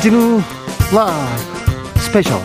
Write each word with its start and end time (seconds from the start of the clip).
주진우 0.00 0.40
라이브 0.94 2.00
스페셜 2.00 2.40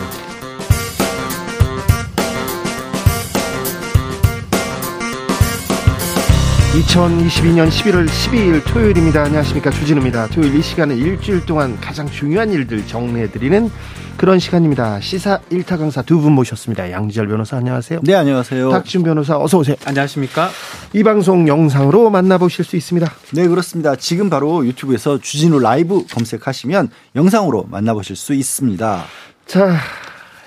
2022년 6.74 7.70
11월 7.70 8.06
12일 8.06 8.62
토요일입니다. 8.66 9.22
안녕하십니까. 9.22 9.70
주진우입니다. 9.70 10.26
토요일 10.26 10.54
이 10.54 10.60
시간은 10.60 10.98
일주일 10.98 11.46
동안 11.46 11.80
가장 11.80 12.06
중요한 12.10 12.52
일들 12.52 12.86
정리해드리는 12.86 13.70
그런 14.16 14.38
시간입니다. 14.38 15.00
시사 15.00 15.40
1타 15.50 15.78
강사 15.78 16.00
두 16.02 16.20
분 16.20 16.32
모셨습니다. 16.32 16.90
양지열 16.90 17.28
변호사 17.28 17.58
안녕하세요. 17.58 18.00
네, 18.02 18.14
안녕하세요. 18.14 18.70
탁준 18.70 19.02
변호사 19.02 19.38
어서 19.38 19.58
오세요. 19.58 19.76
안녕하십니까. 19.84 20.48
이 20.94 21.02
방송 21.02 21.46
영상으로 21.46 22.08
만나보실 22.08 22.64
수 22.64 22.76
있습니다. 22.76 23.12
네, 23.34 23.46
그렇습니다. 23.46 23.94
지금 23.96 24.30
바로 24.30 24.64
유튜브에서 24.66 25.18
주진우 25.18 25.58
라이브 25.58 26.06
검색하시면 26.06 26.88
영상으로 27.14 27.66
만나보실 27.70 28.16
수 28.16 28.32
있습니다. 28.32 29.04
자, 29.46 29.76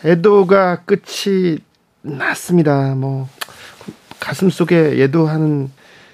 애도가 0.03 0.81
끝이 0.85 1.59
났습니다. 2.01 2.95
뭐 2.95 3.29
가슴 4.19 4.49
속에 4.49 5.01
애도하는 5.03 5.69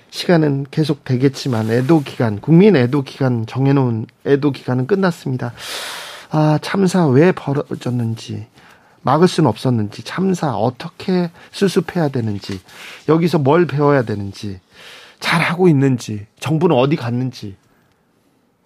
시간은 0.09 0.65
계속 0.71 1.03
되겠지만 1.05 1.71
애도 1.71 2.03
기간, 2.03 2.39
국민 2.41 2.75
애도 2.75 3.03
기간 3.03 3.45
정해놓은 3.45 4.07
애도 4.25 4.51
기간은 4.51 4.87
끝났습니다. 4.87 5.53
아, 6.37 6.59
참사 6.61 7.07
왜 7.07 7.31
벌어졌는지, 7.31 8.45
막을 9.03 9.25
수는 9.29 9.49
없었는지, 9.49 10.03
참사 10.03 10.53
어떻게 10.53 11.31
수습해야 11.51 12.09
되는지, 12.09 12.59
여기서 13.07 13.39
뭘 13.39 13.65
배워야 13.65 14.01
되는지, 14.03 14.59
잘 15.21 15.41
하고 15.41 15.69
있는지, 15.69 16.27
정부는 16.41 16.75
어디 16.75 16.97
갔는지, 16.97 17.55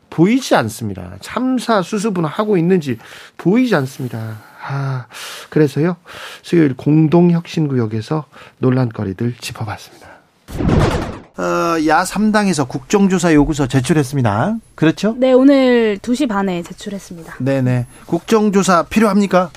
보이지 0.09 0.56
않습니다. 0.56 1.17
참사 1.22 1.84
수습은 1.84 2.25
하고 2.25 2.58
있는지 2.58 2.97
보이지 3.38 3.75
않습니다. 3.75 4.40
아, 4.67 5.06
그래서요, 5.52 5.97
수요일 6.42 6.75
공동혁신구역에서 6.75 8.25
논란거리들 8.58 9.36
짚어봤습니다. 9.40 10.08
어, 11.40 11.78
야 11.88 12.04
3당에서 12.04 12.68
국정조사 12.68 13.34
요구서 13.34 13.68
제출했습니다. 13.68 14.58
그렇죠? 14.76 15.16
네, 15.18 15.32
오늘 15.32 15.98
2시 16.00 16.28
반에 16.28 16.62
제출했습니다. 16.64 17.36
네 17.40 17.62
네. 17.62 17.86
국정조사 18.08 18.84
필요합니까? 18.84 19.50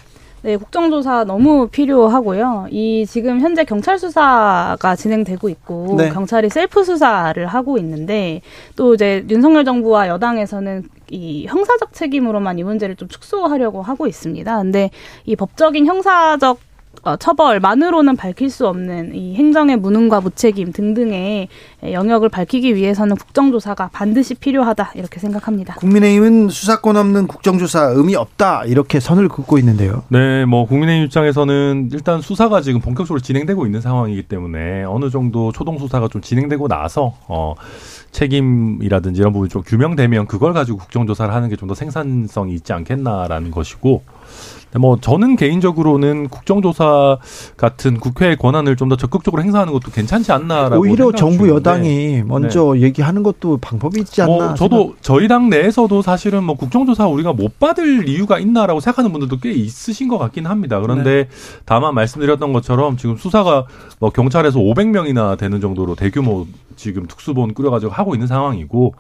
네, 0.42 0.56
국정조사 0.56 1.24
너무 1.24 1.66
필요하고요. 1.66 2.68
이 2.70 3.04
지금 3.08 3.40
현재 3.40 3.64
경찰 3.64 3.98
수사가 3.98 4.94
진행되고 4.96 5.48
있고 5.48 5.96
네. 5.98 6.10
경찰이 6.10 6.50
셀프 6.50 6.84
수사를 6.84 7.44
하고 7.48 7.78
있는데 7.78 8.42
또 8.76 8.94
이제 8.94 9.24
윤석열 9.28 9.64
정부와 9.64 10.06
여당에서는 10.06 10.84
이 11.10 11.46
형사적 11.46 11.92
책임으로만 11.92 12.60
이 12.60 12.62
문제를 12.62 12.94
좀 12.94 13.08
축소하려고 13.08 13.82
하고 13.82 14.06
있습니다. 14.06 14.56
근데 14.56 14.90
이 15.26 15.34
법적인 15.34 15.86
형사적 15.86 16.58
어, 17.04 17.16
처벌만으로는 17.16 18.16
밝힐 18.16 18.48
수 18.48 18.68
없는 18.68 19.14
이 19.16 19.34
행정의 19.34 19.76
무능과 19.76 20.20
무책임 20.20 20.72
등등의 20.72 21.48
영역을 21.90 22.28
밝히기 22.28 22.76
위해서는 22.76 23.16
국정조사가 23.16 23.90
반드시 23.92 24.34
필요하다 24.34 24.92
이렇게 24.94 25.18
생각합니다. 25.18 25.74
국민의힘은 25.74 26.50
수사권 26.50 26.96
없는 26.96 27.26
국정조사 27.26 27.86
의미 27.94 28.14
없다 28.14 28.66
이렇게 28.66 29.00
선을 29.00 29.28
긋고 29.28 29.58
있는데요. 29.58 30.04
네, 30.10 30.44
뭐 30.44 30.66
국민의힘 30.66 31.06
입장에서는 31.06 31.88
일단 31.92 32.20
수사가 32.20 32.60
지금 32.60 32.80
본격적으로 32.80 33.20
진행되고 33.20 33.66
있는 33.66 33.80
상황이기 33.80 34.22
때문에 34.24 34.84
어느 34.84 35.10
정도 35.10 35.50
초동 35.50 35.78
수사가 35.78 36.06
좀 36.08 36.20
진행되고 36.20 36.68
나서 36.68 37.14
어 37.26 37.54
책임이라든지 38.12 39.20
이런 39.20 39.32
부분이 39.32 39.48
좀 39.48 39.62
규명되면 39.62 40.26
그걸 40.26 40.52
가지고 40.52 40.78
국정조사를 40.78 41.32
하는 41.34 41.48
게 41.48 41.56
좀 41.56 41.68
더 41.68 41.74
생산성이 41.74 42.54
있지 42.54 42.72
않겠나라는 42.72 43.52
것이고 43.52 44.02
뭐 44.78 44.96
저는 45.00 45.36
개인적으로는 45.36 46.28
국정조사 46.28 47.18
같은 47.56 48.00
국회의 48.00 48.36
권한을 48.36 48.76
좀 48.76 48.88
더 48.88 48.96
적극적으로 48.96 49.42
행사하는 49.42 49.72
것도 49.72 49.90
괜찮지 49.90 50.32
않나라고 50.32 50.82
오히려 50.82 51.04
생각 51.06 51.16
정부 51.16 51.36
중인데 51.46 51.54
여당이 51.54 52.22
먼저 52.26 52.74
얘기하는 52.76 53.22
것도 53.22 53.58
방법이 53.58 54.00
있지 54.00 54.20
않나. 54.22 54.32
뭐 54.32 54.54
저도 54.54 54.96
저희 55.00 55.28
당 55.28 55.48
내에서도 55.48 56.02
사실은 56.02 56.44
뭐 56.44 56.56
국정조사 56.56 57.06
우리가 57.06 57.32
못 57.32 57.58
받을 57.58 58.08
이유가 58.08 58.38
있나라고 58.38 58.80
생각하는 58.80 59.12
분들도 59.12 59.38
꽤 59.38 59.52
있으신 59.52 60.08
것 60.08 60.18
같긴 60.18 60.46
합니다. 60.46 60.80
그런데 60.80 61.28
다만 61.64 61.94
말씀드렸던 61.94 62.52
것처럼 62.52 62.96
지금 62.96 63.16
수사가 63.16 63.66
뭐 63.98 64.10
경찰에서 64.10 64.58
500명이나 64.58 65.38
되는 65.38 65.60
정도로 65.60 65.94
대규모 65.94 66.46
지금 66.76 67.06
특수본 67.06 67.54
꾸려가지고 67.54 67.92
하고 67.92 68.14
있는 68.14 68.26
상황이고 68.26 68.94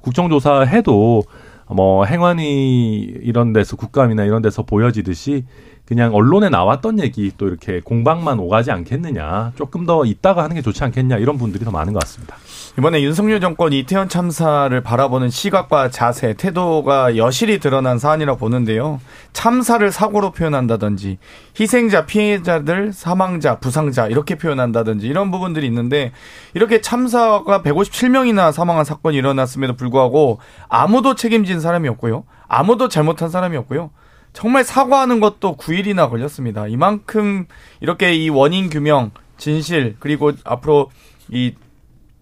국정조사 0.00 0.60
해도 0.60 1.22
뭐 1.70 2.04
행안위 2.04 3.00
이런 3.22 3.52
데서 3.52 3.76
국감이나 3.76 4.24
이런 4.24 4.42
데서 4.42 4.62
보여지듯이 4.62 5.44
그냥 5.86 6.14
언론에 6.14 6.48
나왔던 6.48 6.98
얘기 7.00 7.30
또 7.36 7.46
이렇게 7.46 7.80
공방만 7.80 8.38
오가지 8.38 8.70
않겠느냐 8.70 9.52
조금 9.54 9.84
더 9.84 10.04
있다가 10.06 10.42
하는 10.42 10.56
게 10.56 10.62
좋지 10.62 10.82
않겠냐 10.82 11.18
이런 11.18 11.36
분들이 11.36 11.64
더 11.64 11.70
많은 11.70 11.92
것 11.92 12.00
같습니다. 12.00 12.36
이번에 12.78 13.02
윤석열 13.02 13.40
정권 13.40 13.72
이태원 13.72 14.08
참사를 14.08 14.80
바라보는 14.80 15.30
시각과 15.30 15.90
자세, 15.90 16.32
태도가 16.34 17.16
여실히 17.16 17.60
드러난 17.60 17.98
사안이라 17.98 18.36
보는데요. 18.36 19.00
참사를 19.32 19.88
사고로 19.92 20.32
표현한다든지 20.32 21.18
희생자, 21.60 22.06
피해자들, 22.06 22.92
사망자, 22.92 23.60
부상자 23.60 24.08
이렇게 24.08 24.36
표현한다든지 24.36 25.06
이런 25.06 25.30
부분들이 25.30 25.66
있는데 25.66 26.12
이렇게 26.54 26.80
참사가 26.80 27.62
157명이나 27.62 28.52
사망한 28.52 28.84
사건이 28.84 29.16
일어났음에도 29.18 29.76
불구하고 29.76 30.40
아무도 30.68 31.14
책임진 31.14 31.60
사람이 31.60 31.88
없고요. 31.90 32.24
아무도 32.48 32.88
잘못한 32.88 33.28
사람이 33.28 33.56
없고요. 33.58 33.90
정말 34.34 34.64
사과하는 34.64 35.20
것도 35.20 35.56
9일이나 35.56 36.10
걸렸습니다. 36.10 36.66
이만큼 36.66 37.46
이렇게 37.80 38.14
이 38.14 38.28
원인 38.28 38.68
규명, 38.68 39.12
진실 39.38 39.96
그리고 40.00 40.32
앞으로 40.44 40.90
이 41.30 41.54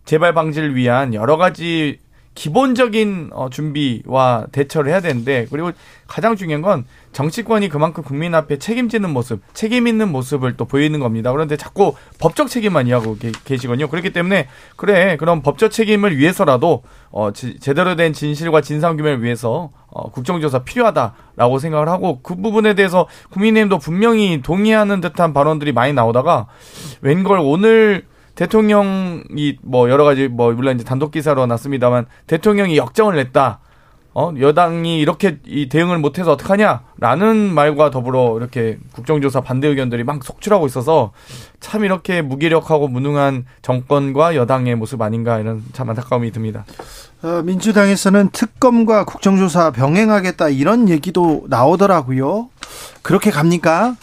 재발 0.04 0.34
방지를 0.34 0.76
위한 0.76 1.14
여러 1.14 1.36
가지 1.36 1.98
기본적인 2.34 3.30
어, 3.32 3.50
준비와 3.50 4.46
대처를 4.52 4.90
해야 4.90 5.00
되는데 5.00 5.46
그리고 5.50 5.72
가장 6.06 6.36
중요한 6.36 6.62
건 6.62 6.84
정치권이 7.12 7.68
그만큼 7.68 8.02
국민 8.02 8.34
앞에 8.34 8.58
책임지는 8.58 9.10
모습, 9.10 9.42
책임 9.52 9.86
있는 9.86 10.10
모습을 10.10 10.56
또 10.56 10.64
보이는 10.64 10.98
겁니다. 10.98 11.30
그런데 11.30 11.56
자꾸 11.56 11.94
법적 12.18 12.48
책임만 12.48 12.86
이야기하고 12.86 13.18
계, 13.18 13.32
계시거든요. 13.44 13.88
그렇기 13.88 14.12
때문에 14.12 14.48
그래 14.76 15.16
그럼 15.18 15.42
법적 15.42 15.70
책임을 15.70 16.16
위해서라도 16.16 16.82
어, 17.10 17.32
지, 17.32 17.58
제대로 17.60 17.96
된 17.96 18.14
진실과 18.14 18.62
진상 18.62 18.96
규명을 18.96 19.22
위해서 19.22 19.70
어, 19.88 20.10
국정조사 20.10 20.60
필요하다라고 20.60 21.58
생각을 21.58 21.88
하고 21.88 22.20
그 22.22 22.36
부분에 22.36 22.74
대해서 22.74 23.06
국민의힘도 23.30 23.78
분명히 23.78 24.40
동의하는 24.42 25.02
듯한 25.02 25.34
발언들이 25.34 25.72
많이 25.72 25.92
나오다가 25.92 26.46
웬걸 27.02 27.40
오늘 27.42 28.06
대통령이 28.34 29.58
뭐 29.62 29.90
여러 29.90 30.04
가지 30.04 30.28
뭐 30.28 30.52
물론 30.52 30.76
이제 30.76 30.84
단독 30.84 31.10
기사로 31.10 31.46
났습니다만 31.46 32.06
대통령이 32.26 32.76
역정을 32.76 33.16
냈다. 33.16 33.60
어 34.14 34.30
여당이 34.38 35.00
이렇게 35.00 35.38
이 35.46 35.70
대응을 35.70 35.98
못해서 35.98 36.32
어떡하냐라는 36.32 37.54
말과 37.54 37.88
더불어 37.90 38.36
이렇게 38.36 38.78
국정조사 38.92 39.40
반대 39.40 39.68
의견들이 39.68 40.04
막 40.04 40.22
속출하고 40.22 40.66
있어서 40.66 41.12
참 41.60 41.82
이렇게 41.82 42.20
무기력하고 42.20 42.88
무능한 42.88 43.46
정권과 43.62 44.36
여당의 44.36 44.76
모습 44.76 45.00
아닌가 45.00 45.38
이런 45.38 45.62
참 45.72 45.88
안타까움이 45.88 46.30
듭니다. 46.30 46.66
어, 47.22 47.40
민주당에서는 47.42 48.30
특검과 48.32 49.06
국정조사 49.06 49.70
병행하겠다 49.70 50.50
이런 50.50 50.90
얘기도 50.90 51.46
나오더라고요. 51.48 52.50
그렇게 53.00 53.30
갑니까? 53.30 53.96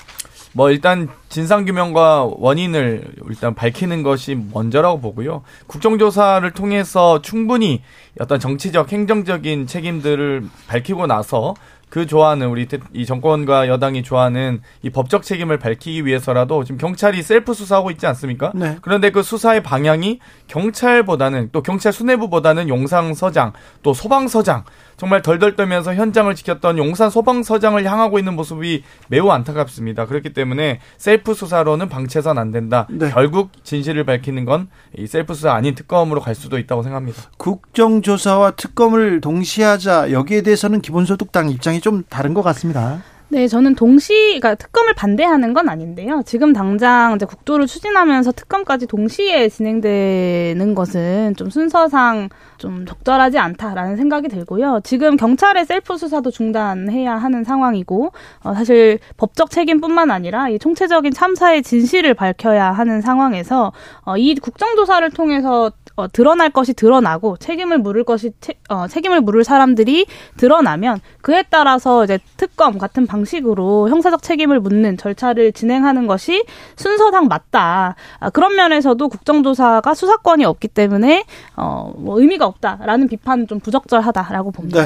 뭐 0.54 0.72
일단 0.72 1.08
진상 1.30 1.66
규명과 1.66 2.30
원인을 2.38 3.04
일단 3.30 3.54
밝히는 3.54 4.04
것이 4.04 4.36
먼저라고 4.36 5.00
보고요. 5.00 5.44
국정조사를 5.68 6.50
통해서 6.52 7.22
충분히 7.22 7.84
어떤 8.20 8.40
정치적 8.40 8.92
행정적인 8.92 9.68
책임들을 9.68 10.44
밝히고 10.68 11.08
나서 11.08 11.54
그 11.90 12.06
좋아하는 12.06 12.48
우리 12.50 12.68
이 12.94 13.06
정권과 13.06 13.68
여당이 13.68 14.04
좋아하는 14.04 14.62
이 14.82 14.90
법적 14.90 15.24
책임을 15.24 15.60
밝히기 15.60 16.06
위해서라도 16.06 16.64
지금 16.64 16.78
경찰이 16.78 17.22
셀프 17.22 17.54
수사하고 17.54 17.92
있지 17.92 18.06
않습니까? 18.08 18.52
네. 18.56 18.78
그런데 18.82 19.12
그 19.12 19.24
수사의 19.24 19.64
방향이 19.64 20.20
경찰보다는 20.48 21.50
또 21.52 21.62
경찰 21.62 21.92
수뇌부보다는 21.94 22.70
용산서장 22.70 23.54
또 23.84 23.94
소방서장 23.94 24.64
정말 24.98 25.22
덜덜 25.22 25.56
떨면서 25.56 25.94
현장을 25.96 26.34
지켰던 26.36 26.78
용산 26.78 27.10
소방서장을 27.10 27.84
향하고 27.86 28.20
있는 28.20 28.36
모습이 28.36 28.84
매우 29.08 29.30
안타깝습니다. 29.30 30.06
그렇기 30.06 30.34
때문에 30.34 30.80
셀프 30.98 31.34
수사로는 31.34 31.88
방치해서는 31.88 32.42
안 32.42 32.52
된다. 32.52 32.86
네. 32.90 33.10
결국 33.10 33.52
진실을 33.64 34.04
밝히는 34.04 34.46
건 34.46 34.68
이 34.98 35.08
셀프 35.08 35.34
수사 35.34 35.54
아닌 35.54 35.76
특검으로 35.76 36.20
갈 36.20 36.36
수도 36.36 36.58
있다고 36.58 36.84
생각합니다. 36.84 37.22
국정조사와 37.38 38.52
특검을 38.52 39.22
동시에 39.22 39.64
하자 39.64 40.12
여기에 40.12 40.42
대해서는 40.42 40.82
기본소득당 40.82 41.50
입장이 41.50 41.79
좀 41.82 42.04
다른 42.10 42.34
것 42.34 42.42
같습니다. 42.42 43.02
네, 43.32 43.48
저는 43.48 43.76
동시, 43.76 44.12
그러니까 44.40 44.56
특검을 44.56 44.96
반대하는 44.96 45.54
건 45.54 45.70
아닌데요. 45.70 46.24
지금 46.26 46.52
당장 46.52 47.14
이제 47.16 47.28
국도를 47.28 47.68
추진하면서 47.68 48.32
특검까지 48.32 48.88
동시에 48.88 49.50
진행되는 49.50 50.74
것은 50.74 51.36
좀 51.36 51.52
순서상 51.52 52.30
좀 52.58 52.88
적절하지 52.88 53.38
않다라는 53.38 53.98
생각이 53.98 54.30
들고요. 54.30 54.82
지금 54.84 55.16
경찰의 55.16 55.68
셀프 55.68 55.96
수사도 55.96 56.32
중단해야 56.32 57.16
하는 57.18 57.44
상황이고, 57.44 58.12
어, 58.44 58.54
사실 58.56 58.98
법적 59.18 59.52
책임뿐만 59.52 60.10
아니라 60.10 60.50
이 60.50 60.58
총체적인 60.58 61.14
참사의 61.14 61.62
진실을 61.62 62.16
밝혀야 62.16 62.72
하는 62.72 63.00
상황에서 63.00 63.72
어, 64.06 64.18
이 64.18 64.34
국정조사를 64.34 65.08
통해서 65.12 65.72
어, 66.00 66.08
드러날 66.08 66.50
것이 66.50 66.74
드러나고 66.74 67.38
책임을 67.38 67.78
물을 67.78 68.06
것이 68.06 68.32
체, 68.40 68.54
어, 68.70 68.88
책임을 68.88 69.20
물을 69.20 69.44
사람들이 69.44 70.06
드러나면 70.38 71.02
그에 71.22 71.44
따라서 71.50 72.06
이제 72.06 72.20
특검 72.38 72.78
같은 72.78 73.06
방식으로 73.06 73.90
형사적 73.90 74.22
책임을 74.22 74.62
묻는 74.62 74.96
절차를 74.96 75.52
진행하는 75.52 76.08
것이 76.08 76.46
순서상 76.78 77.28
맞다. 77.28 77.96
아, 78.20 78.30
그런 78.30 78.56
면에서도 78.56 79.10
국정조사가 79.10 79.94
수사권이 79.94 80.46
없기 80.46 80.70
때문에 80.70 81.26
어, 81.58 81.92
뭐 81.98 82.20
의미가 82.22 82.46
없다라는 82.46 83.10
비판은 83.10 83.48
좀 83.48 83.60
부적절하다라고 83.60 84.52
봅니다. 84.52 84.82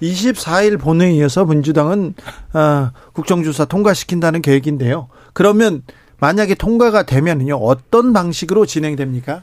네. 0.00 0.08
24일 0.08 0.80
본회의에서 0.80 1.44
민주당은 1.44 2.14
어, 2.54 2.90
국정조사 3.12 3.66
통과시킨다는 3.66 4.42
계획인데요. 4.42 5.08
그러면 5.32 5.82
만약에 6.20 6.56
통과가 6.56 7.04
되면요 7.04 7.56
어떤 7.56 8.12
방식으로 8.12 8.66
진행됩니까? 8.66 9.42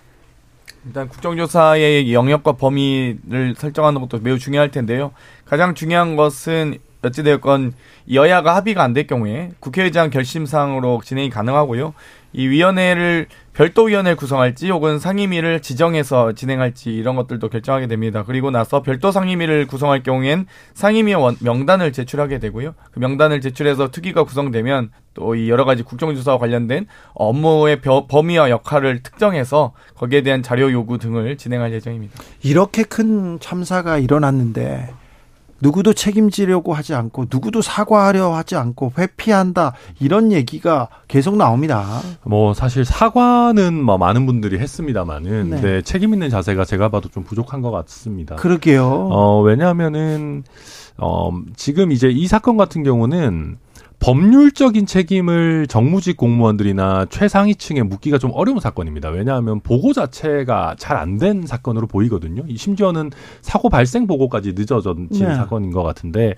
일단 0.86 1.10
국정조사의 1.10 2.14
영역과 2.14 2.54
범위를 2.54 3.56
설정하는 3.58 4.02
것도 4.02 4.20
매우 4.20 4.38
중요할 4.38 4.70
텐데요. 4.70 5.12
가장 5.46 5.74
중요한 5.74 6.16
것은 6.16 6.78
어찌되었건 7.02 7.74
여야가 8.14 8.56
합의가 8.56 8.84
안 8.84 8.94
될 8.94 9.08
경우에 9.08 9.52
국회의장 9.60 10.10
결심사항으로 10.10 11.02
진행이 11.04 11.30
가능하고요. 11.30 11.94
이 12.34 12.48
위원회를 12.48 13.28
별도 13.56 13.86
위원회를 13.86 14.18
구성할지 14.18 14.70
혹은 14.70 15.00
상임위를 15.00 15.62
지정해서 15.62 16.34
진행할지 16.34 16.94
이런 16.94 17.16
것들도 17.16 17.48
결정하게 17.50 17.88
됩니다. 17.88 18.24
그리고 18.28 18.52
나서 18.52 18.82
별도 18.82 19.12
상임위를 19.12 19.66
구성할 19.66 20.04
경우엔 20.04 20.46
상임위 20.74 21.16
명단을 21.40 21.94
제출하게 21.94 22.40
되고요. 22.40 22.76
그 22.92 23.00
명단을 23.00 23.40
제출해서 23.40 23.92
특위가 23.92 24.24
구성되면 24.24 24.92
또 25.14 25.36
이 25.36 25.50
여러 25.50 25.64
가지 25.64 25.82
국정조사와 25.84 26.38
관련된 26.38 26.88
업무의 27.14 27.82
범위와 27.82 28.50
역할을 28.50 29.02
특정해서 29.02 29.74
거기에 29.96 30.22
대한 30.22 30.44
자료 30.44 30.72
요구 30.72 30.98
등을 30.98 31.38
진행할 31.38 31.72
예정입니다. 31.72 32.14
이렇게 32.44 32.84
큰 32.84 33.40
참사가 33.40 33.98
일어났는데 33.98 34.94
누구도 35.66 35.94
책임지려고 35.94 36.76
하지 36.76 36.94
않고 36.94 37.26
누구도 37.32 37.64
사과하려 37.64 38.34
하지 38.36 38.56
않고 38.56 38.92
회피한다 39.00 39.74
이런 40.00 40.32
얘기가 40.32 40.90
계속 41.08 41.38
나옵니다. 41.38 42.02
뭐 42.24 42.54
사실 42.54 42.86
사과는 42.86 43.74
뭐 43.84 43.98
많은 43.98 44.28
분들이 44.28 44.60
했습니다만은 44.60 45.50
네. 45.50 45.62
네, 45.62 45.82
책임 45.82 46.14
있는 46.14 46.30
자세가 46.30 46.66
제가 46.66 46.90
봐도 46.90 47.10
좀 47.10 47.24
부족한 47.24 47.62
것 47.62 47.72
같습니다. 47.72 48.36
그러게요. 48.36 48.86
어 49.12 49.42
왜냐하면은 49.42 50.44
어 50.98 51.32
지금 51.56 51.92
이제 51.92 52.10
이 52.10 52.28
사건 52.28 52.58
같은 52.58 52.84
경우는 52.84 53.58
법률적인 54.06 54.86
책임을 54.86 55.66
정무직 55.66 56.16
공무원들이나 56.16 57.08
최상위층에 57.10 57.82
묻기가 57.82 58.20
좀 58.20 58.30
어려운 58.36 58.60
사건입니다. 58.60 59.10
왜냐하면 59.10 59.62
보고 59.62 59.94
자체가 59.94 60.76
잘 60.78 60.96
안 60.98 61.18
된 61.18 61.48
사건으로 61.48 61.88
보이거든요. 61.88 62.44
심지어는 62.56 63.10
사고 63.42 63.70
발생 63.70 64.06
보고까지 64.06 64.54
늦어진 64.56 65.08
네. 65.10 65.34
사건인 65.34 65.72
것 65.72 65.82
같은데, 65.82 66.36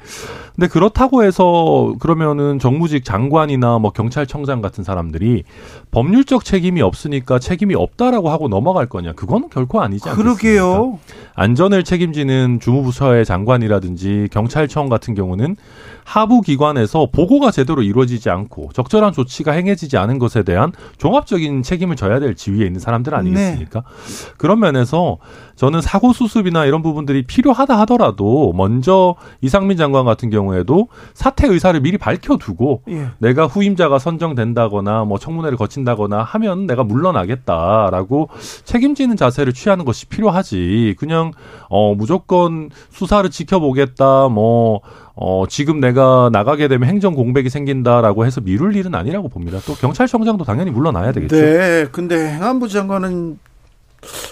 근데 0.56 0.68
그렇다고 0.68 1.24
해서 1.24 1.94
그러면은 2.00 2.58
정무직 2.58 3.04
장관이나 3.04 3.80
뭐 3.80 3.92
경찰청장 3.92 4.62
같은 4.62 4.86
사람들이 4.86 5.44
법률적 5.92 6.46
책임이 6.46 6.82
없으니까 6.82 7.40
책임이 7.40 7.76
없다라고 7.76 8.30
하고 8.30 8.48
넘어갈 8.48 8.86
거냐? 8.88 9.12
그거는 9.14 9.50
결코 9.50 9.82
아니지 9.82 10.08
않겠습니까? 10.08 10.38
그러게요. 10.38 11.00
안전을 11.36 11.84
책임지는 11.84 12.60
주무부처의 12.62 13.26
장관이라든지 13.26 14.30
경찰청 14.32 14.88
같은 14.88 15.16
경우는 15.16 15.58
하부 16.04 16.42
기관에서 16.42 17.10
보고가 17.12 17.52
제대로 17.58 17.82
이루어지지 17.82 18.30
않고 18.30 18.70
적절한 18.74 19.14
조치가 19.14 19.52
행해지지 19.54 19.98
않은 19.98 20.20
것에 20.20 20.44
대한 20.44 20.72
종합적인 21.00 21.64
책임을 21.64 21.96
져야 21.96 22.20
될 22.20 22.36
지위에 22.36 22.68
있는 22.68 22.80
사람들 22.80 23.16
아니겠습니까? 23.16 23.82
네. 23.82 24.34
그런 24.38 24.60
면에서 24.60 25.18
저는 25.58 25.82
사고 25.82 26.14
수습이나 26.14 26.66
이런 26.66 26.82
부분들이 26.82 27.24
필요하다 27.24 27.78
하더라도 27.80 28.54
먼저 28.56 29.16
이상민 29.42 29.76
장관 29.76 30.06
같은 30.06 30.30
경우에도 30.30 30.88
사퇴 31.16 31.48
의사를 31.48 31.78
미리 31.82 31.98
밝혀두고 31.98 32.84
예. 32.90 33.08
내가 33.18 33.48
후임자가 33.48 33.98
선정된다거나 34.00 35.04
뭐 35.04 35.18
청문회를 35.18 35.58
거친다거나 35.58 36.22
하면 36.22 36.68
내가 36.68 36.84
물러나겠다라고 36.84 38.30
책임지는 38.64 39.18
자세를 39.18 39.54
취하는 39.54 39.84
것이 39.84 40.06
필요하지. 40.06 40.96
그냥 41.00 41.32
어 41.70 41.96
무조건 41.96 42.70
수사를 42.92 43.28
지켜보겠다 43.30 44.30
뭐 44.30 44.82
어, 45.20 45.46
지금 45.50 45.80
내가 45.80 46.30
나가게 46.32 46.68
되면 46.68 46.88
행정 46.88 47.16
공백이 47.16 47.50
생긴다라고 47.50 48.28
해서 48.28 48.40
미룰 48.40 48.76
일은 48.76 48.94
아니라고 48.94 49.30
봅니다. 49.30 49.58
또 49.66 49.74
경찰청장도 49.74 50.44
당연히 50.46 50.70
물러나야 50.70 51.12
되겠죠. 51.12 51.36
네. 51.36 51.88
근데 51.92 52.34
행안부 52.34 52.68
장관은 52.68 53.40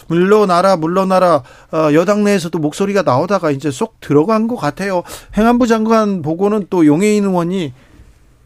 물러나라 0.08 0.78
물러나라 0.78 1.44
어, 1.72 1.94
여당 1.94 2.24
내에서도 2.24 2.58
목소리가 2.58 3.02
나오다가 3.02 3.52
이제 3.52 3.72
쏙 3.72 4.00
들어간 4.00 4.48
것 4.48 4.56
같아요. 4.56 5.04
행안부 5.38 5.68
장관 5.68 6.22
보고는 6.22 6.68
또 6.70 6.86
용해인 6.86 7.26
의원이 7.26 7.74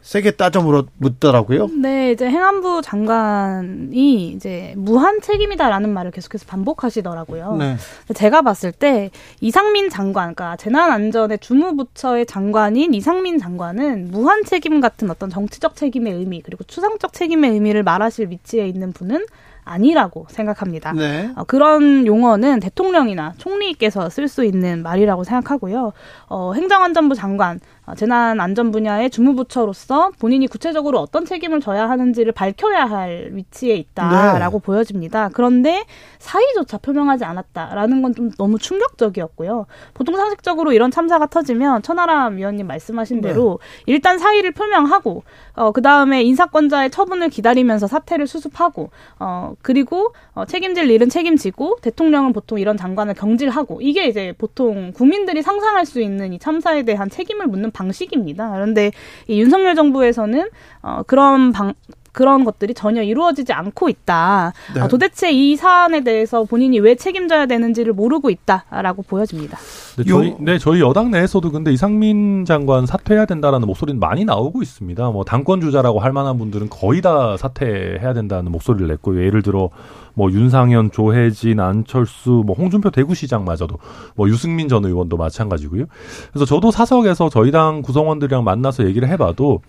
세게 0.02 0.32
따져 0.32 0.60
물어, 0.62 0.86
묻더라고요. 0.96 1.68
네, 1.80 2.12
이제 2.12 2.26
행안부 2.26 2.80
장관이 2.82 4.30
이제 4.30 4.72
무한 4.76 5.20
책임이다라는 5.20 5.90
말을 5.90 6.10
계속해서 6.10 6.46
반복하시더라고요. 6.46 7.56
네. 7.56 7.76
제가 8.14 8.42
봤을 8.42 8.72
때 8.72 9.10
이상민 9.40 9.90
장관, 9.90 10.34
그러니까 10.34 10.56
재난안전의 10.56 11.38
주무부처의 11.40 12.26
장관인 12.26 12.94
이상민 12.94 13.38
장관은 13.38 14.10
무한 14.10 14.44
책임 14.44 14.80
같은 14.80 15.10
어떤 15.10 15.28
정치적 15.28 15.76
책임의 15.76 16.14
의미 16.14 16.40
그리고 16.40 16.64
추상적 16.64 17.12
책임의 17.12 17.50
의미를 17.50 17.82
말하실 17.82 18.30
위치에 18.30 18.66
있는 18.66 18.92
분은 18.92 19.26
아니라고 19.64 20.26
생각합니다. 20.28 20.92
네. 20.92 21.30
어, 21.36 21.44
그런 21.44 22.06
용어는 22.06 22.60
대통령이나 22.60 23.34
총리께서 23.38 24.10
쓸 24.10 24.28
수 24.28 24.44
있는 24.44 24.82
말이라고 24.82 25.24
생각하고요. 25.24 25.92
어, 26.28 26.52
행정안전부 26.54 27.14
장관, 27.14 27.58
어, 27.58 27.79
재난 27.96 28.40
안전 28.40 28.70
분야의 28.70 29.10
주무부처로서 29.10 30.12
본인이 30.18 30.46
구체적으로 30.46 30.98
어떤 31.00 31.24
책임을 31.24 31.60
져야 31.60 31.88
하는지를 31.88 32.32
밝혀야 32.32 32.84
할 32.84 33.30
위치에 33.32 33.74
있다라고 33.74 34.58
네. 34.60 34.64
보여집니다. 34.64 35.30
그런데 35.32 35.84
사의조차 36.18 36.78
표명하지 36.78 37.24
않았다라는 37.24 38.02
건 38.02 38.10
좀 38.20 38.30
너무 38.36 38.58
충격적이었고요. 38.58 39.66
보통 39.94 40.16
상식적으로 40.16 40.72
이런 40.72 40.90
참사가 40.90 41.26
터지면 41.26 41.82
천하람 41.82 42.36
위원님 42.36 42.66
말씀하신 42.66 43.20
네. 43.20 43.28
대로 43.28 43.58
네. 43.60 43.92
일단 43.92 44.18
사의를 44.18 44.52
표명하고 44.52 45.22
어, 45.54 45.72
그 45.72 45.82
다음에 45.82 46.22
인사권자의 46.22 46.90
처분을 46.90 47.28
기다리면서 47.30 47.86
사태를 47.86 48.26
수습하고 48.26 48.90
어, 49.18 49.54
그리고 49.62 50.12
어, 50.34 50.44
책임질 50.44 50.90
일은 50.90 51.08
책임지고 51.08 51.78
대통령은 51.82 52.32
보통 52.32 52.58
이런 52.58 52.76
장관을 52.76 53.14
경질하고 53.14 53.80
이게 53.80 54.06
이제 54.06 54.34
보통 54.36 54.92
국민들이 54.92 55.42
상상할 55.42 55.86
수 55.86 56.00
있는 56.00 56.32
이 56.32 56.38
참사에 56.38 56.82
대한 56.82 57.08
책임을 57.08 57.46
묻는 57.46 57.70
방식입니다. 57.80 58.50
그런데 58.50 58.92
이 59.26 59.40
윤석열 59.40 59.74
정부에서는 59.74 60.48
어, 60.82 61.02
그런 61.06 61.52
방, 61.52 61.72
그런 62.12 62.44
것들이 62.44 62.74
전혀 62.74 63.02
이루어지지 63.02 63.52
않고 63.52 63.88
있다. 63.88 64.52
네. 64.74 64.80
어, 64.80 64.88
도대체 64.88 65.30
이 65.32 65.56
사안에 65.56 66.02
대해서 66.02 66.44
본인이 66.44 66.78
왜 66.80 66.94
책임져야 66.94 67.46
되는지를 67.46 67.92
모르고 67.92 68.30
있다라고 68.30 69.02
보여집니다. 69.02 69.58
네, 69.96 70.04
저희, 70.04 70.34
네, 70.38 70.58
저희 70.58 70.80
여당 70.80 71.10
내에서도 71.10 71.50
근데 71.50 71.72
이상민 71.72 72.44
장관 72.44 72.86
사퇴해야 72.86 73.26
된다라는 73.26 73.66
목소리는 73.66 74.00
많이 74.00 74.24
나오고 74.24 74.62
있습니다. 74.62 75.10
뭐 75.10 75.24
당권 75.24 75.60
주자라고 75.60 76.00
할 76.00 76.12
만한 76.12 76.38
분들은 76.38 76.70
거의 76.70 77.00
다 77.00 77.36
사퇴해야 77.36 78.12
된다는 78.14 78.52
목소리를 78.52 78.88
냈고 78.88 79.22
예를 79.24 79.42
들어 79.42 79.70
뭐 80.14 80.30
윤상현, 80.30 80.90
조혜진, 80.90 81.60
안철수, 81.60 82.42
뭐 82.44 82.56
홍준표 82.56 82.90
대구시장마저도 82.90 83.78
뭐 84.16 84.28
유승민 84.28 84.68
전 84.68 84.84
의원도 84.84 85.16
마찬가지고요. 85.16 85.86
그래서 86.30 86.44
저도 86.44 86.70
사석에서 86.70 87.28
저희 87.28 87.50
당 87.50 87.82
구성원들이랑 87.82 88.44
만나서 88.44 88.84
얘기를 88.86 89.08
해봐도 89.08 89.60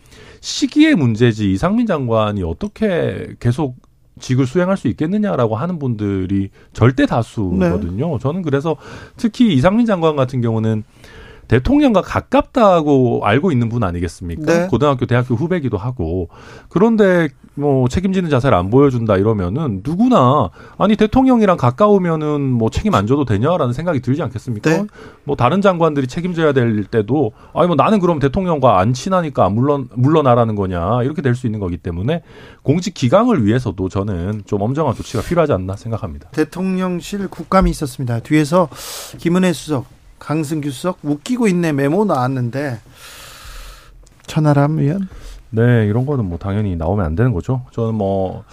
시기의 0.42 0.96
문제지 0.96 1.52
이상민 1.54 1.88
장관이 1.88 2.44
어떻게 2.44 3.30
계속 3.40 3.78
직을 4.20 4.46
수행할 4.46 4.78
수 4.78 4.88
있겠느냐라고 4.90 5.56
하는 5.56 5.80
분들이 5.80 6.50
절대 6.74 7.06
다수거든요. 7.06 8.08
네. 8.12 8.20
저는 8.20 8.42
그래서 8.42 8.76
특히 9.18 9.54
이상민 9.54 9.86
장관 9.86 10.16
같은 10.16 10.42
경우는 10.42 10.84
대통령과 11.52 12.02
가깝다고 12.02 13.22
알고 13.26 13.52
있는 13.52 13.68
분 13.68 13.84
아니겠습니까? 13.84 14.46
네. 14.46 14.68
고등학교, 14.68 15.06
대학교 15.06 15.36
후배기도 15.36 15.78
하고 15.78 16.30
그런데 16.70 17.28
뭐 17.56 17.90
책임지는 17.90 18.30
자세를 18.30 18.58
안 18.58 18.70
보여준다 18.70 19.18
이러면은 19.18 19.82
누구나 19.86 20.50
아니 20.78 20.96
대통령이랑 20.96 21.58
가까우면은 21.58 22.40
뭐 22.40 22.70
책임 22.70 22.96
안 22.96 23.06
져도 23.06 23.26
되냐라는 23.26 23.74
생각이 23.74 24.00
들지 24.00 24.24
않겠습니까? 24.24 24.70
네. 24.70 24.86
뭐 25.26 25.36
다른 25.36 25.62
장관들이 25.62 26.08
책임져야 26.08 26.54
될 26.54 26.86
때도 26.86 27.34
아니 27.54 27.68
뭐 27.68 27.76
나는 27.76 28.00
그럼 28.00 28.20
대통령과 28.20 28.80
안 28.80 28.94
친하니까 28.94 29.44
안 29.44 29.54
물론 29.54 29.90
물러나라는 29.94 30.56
거냐 30.56 31.04
이렇게 31.04 31.22
될 31.22 31.36
수 31.36 31.48
있는 31.48 31.60
거기 31.60 31.76
때문에 31.78 32.22
공직 32.62 32.94
기강을 32.94 33.46
위해서도 33.46 33.90
저는 33.90 34.44
좀 34.46 34.62
엄정한 34.62 34.94
조치가 34.94 35.24
필요하지 35.24 35.54
않나 35.54 35.76
생각합니다. 35.76 36.30
대통령실 36.32 37.28
국감이 37.30 37.72
있었습니다. 37.72 38.20
뒤에서 38.20 38.70
김은혜 39.18 39.54
수석, 39.54 39.86
강승규 40.22 40.70
수석 40.70 41.00
웃기고 41.04 41.48
있네 41.48 41.74
메모 41.74 42.06
나왔는데 42.06 42.80
천하람 44.28 44.78
의원 44.80 45.08
네, 45.50 45.86
이런 45.88 46.06
거는 46.06 46.26
뭐 46.26 46.38
당연히 46.38 46.78
나오면 46.78 47.06
안 47.06 47.16
되는 47.16 47.34
거죠. 47.34 47.64
저는 47.72 47.96
뭐 47.96 48.46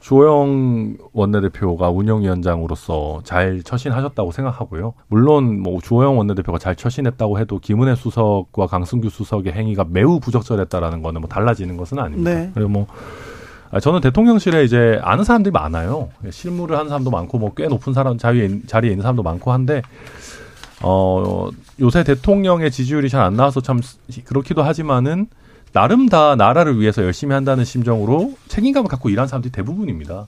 주호영 0.00 0.96
원내대표가 1.12 1.90
운영위원장으로서 1.90 3.20
잘 3.24 3.62
처신하셨다고 3.62 4.30
생각하고요. 4.32 4.94
물론 5.08 5.60
뭐 5.60 5.80
주호영 5.82 6.16
원내대표가 6.16 6.58
잘 6.58 6.76
처신했다고 6.76 7.40
해도 7.40 7.58
김은혜 7.58 7.96
수석과 7.96 8.68
강승규 8.68 9.10
수석의 9.10 9.52
행위가 9.52 9.84
매우 9.90 10.20
부적절했다라는 10.20 11.02
거는 11.02 11.20
뭐 11.20 11.28
달라지는 11.28 11.76
것은 11.76 11.98
아닙니다. 11.98 12.30
네. 12.30 12.50
그리고 12.54 12.70
뭐 12.70 12.86
아, 13.72 13.80
저는 13.80 14.00
대통령실에 14.00 14.62
이제 14.64 14.98
아는 15.02 15.24
사람들이 15.24 15.52
많아요. 15.52 16.08
실무를 16.30 16.76
하는 16.76 16.88
사람도 16.88 17.10
많고 17.10 17.38
뭐 17.38 17.50
꽤 17.56 17.66
높은 17.66 17.92
사람 17.92 18.16
자리에 18.16 18.44
있는 18.46 19.02
사람도 19.02 19.22
많고 19.24 19.52
한데 19.52 19.82
어 20.82 21.48
요새 21.80 22.04
대통령의 22.04 22.70
지지율이 22.70 23.08
잘 23.08 23.22
안 23.22 23.34
나와서 23.34 23.60
참 23.60 23.80
그렇기도 24.24 24.62
하지만은 24.62 25.26
나름 25.72 26.08
다 26.08 26.36
나라를 26.36 26.78
위해서 26.80 27.02
열심히 27.02 27.34
한다는 27.34 27.64
심정으로 27.64 28.34
책임감을 28.48 28.88
갖고 28.88 29.08
일하는 29.10 29.28
사람들이 29.28 29.52
대부분입니다. 29.52 30.26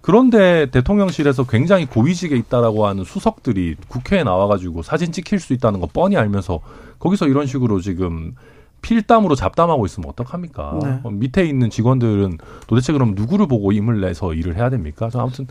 그런데 0.00 0.66
대통령실에서 0.70 1.44
굉장히 1.44 1.84
고위직에 1.86 2.34
있다라고 2.36 2.86
하는 2.86 3.04
수석들이 3.04 3.76
국회에 3.88 4.24
나와가지고 4.24 4.82
사진 4.82 5.12
찍힐 5.12 5.38
수 5.40 5.52
있다는 5.52 5.80
거 5.80 5.88
뻔히 5.92 6.16
알면서 6.16 6.60
거기서 6.98 7.26
이런 7.26 7.46
식으로 7.46 7.80
지금 7.80 8.34
필담으로 8.80 9.34
잡담하고 9.34 9.84
있으면 9.86 10.08
어떡합니까? 10.10 10.78
네. 10.82 11.00
어, 11.02 11.10
밑에 11.10 11.44
있는 11.44 11.68
직원들은 11.68 12.38
도대체 12.68 12.92
그럼 12.92 13.14
누구를 13.16 13.46
보고 13.48 13.72
힘을 13.72 14.00
내서 14.00 14.32
일을 14.34 14.56
해야 14.56 14.70
됩니까? 14.70 15.08
저 15.12 15.20
아무튼 15.20 15.46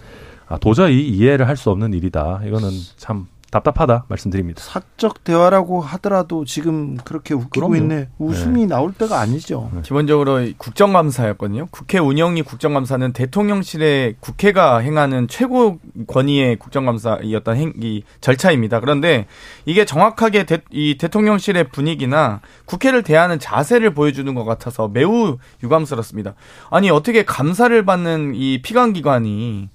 아, 0.47 0.57
도저히 0.57 1.07
이해를 1.07 1.47
할 1.47 1.57
수 1.57 1.69
없는 1.69 1.93
일이다. 1.93 2.41
이거는 2.45 2.69
참 2.95 3.27
답답하다 3.51 4.05
말씀드립니다. 4.09 4.61
사적 4.61 5.23
대화라고 5.23 5.81
하더라도 5.81 6.43
지금 6.43 6.97
그렇게 6.97 7.33
웃기고 7.33 7.69
그럼요. 7.69 7.75
있네 7.77 8.09
웃음이 8.17 8.65
나올 8.67 8.93
때가 8.93 9.19
아니죠. 9.19 9.71
기본적으로 9.83 10.45
국정감사였거든요. 10.57 11.67
국회 11.71 11.97
운영위 11.97 12.41
국정감사는 12.41 13.13
대통령실의 13.13 14.15
국회가 14.19 14.79
행하는 14.79 15.27
최고 15.27 15.79
권위의 16.07 16.57
국정감사였던 16.57 17.55
행, 17.55 17.73
이 17.81 18.03
절차입니다. 18.19 18.81
그런데 18.81 19.27
이게 19.65 19.85
정확하게 19.85 20.45
대, 20.45 20.59
이 20.71 20.97
대통령실의 20.97 21.69
분위기나 21.69 22.41
국회를 22.65 23.03
대하는 23.03 23.39
자세를 23.39 23.93
보여주는 23.93 24.33
것 24.35 24.43
같아서 24.43 24.89
매우 24.89 25.37
유감스럽습니다. 25.63 26.35
아니 26.69 26.89
어떻게 26.89 27.23
감사를 27.23 27.85
받는 27.85 28.33
이 28.35 28.61
피감기관이 28.61 29.69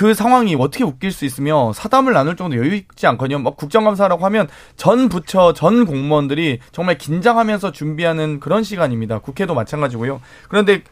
그 0.00 0.14
상황이 0.14 0.54
어떻게 0.54 0.82
웃길 0.82 1.12
수 1.12 1.26
있으며 1.26 1.74
사담을 1.74 2.14
나눌 2.14 2.34
정도 2.34 2.56
여유 2.56 2.74
있지 2.74 3.06
않거든요. 3.06 3.38
막 3.38 3.58
국정감사라고 3.58 4.24
하면 4.24 4.48
전 4.74 5.10
부처 5.10 5.52
전 5.52 5.84
공무원들이 5.84 6.60
정말 6.72 6.96
긴장하면서 6.96 7.72
준비하는 7.72 8.40
그런 8.40 8.62
시간입니다. 8.62 9.18
국회도 9.18 9.52
마찬가지고요. 9.52 10.22
그런데 10.48 10.84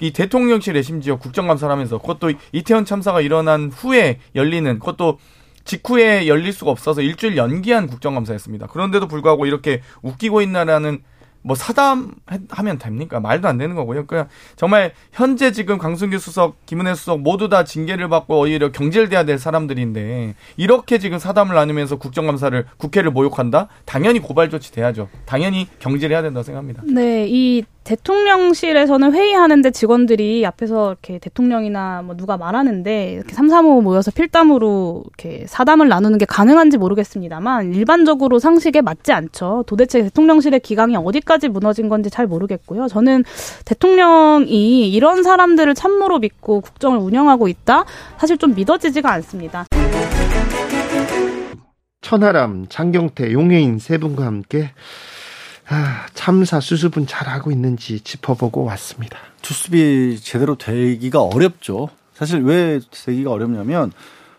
이 0.00 0.12
대통령실에 0.12 0.82
심지어 0.82 1.14
국정감사를 1.14 1.72
하면서 1.72 1.98
그것도 1.98 2.32
이태원 2.50 2.84
참사가 2.84 3.20
일어난 3.20 3.70
후에 3.70 4.18
열리는 4.34 4.80
그것도 4.80 5.20
직후에 5.62 6.26
열릴 6.26 6.52
수가 6.52 6.72
없어서 6.72 7.02
일주일 7.02 7.36
연기한 7.36 7.86
국정감사였습니다. 7.86 8.66
그런데도 8.66 9.06
불구하고 9.06 9.46
이렇게 9.46 9.80
웃기고 10.02 10.40
있나라는 10.42 11.04
뭐 11.46 11.54
사담하면 11.54 12.78
됩니까? 12.80 13.20
말도 13.20 13.46
안 13.46 13.56
되는 13.56 13.76
거고요. 13.76 14.06
그러니까 14.06 14.28
정말 14.56 14.92
현재 15.12 15.52
지금 15.52 15.78
강승규 15.78 16.18
수석, 16.18 16.66
김은혜 16.66 16.96
수석 16.96 17.20
모두 17.20 17.48
다 17.48 17.62
징계를 17.62 18.08
받고 18.08 18.40
오히려 18.40 18.72
경질돼야 18.72 19.24
될 19.24 19.38
사람들인데 19.38 20.34
이렇게 20.56 20.98
지금 20.98 21.20
사담을 21.20 21.54
나누면서 21.54 21.96
국정감사를 21.96 22.66
국회를 22.78 23.12
모욕한다? 23.12 23.68
당연히 23.84 24.18
고발 24.18 24.50
조치 24.50 24.72
돼야죠. 24.72 25.08
당연히 25.24 25.68
경질해야 25.78 26.20
된다고 26.22 26.42
생각합니다. 26.42 26.82
네, 26.84 27.26
이 27.28 27.62
대통령실에서는 27.86 29.12
회의하는데 29.14 29.70
직원들이 29.70 30.44
앞에서 30.44 30.90
이렇게 30.90 31.20
대통령이나 31.20 32.02
뭐 32.02 32.16
누가 32.16 32.36
말하는데 32.36 33.12
이렇게 33.12 33.32
삼삼오오 33.32 33.80
모여서 33.82 34.10
필담으로 34.10 35.04
이렇게 35.06 35.46
사담을 35.46 35.88
나누는 35.88 36.18
게 36.18 36.24
가능한지 36.24 36.78
모르겠습니다만 36.78 37.74
일반적으로 37.74 38.40
상식에 38.40 38.80
맞지 38.80 39.12
않죠. 39.12 39.64
도대체 39.68 40.02
대통령실의 40.02 40.60
기강이 40.60 40.96
어디까지 40.96 41.48
무너진 41.48 41.88
건지 41.88 42.10
잘 42.10 42.26
모르겠고요. 42.26 42.88
저는 42.88 43.22
대통령이 43.64 44.90
이런 44.90 45.22
사람들을 45.22 45.72
참모로 45.74 46.18
믿고 46.18 46.62
국정을 46.62 46.98
운영하고 46.98 47.46
있다? 47.46 47.84
사실 48.18 48.36
좀 48.36 48.56
믿어지지가 48.56 49.12
않습니다. 49.12 49.64
천하람, 52.00 52.66
장경태, 52.68 53.32
용해인 53.32 53.78
세 53.78 53.98
분과 53.98 54.26
함께 54.26 54.70
아, 55.68 56.06
참사 56.14 56.60
수습은 56.60 57.06
잘하고 57.06 57.50
있는지 57.50 58.00
짚어보고 58.00 58.64
왔습니다. 58.64 59.18
투습이 59.42 60.20
제대로 60.22 60.56
되기가 60.56 61.20
어렵죠. 61.22 61.88
사실 62.14 62.42
왜 62.42 62.80
되기가 62.90 63.30
어렵냐면 63.30 63.92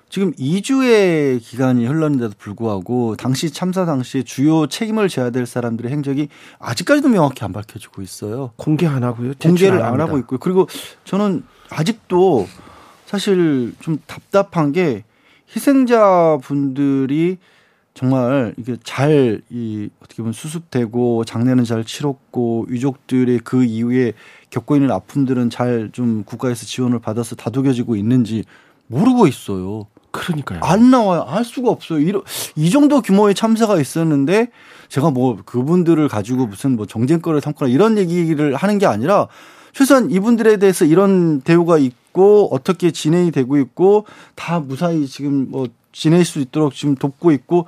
지금 0.10 0.32
2주의 0.36 1.42
기간이 1.42 1.86
흘렀는데도 1.86 2.34
불구하고 2.38 3.18
당시 3.18 3.52
참사 3.52 3.86
당시 3.86 4.24
주요 4.24 4.68
책임을 4.68 5.10
져야 5.10 5.32
될 5.32 5.46
사람들의 5.46 5.92
행적이 5.92 6.30
아직까지도 6.60 7.10
명확히 7.10 7.44
안 7.44 7.52
밝혀지고 7.52 8.02
있어요. 8.02 8.52
공개 8.56 8.88
안 8.88 9.04
하고요. 9.04 9.34
공개를 9.42 9.80
안 9.80 9.88
합니다. 9.88 10.06
하고 10.06 10.18
있고요. 10.20 10.40
그리고 10.40 10.68
저는 11.04 11.44
아직도 11.70 12.48
사실 13.06 13.74
좀 13.82 13.98
답답한 14.08 14.72
게 14.72 15.04
희생자 15.54 16.38
분들이 16.42 17.38
정말 17.98 18.54
이게 18.58 18.78
잘 18.84 19.42
이 19.50 19.90
어떻게 20.04 20.18
보면 20.18 20.32
수습되고 20.34 21.26
장례는 21.26 21.64
잘 21.64 21.84
치렀고 21.84 22.68
유족들의 22.70 23.40
그 23.40 23.64
이후에 23.64 24.14
겪고 24.52 24.76
있는 24.76 24.92
아픔들은 24.92 25.50
잘 25.50 25.90
좀 25.94 26.24
국가에서 26.24 26.68
지원을 26.68 27.00
받아서 27.00 27.36
다독여지고 27.36 27.96
있는지 27.96 28.44
모르고 28.86 29.26
있어요. 29.26 29.88
그러니까요. 30.12 30.60
안 30.62 30.92
나와요. 30.92 31.26
알 31.28 31.44
수가 31.44 31.72
없어요. 31.72 32.00
이러, 32.00 32.22
이 32.56 32.70
정도 32.70 33.02
규모의 33.02 33.34
참사가 33.34 33.80
있었는데 33.80 34.50
제가 34.90 35.10
뭐 35.10 35.38
그분들을 35.44 36.08
가지고 36.08 36.46
무슨 36.46 36.76
뭐 36.76 36.86
정쟁거를 36.86 37.42
삼거나 37.42 37.72
이런 37.72 37.98
얘기를 37.98 38.56
하는 38.56 38.78
게 38.78 38.86
아니라 38.86 39.28
최소한 39.74 40.12
이분들에 40.12 40.58
대해서 40.58 40.86
이런 40.86 41.42
대우가 41.42 41.80
있고 41.80 42.50
어떻게 42.52 42.92
진행이 42.92 43.32
되고 43.32 43.58
있고 43.58 44.06
다 44.36 44.60
무사히 44.60 45.08
지금 45.08 45.50
뭐 45.50 45.68
지낼 45.92 46.26
수 46.26 46.40
있도록 46.40 46.76
지금 46.76 46.94
돕고 46.94 47.32
있고 47.32 47.66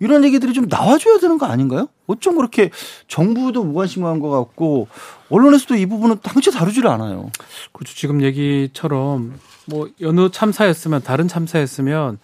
이런 0.00 0.24
얘기들이 0.24 0.52
좀 0.52 0.66
나와줘야 0.68 1.18
되는 1.18 1.38
거 1.38 1.46
아닌가요? 1.46 1.88
어쩜 2.06 2.36
그렇게 2.36 2.70
정부도 3.08 3.64
무관심한 3.64 4.20
것 4.20 4.30
같고 4.30 4.88
언론에서도 5.30 5.74
이 5.76 5.86
부분은 5.86 6.18
당최 6.22 6.50
다루지를 6.50 6.88
않아요. 6.90 7.30
그렇죠. 7.72 7.94
지금 7.94 8.22
얘기처럼 8.22 9.34
뭐 9.66 9.88
어느 10.04 10.30
참사였으면 10.30 11.02
다른 11.02 11.28
참사였으면 11.28 12.18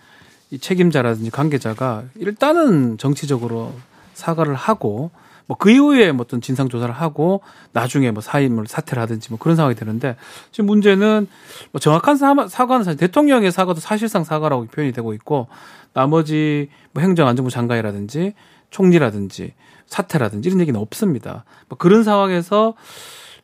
이 0.50 0.58
책임자라든지 0.58 1.30
관계자가 1.30 2.04
일단은 2.16 2.96
정치적으로 2.98 3.72
사과를 4.14 4.54
하고 4.54 5.10
뭐 5.46 5.58
그 5.58 5.70
이후에 5.70 6.10
뭐 6.12 6.24
어떤 6.24 6.40
진상 6.40 6.70
조사를 6.70 6.94
하고 6.94 7.42
나중에 7.72 8.10
뭐 8.10 8.22
사임을 8.22 8.66
사퇴를 8.66 9.02
하든지 9.02 9.28
뭐 9.28 9.38
그런 9.38 9.56
상황이 9.56 9.74
되는데 9.74 10.16
지금 10.52 10.66
문제는 10.66 11.26
뭐 11.70 11.80
정확한 11.80 12.16
사- 12.16 12.48
사과는 12.48 12.82
사실 12.84 12.96
대통령의 12.98 13.52
사과도 13.52 13.78
사실상 13.80 14.24
사과라고 14.24 14.68
표현이 14.68 14.92
되고 14.92 15.12
있고 15.12 15.48
나머지 15.94 16.68
뭐 16.92 17.02
행정안전부 17.02 17.50
장관이라든지 17.50 18.34
총리라든지 18.70 19.54
사퇴라든지 19.86 20.48
이런 20.48 20.60
얘기는 20.60 20.78
없습니다. 20.78 21.44
뭐 21.68 21.78
그런 21.78 22.02
상황에서 22.02 22.74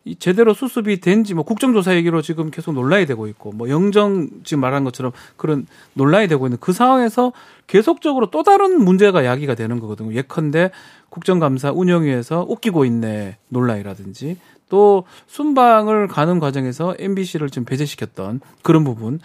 이 0.04 0.16
제대로 0.16 0.54
수습이 0.54 1.00
된지 1.00 1.34
뭐 1.34 1.44
국정조사 1.44 1.94
얘기로 1.96 2.22
지금 2.22 2.50
계속 2.50 2.72
논란이 2.72 3.04
되고 3.04 3.26
있고 3.26 3.52
뭐 3.52 3.68
영정 3.68 4.28
지금 4.44 4.62
말한 4.62 4.82
것처럼 4.82 5.12
그런 5.36 5.66
논란이 5.92 6.26
되고 6.26 6.46
있는 6.46 6.56
그 6.58 6.72
상황에서 6.72 7.32
계속적으로 7.66 8.30
또 8.30 8.42
다른 8.42 8.82
문제가 8.82 9.24
야기가 9.26 9.54
되는 9.54 9.78
거거든요. 9.78 10.14
예컨대 10.14 10.70
국정감사 11.10 11.72
운영위에서 11.72 12.46
웃기고 12.48 12.86
있네 12.86 13.36
논란이라든지 13.48 14.38
또 14.70 15.04
순방을 15.26 16.08
가는 16.08 16.38
과정에서 16.38 16.94
MBC를 16.98 17.50
좀 17.50 17.64
배제시켰던 17.64 18.40
그런 18.62 18.84
부분. 18.84 19.20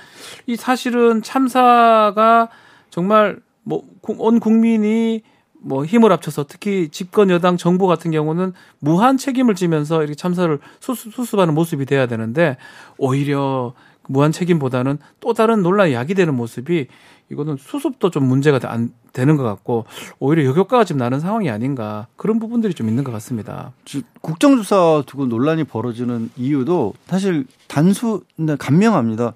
이 0.45 0.57
사실은 0.57 1.21
참사가 1.21 2.49
정말 2.89 3.39
뭐 3.63 3.83
온 4.07 4.39
국민이 4.39 5.21
뭐 5.59 5.83
힘을 5.83 6.11
합쳐서 6.11 6.45
특히 6.47 6.89
집권 6.89 7.29
여당 7.31 7.57
정부 7.57 7.87
같은 7.87 8.11
경우는 8.11 8.53
무한 8.79 9.17
책임을 9.17 9.55
지면서 9.55 10.01
이렇게 10.01 10.13
참사를 10.13 10.59
수습, 10.79 11.13
수습하는 11.13 11.55
모습이 11.55 11.85
돼야 11.85 12.05
되는데 12.05 12.57
오히려 12.97 13.73
무한 14.07 14.31
책임보다는 14.31 14.99
또 15.19 15.33
다른 15.33 15.63
논란이 15.63 15.93
야기되는 15.93 16.35
모습이 16.35 16.87
이거는 17.31 17.57
수습도 17.57 18.11
좀 18.11 18.25
문제가 18.25 18.59
안 18.71 18.91
되는 19.11 19.35
것 19.37 19.41
같고 19.41 19.85
오히려 20.19 20.45
역효과가 20.45 20.83
지금 20.83 20.99
나는 20.99 21.19
상황이 21.19 21.49
아닌가 21.49 22.05
그런 22.15 22.37
부분들이 22.37 22.75
좀 22.75 22.87
있는 22.87 23.03
것 23.03 23.11
같습니다. 23.13 23.71
국정조사 24.21 25.03
두고 25.07 25.25
논란이 25.25 25.63
벌어지는 25.63 26.29
이유도 26.37 26.93
사실 27.07 27.47
단수 27.67 28.21
간명합니다. 28.59 29.33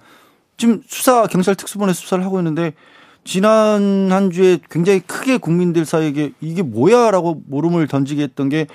지금 0.57 0.83
수사 0.85 1.25
경찰 1.25 1.55
특수본에 1.55 1.93
수사를 1.93 2.23
하고 2.23 2.37
있는데 2.39 2.73
지난 3.23 4.11
한 4.11 4.31
주에 4.31 4.59
굉장히 4.69 4.99
크게 5.01 5.37
국민들 5.37 5.85
사이에 5.85 6.31
이게 6.41 6.61
뭐야라고 6.61 7.41
물음을 7.47 7.87
던지게 7.87 8.23
했던 8.23 8.49
게 8.49 8.67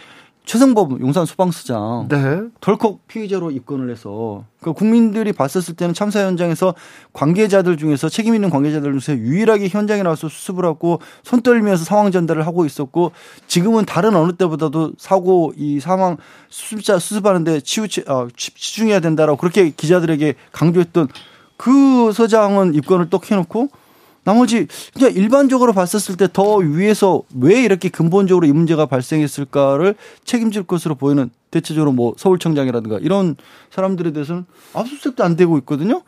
최승범 0.45 1.01
용산 1.01 1.25
소방서장 1.25 2.09
네. 2.11 2.43
덜컥 2.61 3.09
피의자로 3.09 3.51
입건을 3.51 3.91
해서 3.91 4.45
그 4.61 4.75
국민들이 4.75 5.33
봤었을 5.33 5.75
때는 5.75 5.95
참사 5.95 6.21
현장에서 6.21 6.75
관계자들 7.15 7.79
중에서 7.79 8.11
책임 8.11 8.35
있는 8.35 8.51
관계자들 8.51 8.93
중에서 9.01 9.19
유일하게 9.19 9.69
현장에 9.69 10.03
나와서 10.03 10.29
수습을 10.29 10.67
하고 10.67 11.01
손 11.23 11.41
떨면서 11.41 11.85
상황 11.85 12.11
전달을 12.13 12.47
하고 12.47 12.67
있었고 12.67 13.13
지금은 13.47 13.87
다른 13.87 14.15
어느 14.15 14.33
때보다도 14.33 14.93
사고 14.99 15.55
이 15.57 15.81
사망 15.81 16.19
수습자 16.51 16.99
수습하는데 16.99 17.61
치우 17.61 17.87
어, 18.07 18.29
치중해야 18.37 19.01
된다라고 19.01 19.39
그렇게 19.39 19.71
기자들에게 19.71 20.35
강조했던 20.53 21.09
그 21.57 22.13
서장은 22.13 22.75
입건을 22.75 23.09
떡 23.09 23.31
해놓고 23.31 23.71
나머지 24.25 24.67
그냥 24.95 25.13
일반적으로 25.13 25.73
봤었을 25.73 26.17
때 26.17 26.27
더 26.33 26.57
위에서 26.57 27.23
왜 27.39 27.63
이렇게 27.63 27.89
근본적으로 27.89 28.47
이 28.47 28.53
문제가 28.53 28.87
발생했을까를 28.87 29.95
책임질 30.25 30.65
것으로 30.65 30.95
보이는 30.95 31.31
대체적으로 31.51 31.93
뭐 31.93 32.15
서울청장이라든가 32.17 32.99
이런 32.99 33.37
사람들에 33.71 34.13
대해서는 34.13 34.47
압수수색도 34.73 35.23
안 35.23 35.37
되고 35.37 35.57
있거든요. 35.59 36.03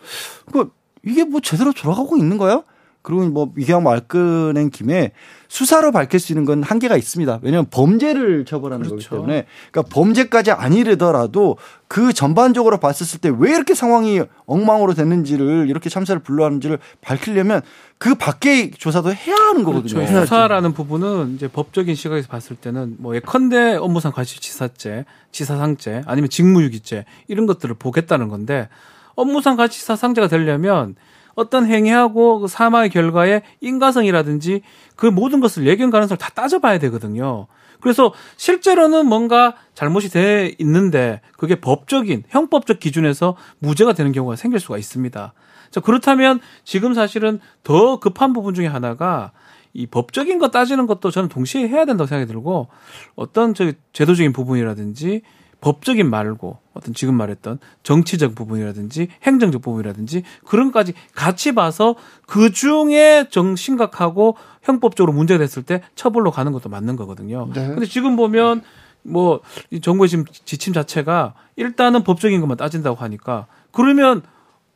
그 0.50 0.70
이게 1.04 1.24
뭐 1.24 1.40
제대로 1.40 1.72
돌아가고 1.72 2.16
있는 2.16 2.38
거야? 2.38 2.62
그리고 3.06 3.24
뭐 3.26 3.52
이게 3.56 3.72
말 3.78 4.00
꺼낸 4.00 4.68
김에 4.68 5.12
수사로 5.46 5.92
밝힐 5.92 6.18
수 6.18 6.32
있는 6.32 6.44
건 6.44 6.64
한계가 6.64 6.96
있습니다. 6.96 7.38
왜냐하면 7.40 7.68
범죄를 7.70 8.44
처벌하는 8.44 8.84
그렇죠. 8.84 9.10
거기 9.10 9.20
때문에 9.20 9.46
그러니까 9.70 9.94
범죄까지 9.94 10.50
아니더라도 10.50 11.56
그 11.86 12.12
전반적으로 12.12 12.78
봤었을 12.78 13.20
때 13.20 13.28
왜 13.28 13.50
이렇게 13.50 13.74
상황이 13.74 14.22
엉망으로 14.46 14.94
됐는지를 14.94 15.66
이렇게 15.68 15.88
참사를 15.88 16.20
불러하는지를 16.20 16.80
밝히려면 17.00 17.62
그 17.98 18.16
밖에 18.16 18.72
조사도 18.72 19.14
해야 19.14 19.36
하는 19.36 19.62
거거든요. 19.62 20.04
그렇죠. 20.04 20.20
수사라는 20.22 20.72
부분은 20.72 21.36
이제 21.36 21.46
법적인 21.46 21.94
시각에서 21.94 22.26
봤을 22.26 22.56
때는 22.56 22.96
뭐 22.98 23.14
예컨대 23.14 23.76
업무상 23.76 24.10
과실치사죄, 24.10 25.04
치사상죄 25.30 26.02
아니면 26.06 26.28
직무유기죄 26.28 27.04
이런 27.28 27.46
것들을 27.46 27.72
보겠다는 27.76 28.26
건데 28.28 28.68
업무상 29.14 29.56
과실치사상죄가 29.56 30.26
되려면 30.26 30.96
어떤 31.36 31.66
행위하고 31.66 32.40
그 32.40 32.48
사망의 32.48 32.90
결과에 32.90 33.42
인과성이라든지 33.60 34.62
그 34.96 35.06
모든 35.06 35.38
것을 35.38 35.66
예견 35.66 35.90
가능성을 35.90 36.18
다 36.18 36.30
따져봐야 36.34 36.78
되거든요. 36.80 37.46
그래서 37.80 38.12
실제로는 38.36 39.06
뭔가 39.06 39.54
잘못이 39.74 40.10
돼 40.10 40.54
있는데 40.58 41.20
그게 41.36 41.54
법적인 41.56 42.24
형법적 42.28 42.80
기준에서 42.80 43.36
무죄가 43.60 43.92
되는 43.92 44.12
경우가 44.12 44.34
생길 44.34 44.58
수가 44.58 44.78
있습니다. 44.78 45.34
자, 45.70 45.80
그렇다면 45.80 46.40
지금 46.64 46.94
사실은 46.94 47.38
더 47.62 48.00
급한 48.00 48.32
부분 48.32 48.54
중에 48.54 48.66
하나가 48.66 49.32
이 49.74 49.86
법적인 49.86 50.38
거 50.38 50.48
따지는 50.48 50.86
것도 50.86 51.10
저는 51.10 51.28
동시에 51.28 51.68
해야 51.68 51.84
된다고 51.84 52.08
생각이 52.08 52.26
들고 52.26 52.68
어떤 53.14 53.52
저 53.52 53.72
제도적인 53.92 54.32
부분이라든지 54.32 55.20
법적인 55.66 56.08
말고 56.08 56.58
어떤 56.74 56.94
지금 56.94 57.16
말했던 57.16 57.58
정치적 57.82 58.36
부분이라든지 58.36 59.08
행정적 59.24 59.62
부분이라든지 59.62 60.22
그런 60.44 60.70
것까지 60.70 60.92
같이 61.12 61.56
봐서 61.56 61.96
그 62.24 62.52
중에 62.52 63.26
정 63.30 63.56
심각하고 63.56 64.36
형법적으로 64.62 65.12
문제가 65.12 65.38
됐을 65.38 65.64
때 65.64 65.82
처벌로 65.96 66.30
가는 66.30 66.52
것도 66.52 66.68
맞는 66.68 66.94
거거든요. 66.94 67.50
네. 67.52 67.66
근데 67.66 67.86
지금 67.86 68.14
보면 68.14 68.62
뭐 69.02 69.40
정부의 69.82 70.08
지금 70.08 70.24
지침 70.44 70.72
자체가 70.72 71.34
일단은 71.56 72.04
법적인 72.04 72.40
것만 72.40 72.58
따진다고 72.58 72.98
하니까 72.98 73.48
그러면 73.72 74.22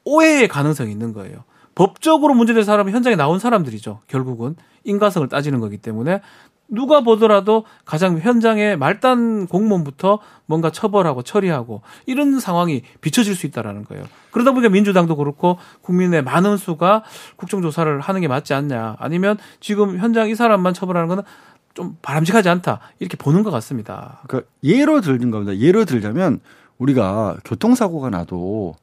오해의 0.02 0.49
가능성이 0.49 0.90
있는 0.90 1.12
거예요. 1.12 1.44
법적으로 1.76 2.35
문제된 2.35 2.64
사람은 2.64 2.92
현장에 2.92 3.14
나온 3.14 3.38
사람들이죠. 3.38 4.00
결국은 4.08 4.56
인과성을 4.82 5.28
따지는 5.28 5.60
거기 5.60 5.76
때문에 5.76 6.21
누가 6.71 7.00
보더라도 7.00 7.65
가장 7.85 8.19
현장의 8.19 8.76
말단 8.78 9.47
공무원부터 9.49 10.21
뭔가 10.47 10.71
처벌하고 10.71 11.23
처리하고 11.23 11.83
이런 12.06 12.41
상황이 12.41 12.83
비춰질 13.00 13.35
수 13.35 13.47
있다라는 13.47 13.85
거예요. 13.85 14.04
그러다 14.30 14.52
보니까 14.52 14.71
민주당도 14.71 15.17
그렇고 15.17 15.59
국민의 15.83 16.23
많은 16.23 16.56
수가 16.56 17.02
국정조사를 17.37 18.00
하는 18.00 18.21
게 18.21 18.28
맞지 18.28 18.54
않냐. 18.54 18.97
아니면 18.99 19.37
지금 19.59 19.99
현장 19.99 20.28
이 20.28 20.35
사람만 20.35 20.73
처벌하는 20.73 21.09
거는 21.09 21.23
좀 21.75 21.97
바람직하지 22.02 22.49
않다. 22.49 22.80
이렇게 22.99 23.17
보는 23.17 23.43
것 23.43 23.50
같습니다. 23.50 24.23
그 24.28 24.47
예로 24.65 25.00
들는 25.00 25.30
겁니다. 25.30 25.56
예로 25.56 25.85
들자면 25.85 26.41
우리가 26.78 27.37
교통사고가 27.45 28.11
나도 28.11 28.75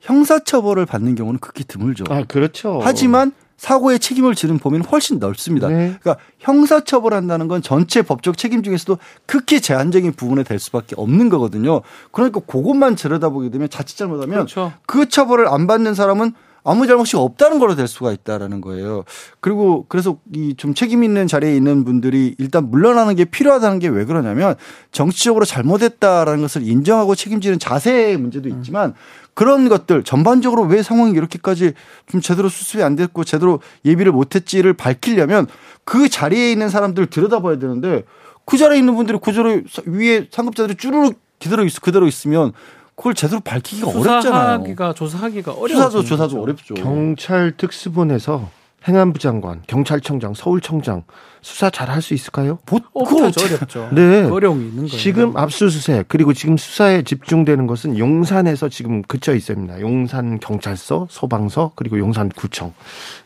형사처벌을 0.00 0.86
받는 0.86 1.14
경우는 1.14 1.40
극히 1.40 1.64
드물죠. 1.64 2.04
아, 2.08 2.24
그렇죠. 2.24 2.80
하지만 2.82 3.32
사고의 3.60 3.98
책임을 3.98 4.34
지는 4.34 4.58
범위는 4.58 4.86
훨씬 4.86 5.18
넓습니다. 5.18 5.68
네. 5.68 5.94
그러니까 6.00 6.16
형사처벌한다는 6.38 7.46
건 7.46 7.60
전체 7.60 8.00
법적 8.00 8.38
책임 8.38 8.62
중에서도 8.62 8.96
극히 9.26 9.60
제한적인 9.60 10.14
부분에 10.14 10.44
될 10.44 10.58
수밖에 10.58 10.94
없는 10.96 11.28
거거든요. 11.28 11.82
그러니까 12.10 12.40
그것만 12.40 12.94
들여다보게 12.94 13.50
되면 13.50 13.68
자칫 13.68 13.98
잘못하면 13.98 14.30
그렇죠. 14.30 14.72
그 14.86 15.10
처벌을 15.10 15.46
안 15.46 15.66
받는 15.66 15.94
사람은 15.94 16.32
아무 16.64 16.86
잘못이 16.86 17.16
없다는 17.16 17.58
걸로 17.58 17.74
될 17.74 17.86
수가 17.86 18.12
있다라는 18.12 18.62
거예요. 18.62 19.04
그리고 19.40 19.84
그래서 19.88 20.16
이 20.34 20.54
좀 20.56 20.72
책임 20.72 21.04
있는 21.04 21.26
자리에 21.26 21.54
있는 21.54 21.84
분들이 21.84 22.34
일단 22.38 22.70
물러나는 22.70 23.14
게 23.14 23.26
필요하다는 23.26 23.78
게 23.78 23.88
왜 23.88 24.06
그러냐면 24.06 24.54
정치적으로 24.90 25.44
잘못했다라는 25.44 26.40
것을 26.40 26.66
인정하고 26.66 27.14
책임지는 27.14 27.58
자세의 27.58 28.16
문제도 28.16 28.48
있지만 28.48 28.94
그런 29.34 29.68
것들 29.68 30.02
전반적으로 30.02 30.62
왜 30.62 30.82
상황이 30.82 31.12
이렇게까지 31.12 31.72
좀 32.10 32.20
제대로 32.20 32.48
수습이 32.48 32.82
안 32.82 32.96
됐고 32.96 33.24
제대로 33.24 33.60
예비를 33.84 34.12
못했지를 34.12 34.74
밝히려면 34.74 35.46
그 35.84 36.08
자리에 36.08 36.52
있는 36.52 36.68
사람들 36.68 37.04
을 37.04 37.06
들여다봐야 37.08 37.58
되는데 37.58 38.04
그 38.44 38.58
자리에 38.58 38.78
있는 38.78 38.94
분들이 38.96 39.18
그저로 39.18 39.62
위에 39.86 40.26
상급자들이 40.30 40.76
쭈르륵 40.76 41.18
기다려 41.38 41.64
있, 41.64 41.80
그대로 41.80 42.06
있으면 42.06 42.52
그걸 42.94 43.14
제대로 43.14 43.40
밝히기가 43.40 43.88
어렵잖아요. 43.88 44.94
조사하기가 44.94 45.52
어렵죠. 45.52 45.74
수사도 45.74 46.04
조사도 46.04 46.42
어렵죠. 46.42 46.74
경찰 46.74 47.56
특수본에서 47.56 48.50
행안부 48.86 49.18
장관, 49.18 49.62
경찰청장, 49.66 50.32
서울청장 50.34 51.02
수사 51.42 51.68
잘 51.70 51.88
할 51.90 52.00
수 52.02 52.14
있을까요? 52.14 52.58
못하죠. 52.94 53.44
어렵죠. 53.44 53.88
네. 53.92 54.24
어려움이 54.24 54.64
있는 54.68 54.86
거예요. 54.86 54.98
지금 54.98 55.36
압수수색 55.36 56.06
그리고 56.08 56.32
지금 56.32 56.56
수사에 56.56 57.02
집중되는 57.02 57.66
것은 57.66 57.98
용산에서 57.98 58.68
지금 58.68 59.02
그쳐 59.02 59.34
있습니다. 59.34 59.80
용산 59.80 60.38
경찰서, 60.40 61.08
소방서 61.10 61.72
그리고 61.76 61.98
용산구청. 61.98 62.72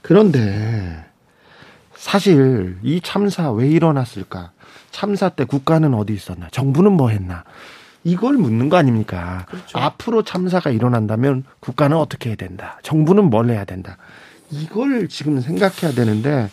그런데 0.02 1.04
사실 1.94 2.76
이 2.82 3.00
참사 3.00 3.50
왜 3.52 3.68
일어났을까? 3.68 4.50
참사 4.90 5.28
때 5.28 5.44
국가는 5.44 5.92
어디 5.94 6.14
있었나? 6.14 6.48
정부는 6.50 6.92
뭐 6.92 7.08
했나? 7.10 7.44
이걸 8.04 8.34
묻는 8.34 8.68
거 8.68 8.76
아닙니까? 8.76 9.46
그렇죠. 9.48 9.78
앞으로 9.78 10.22
참사가 10.22 10.70
일어난다면 10.70 11.44
국가는 11.60 11.96
어떻게 11.96 12.30
해야 12.30 12.36
된다? 12.36 12.78
정부는 12.82 13.30
뭘 13.30 13.48
해야 13.50 13.64
된다? 13.64 13.96
이걸 14.62 15.08
지금 15.08 15.40
생각해야 15.40 15.94
되는데 15.94 16.50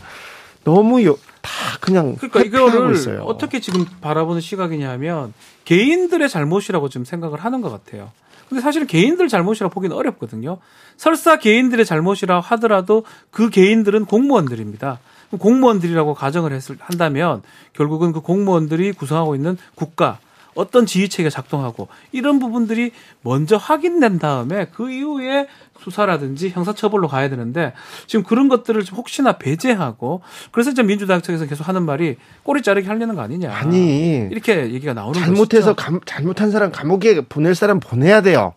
너무 0.64 1.04
요, 1.04 1.18
다 1.42 1.52
그냥 1.80 2.16
그러니까 2.16 2.42
이거를 2.42 2.94
있어요. 2.94 3.24
어떻게 3.24 3.60
지금 3.60 3.86
바라보는 4.02 4.42
시각이냐면 4.42 5.34
개인들의 5.66 6.30
잘못이라고 6.30 6.90
좀 6.90 7.06
생각을 7.06 7.40
하는 7.40 7.62
것 7.62 7.70
같아요. 7.70 8.12
근데 8.50 8.62
사실은 8.62 8.86
개인들 8.86 9.30
잘못이라 9.30 9.70
고 9.70 9.76
보기는 9.76 9.96
어렵거든요. 9.96 10.58
설사 10.98 11.38
개인들의 11.38 11.86
잘못이라 11.86 12.42
하더라도 12.42 13.06
그 13.32 13.50
개인들은 13.50 14.06
공무원들입니다. 14.06 15.00
공무원들이라고 15.40 16.14
가정을 16.14 16.52
했을 16.52 16.76
한다면 16.80 17.42
결국은 17.74 18.12
그 18.12 18.20
공무원들이 18.20 18.92
구성하고 18.92 19.36
있는 19.36 19.58
국가 19.76 20.20
어떤 20.56 20.86
지휘 20.86 21.10
체계가 21.10 21.30
작동하고 21.30 21.88
이런 22.12 22.40
부분들이 22.40 22.92
먼저 23.22 23.58
확인된 23.58 24.20
다음에 24.20 24.68
그 24.74 24.92
이후에 24.92 25.48
수사라든지 25.80 26.50
형사처벌로 26.50 27.08
가야 27.08 27.30
되는데 27.30 27.74
지금 28.08 28.24
그런 28.24 28.50
것들을 28.50 28.84
혹시나 28.94 29.34
배제하고 29.34 30.22
그래서 30.52 30.72
이제 30.72 30.84
민주당 30.84 31.22
측에서 31.22 31.46
계속 31.46 31.68
하는 31.68 31.84
말이 31.84 32.18
꼬리 32.44 32.62
자르기 32.62 32.88
하려는 32.88 33.16
거 33.16 33.22
아니냐. 33.22 33.54
아니 33.54 34.28
이렇게 34.30 34.72
얘기가 34.72 34.94
나오는 34.94 35.20
잘못해서 35.20 35.74
감, 35.74 36.00
잘못한 36.06 36.52
사람 36.52 36.72
감옥에 36.72 37.22
보낼 37.22 37.56
사람 37.56 37.80
보내야 37.80 38.22
돼요. 38.22 38.54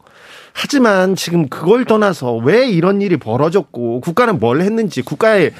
하지만 0.53 1.17
지금 1.17 1.49
그걸 1.49 1.85
떠나서 1.85 2.37
왜 2.37 2.69
이런 2.69 3.03
일이 3.03 3.17
벌어졌고 3.17 4.01
국가는 4.01 4.39
뭘 4.39 4.61
했는지 4.61 5.03
국가의 5.03 5.53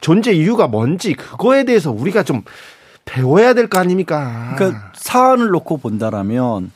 존재 0.00 0.32
이유가 0.32 0.66
뭔지 0.66 1.14
그거에 1.14 1.64
대해서 1.64 1.90
우리가 1.90 2.22
좀 2.22 2.42
배워야 3.04 3.54
될 3.54 3.68
거 3.68 3.78
아닙니까? 3.78 4.54
그러니까 4.56 4.92
사안을 4.94 5.48
놓고 5.48 5.78
본다라면 5.78 6.70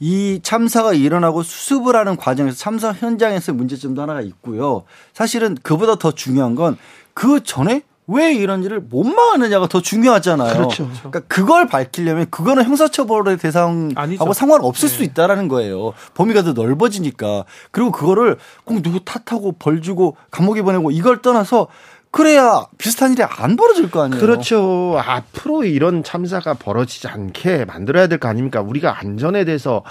이 0.00 0.40
참사가 0.42 0.92
일어나고 0.92 1.42
수습을 1.42 1.96
하는 1.96 2.16
과정에서 2.16 2.56
참사 2.56 2.92
현장에서 2.92 3.52
문제점도 3.52 4.00
하나가 4.00 4.20
있고요. 4.20 4.84
사실은 5.12 5.56
그보다 5.62 5.96
더 5.96 6.12
중요한 6.12 6.54
건 6.54 6.76
그 7.18 7.42
전에 7.42 7.82
왜 8.06 8.32
이런 8.32 8.62
일을 8.62 8.78
못 8.80 9.02
막았느냐가 9.02 9.66
더 9.66 9.82
중요하잖아요. 9.82 10.52
그렇죠. 10.54 10.88
그러니까 10.98 11.20
그걸 11.26 11.66
밝히려면 11.66 12.26
그거는 12.30 12.62
형사처벌의 12.64 13.38
대상하고 13.38 13.90
아니죠. 13.96 14.32
상관없을 14.32 14.88
네. 14.88 14.94
수 14.94 15.02
있다라는 15.02 15.48
거예요. 15.48 15.94
범위가 16.14 16.44
더 16.44 16.52
넓어지니까. 16.52 17.44
그리고 17.72 17.90
그거를 17.90 18.38
꼭 18.64 18.82
누구 18.82 19.00
탓하고 19.04 19.56
벌 19.58 19.82
주고 19.82 20.16
감옥에 20.30 20.62
보내고 20.62 20.92
이걸 20.92 21.20
떠나서 21.22 21.66
그래야 22.10 22.66
비슷한 22.78 23.12
일이 23.12 23.22
안 23.22 23.56
벌어질 23.56 23.90
거 23.90 24.02
아니에요. 24.02 24.20
그렇죠. 24.20 24.98
앞으로 25.04 25.64
이런 25.64 26.02
참사가 26.02 26.54
벌어지지 26.54 27.06
않게 27.08 27.64
만들어야 27.66 28.06
될 28.06 28.18
거 28.18 28.28
아닙니까? 28.28 28.60
우리가 28.60 28.98
안전에 29.00 29.44
대해서 29.44 29.84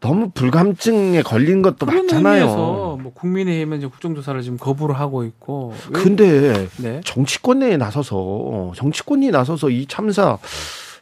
너무 0.00 0.30
불감증에 0.30 1.22
걸린 1.22 1.62
것도 1.62 1.86
맞잖아요. 1.86 2.34
의미에서 2.42 2.98
뭐 3.02 3.12
국민의힘은 3.14 3.78
이제 3.78 3.86
국정조사를 3.86 4.40
지금 4.42 4.58
거부를 4.58 4.98
하고 4.98 5.24
있고. 5.24 5.74
왜- 5.90 6.00
근데 6.02 6.68
네. 6.78 7.00
정치권에 7.04 7.76
나서서 7.76 8.72
정치권이 8.76 9.30
나서서 9.30 9.70
이 9.70 9.86
참사 9.86 10.38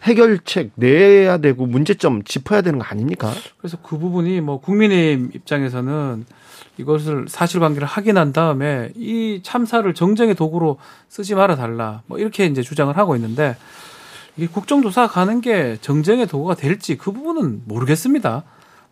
해결책 0.05 0.73
내야 0.77 1.39
되고 1.39 1.67
문제점 1.67 2.23
짚어야 2.25 2.61
되는 2.63 2.79
거 2.79 2.85
아닙니까? 2.85 3.33
그래서 3.59 3.79
그 3.83 3.99
부분이 3.99 4.41
뭐 4.41 4.61
국민의힘 4.61 5.31
입장에서는 5.35 6.27
이것을 6.77 7.27
사실관계를 7.29 7.87
확인한 7.87 8.33
다음에 8.33 8.91
이 8.97 9.41
참사를 9.43 9.93
정쟁의 9.95 10.35
도구로 10.35 10.79
쓰지 11.09 11.35
말아 11.35 11.57
달라 11.57 12.03
뭐 12.07 12.19
이렇게 12.19 12.47
이제 12.47 12.63
주장을 12.63 12.97
하고 12.97 13.15
있는데 13.17 13.57
이게 14.37 14.49
국정조사 14.49 15.07
가는 15.07 15.41
게 15.41 15.79
정쟁의 15.81 16.27
도구가 16.27 16.55
될지 16.55 16.97
그 16.97 17.13
부분은 17.13 17.63
모르겠습니다. 17.67 18.43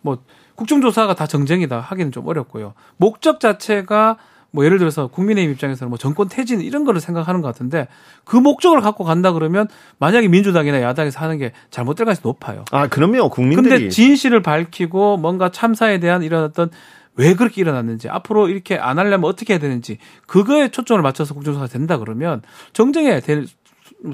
뭐 0.01 0.19
국정조사가 0.55 1.15
다 1.15 1.27
정쟁이다 1.27 1.81
하기는 1.81 2.13
좀 2.13 2.27
어렵고요. 2.27 2.75
목적 2.97 3.41
자체가 3.41 4.17
뭐 4.53 4.65
예를 4.67 4.79
들어서 4.79 5.07
국민의힘 5.09 5.53
입장에서는 5.53 5.89
뭐 5.89 5.99
정권 5.99 6.29
퇴진 6.29 6.61
이런 6.61 6.85
거를 6.85 7.01
생각하는 7.01 7.41
것 7.41 7.49
같은데 7.49 7.89
그 8.25 8.37
목적을 8.37 8.81
갖고 8.81 9.03
간다 9.03 9.33
그러면 9.33 9.67
만약에 9.99 10.29
민주당이나 10.29 10.83
야당에서 10.83 11.21
하는 11.21 11.39
게 11.39 11.53
잘못될 11.71 12.05
가능성이 12.05 12.23
높아요. 12.23 12.65
아, 12.71 12.87
그러면 12.87 13.31
국민들이 13.31 13.71
근데 13.71 13.89
진실을 13.89 14.43
밝히고 14.43 15.17
뭔가 15.17 15.51
참사에 15.51 16.01
대한 16.01 16.23
이런 16.23 16.45
어떤 16.45 16.71
왜 17.17 17.35
그렇게 17.35 17.61
일어났는지 17.61 18.09
앞으로 18.09 18.49
이렇게 18.49 18.77
안 18.77 18.99
하려면 18.99 19.25
어떻게 19.25 19.53
해야 19.55 19.61
되는지 19.61 19.99
그거에 20.27 20.69
초점을 20.71 21.01
맞춰서 21.03 21.35
국정조사가 21.35 21.67
된다 21.69 21.99
그러면 21.99 22.43
정쟁에 22.73 23.21
될 23.21 23.47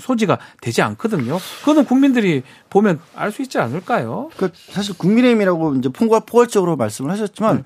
소지가 0.01 0.39
되지 0.61 0.83
않거든요. 0.83 1.39
그거는 1.61 1.85
국민들이 1.85 2.43
보면 2.69 3.01
알 3.15 3.33
수 3.33 3.43
있지 3.43 3.59
않을까요? 3.59 4.29
그 4.37 4.51
사실 4.55 4.97
국민의힘이라고 4.99 5.77
이제 5.77 5.89
포괄 5.89 6.21
포괄적으로 6.27 6.77
말씀을 6.77 7.11
하셨지만 7.11 7.65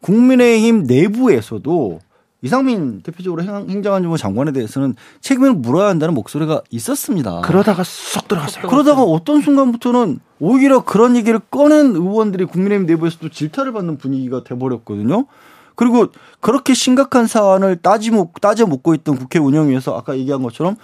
국민의힘 0.00 0.84
내부에서도 0.84 2.00
이상민 2.42 3.02
대표적으로 3.02 3.42
행- 3.42 3.68
행정안전부 3.68 4.16
장관에 4.16 4.52
대해서는 4.52 4.94
책임을 5.20 5.52
물어야 5.54 5.88
한다는 5.88 6.14
목소리가 6.14 6.62
있었습니다. 6.70 7.42
그러다가 7.42 7.82
쏙 7.84 8.28
들어갔어요. 8.28 8.66
그러다가 8.68 9.02
어떤 9.02 9.42
순간부터는 9.42 10.20
오히려 10.38 10.82
그런 10.84 11.16
얘기를 11.16 11.38
꺼낸 11.38 11.94
의원들이 11.94 12.46
국민의힘 12.46 12.86
내부에서도 12.86 13.28
질타를 13.28 13.72
받는 13.72 13.98
분위기가 13.98 14.42
돼버렸거든요. 14.42 15.26
그리고 15.74 16.06
그렇게 16.40 16.74
심각한 16.74 17.26
사안을 17.26 17.76
따지고 17.76 18.30
따져 18.40 18.66
묻고 18.66 18.94
있던 18.94 19.16
국회 19.16 19.38
운영위에서 19.38 19.96
아까 19.96 20.16
얘기한 20.16 20.42
것처럼 20.42 20.76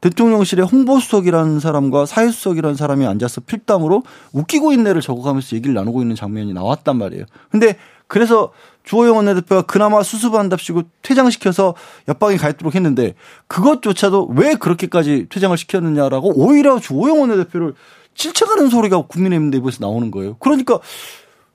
대통령실에 0.00 0.62
홍보수석이라는 0.62 1.58
사람과 1.58 2.04
사회수석이라는 2.06 2.76
사람이 2.76 3.06
앉아서 3.06 3.40
필담으로 3.40 4.02
웃기고 4.32 4.72
있네를 4.74 5.00
적어가면서 5.00 5.56
얘기를 5.56 5.74
나누고 5.74 6.02
있는 6.02 6.14
장면이 6.14 6.52
나왔단 6.52 6.96
말이에요. 6.98 7.24
근데 7.50 7.76
그래서 8.08 8.52
주호영 8.84 9.16
원내대표가 9.16 9.62
그나마 9.62 10.02
수습한답시고 10.02 10.82
퇴장시켜서 11.02 11.74
옆방에 12.08 12.36
가 12.36 12.48
있도록 12.50 12.74
했는데 12.76 13.14
그것조차도 13.48 14.26
왜 14.36 14.54
그렇게까지 14.54 15.26
퇴장을 15.28 15.56
시켰느냐라고 15.56 16.32
오히려 16.36 16.78
주호영 16.78 17.20
원내대표를 17.20 17.74
질책하는 18.14 18.68
소리가 18.70 19.02
국민의힘 19.02 19.50
내부에서 19.50 19.78
나오는 19.80 20.10
거예요. 20.10 20.36
그러니까 20.38 20.78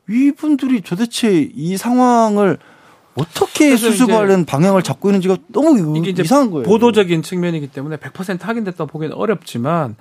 이분들이 0.09 0.81
도대체 0.81 1.49
이 1.55 1.77
상황을 1.77 2.57
어떻게 3.15 3.67
그래서 3.69 3.91
수습하려는 3.91 4.45
방향을 4.45 4.83
잡고 4.83 5.09
있는지가 5.09 5.37
너무 5.47 5.97
이상한 6.23 6.51
거예요. 6.51 6.63
보도적인 6.65 7.23
측면이기 7.23 7.67
때문에 7.67 7.97
100% 7.97 8.41
확인됐다 8.41 8.85
보기는 8.85 9.15
어렵지만 9.15 9.95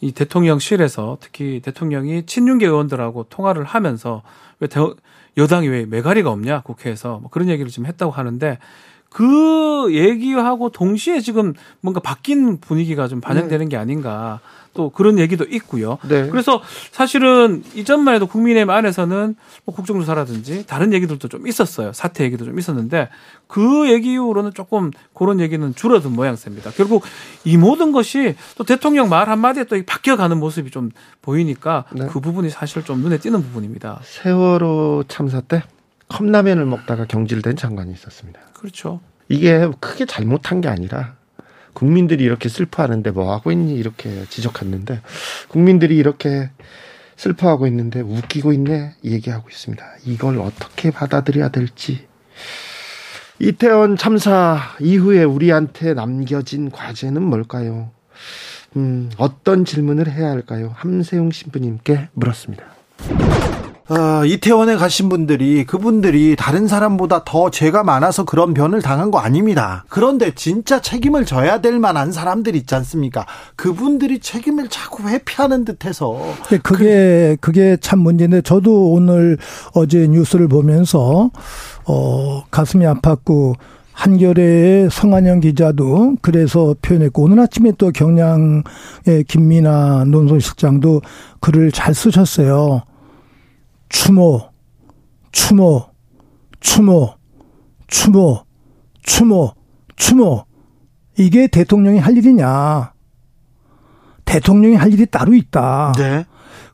이 0.00 0.12
대통령실에서 0.12 1.18
특히 1.20 1.60
대통령이 1.64 2.26
친윤계 2.26 2.66
의원들하고 2.66 3.26
통화를 3.28 3.64
하면서 3.64 4.22
왜 4.60 4.68
대- 4.68 4.80
여당이 5.36 5.68
왜 5.68 5.86
메가리가 5.86 6.30
없냐? 6.30 6.62
국회에서 6.62 7.18
뭐 7.18 7.30
그런 7.30 7.48
얘기를 7.48 7.70
지금 7.70 7.86
했다고 7.86 8.12
하는데 8.12 8.58
그 9.10 9.88
얘기하고 9.90 10.70
동시에 10.70 11.20
지금 11.20 11.54
뭔가 11.80 12.00
바뀐 12.00 12.58
분위기가 12.58 13.08
좀 13.08 13.20
반영되는 13.20 13.68
게 13.68 13.76
아닌가 13.76 14.40
또 14.76 14.90
그런 14.90 15.18
얘기도 15.18 15.44
있고요. 15.44 15.98
네. 16.08 16.28
그래서 16.28 16.62
사실은 16.92 17.64
이전만 17.74 18.14
해도 18.14 18.26
국민의힘 18.26 18.70
안에서는 18.70 19.34
뭐 19.64 19.74
국정조사라든지 19.74 20.66
다른 20.66 20.92
얘기들도 20.92 21.26
좀 21.28 21.48
있었어요. 21.48 21.92
사태 21.92 22.24
얘기도 22.24 22.44
좀 22.44 22.58
있었는데 22.58 23.08
그 23.48 23.90
얘기 23.90 24.12
이후로는 24.12 24.52
조금 24.54 24.90
그런 25.14 25.40
얘기는 25.40 25.74
줄어든 25.74 26.12
모양새입니다. 26.12 26.70
결국 26.72 27.02
이 27.44 27.56
모든 27.56 27.90
것이 27.90 28.36
또 28.56 28.64
대통령 28.64 29.08
말 29.08 29.28
한마디에 29.28 29.64
또 29.64 29.80
바뀌어가는 29.84 30.38
모습이 30.38 30.70
좀 30.70 30.90
보이니까 31.22 31.84
네. 31.92 32.06
그 32.06 32.20
부분이 32.20 32.50
사실 32.50 32.84
좀 32.84 33.00
눈에 33.00 33.18
띄는 33.18 33.42
부분입니다. 33.42 34.00
세월호 34.04 35.04
참사 35.08 35.40
때 35.40 35.62
컵라면을 36.08 36.66
먹다가 36.66 37.06
경질된 37.06 37.56
장관이 37.56 37.92
있었습니다. 37.92 38.40
그렇죠. 38.52 39.00
이게 39.28 39.68
크게 39.80 40.04
잘못한 40.06 40.60
게 40.60 40.68
아니라 40.68 41.15
국민들이 41.76 42.24
이렇게 42.24 42.48
슬퍼하는데 42.48 43.10
뭐 43.10 43.34
하고 43.34 43.52
있니 43.52 43.74
이렇게 43.74 44.24
지적했는데 44.30 45.02
국민들이 45.48 45.98
이렇게 45.98 46.48
슬퍼하고 47.16 47.66
있는데 47.66 48.00
웃기고 48.00 48.54
있네 48.54 48.94
얘기하고 49.04 49.50
있습니다. 49.50 49.84
이걸 50.06 50.38
어떻게 50.38 50.90
받아들여야 50.90 51.50
될지 51.50 52.06
이태원 53.38 53.98
참사 53.98 54.58
이후에 54.80 55.24
우리한테 55.24 55.92
남겨진 55.92 56.70
과제는 56.70 57.22
뭘까요? 57.22 57.90
음, 58.76 59.10
어떤 59.18 59.66
질문을 59.66 60.10
해야 60.10 60.30
할까요? 60.30 60.72
함세웅 60.76 61.30
신부님께 61.30 62.08
물었습니다. 62.14 62.64
어, 63.88 64.24
이태원에 64.24 64.76
가신 64.76 65.08
분들이 65.08 65.64
그분들이 65.64 66.34
다른 66.36 66.66
사람보다 66.66 67.22
더 67.24 67.50
죄가 67.50 67.84
많아서 67.84 68.24
그런 68.24 68.52
변을 68.52 68.82
당한 68.82 69.12
거 69.12 69.18
아닙니다. 69.18 69.84
그런데 69.88 70.34
진짜 70.34 70.80
책임을 70.80 71.24
져야 71.24 71.60
될 71.60 71.78
만한 71.78 72.10
사람들 72.10 72.56
있지 72.56 72.74
않습니까? 72.74 73.26
그분들이 73.54 74.18
책임을 74.18 74.68
자꾸 74.68 75.08
회피하는 75.08 75.64
듯해서 75.64 76.18
네, 76.50 76.58
그게 76.58 77.36
그게 77.40 77.76
참 77.80 78.00
문제인데 78.00 78.42
저도 78.42 78.90
오늘 78.92 79.38
어제 79.74 80.08
뉴스를 80.08 80.48
보면서 80.48 81.30
어 81.84 82.44
가슴이 82.50 82.84
아팠고 82.86 83.54
한겨레의 83.92 84.90
성한영 84.90 85.40
기자도 85.40 86.16
그래서 86.20 86.74
표현했고 86.82 87.22
오늘 87.22 87.40
아침에 87.40 87.72
또 87.78 87.92
경량의 87.92 88.62
김민아 89.28 90.04
논설실장도 90.06 91.02
글을 91.40 91.70
잘 91.70 91.94
쓰셨어요. 91.94 92.82
추모, 93.88 94.50
추모, 95.32 95.86
추모, 96.60 97.14
추모, 97.88 98.42
추모, 99.02 99.52
추모. 99.96 100.44
이게 101.18 101.46
대통령이 101.46 101.98
할 101.98 102.16
일이냐. 102.16 102.92
대통령이 104.24 104.74
할 104.74 104.92
일이 104.92 105.06
따로 105.06 105.34
있다. 105.34 105.92
네. 105.96 106.24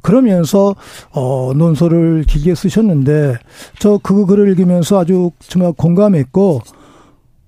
그러면서 0.01 0.75
어 1.13 1.53
논설을 1.55 2.25
길게 2.27 2.55
쓰셨는데 2.57 3.37
저 3.79 4.01
그 4.03 4.27
글을 4.27 4.49
읽으면서 4.49 5.01
아주 5.01 5.31
정말 5.41 5.73
공감했고 5.73 6.61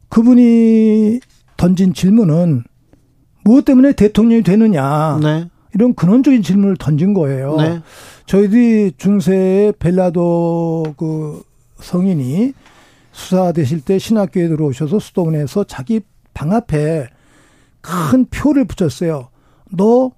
그분이 0.09 1.21
던진 1.57 1.95
질문은 1.95 2.63
무엇 3.45 3.65
때문에 3.65 3.93
대통령이 3.93 4.43
되느냐 4.43 5.19
네. 5.21 5.49
이런 5.75 5.95
근원적인 5.95 6.43
질문을 6.43 6.77
던진 6.77 7.13
거예요. 7.15 7.57
네. 7.57 7.83
저희들이 8.27 8.93
중세의 8.97 9.75
벨라도 9.79 10.85
그 10.97 11.43
성인이 11.77 12.53
수사되실 13.13 13.83
때 13.83 13.99
신학교에 13.99 14.49
들어오셔서 14.49 14.99
수도원에서 14.99 15.65
자기 15.65 16.01
방 16.33 16.53
앞에 16.53 17.07
큰 17.81 18.27
표를 18.27 18.65
붙였어요. 18.65 19.29
너 19.71 20.11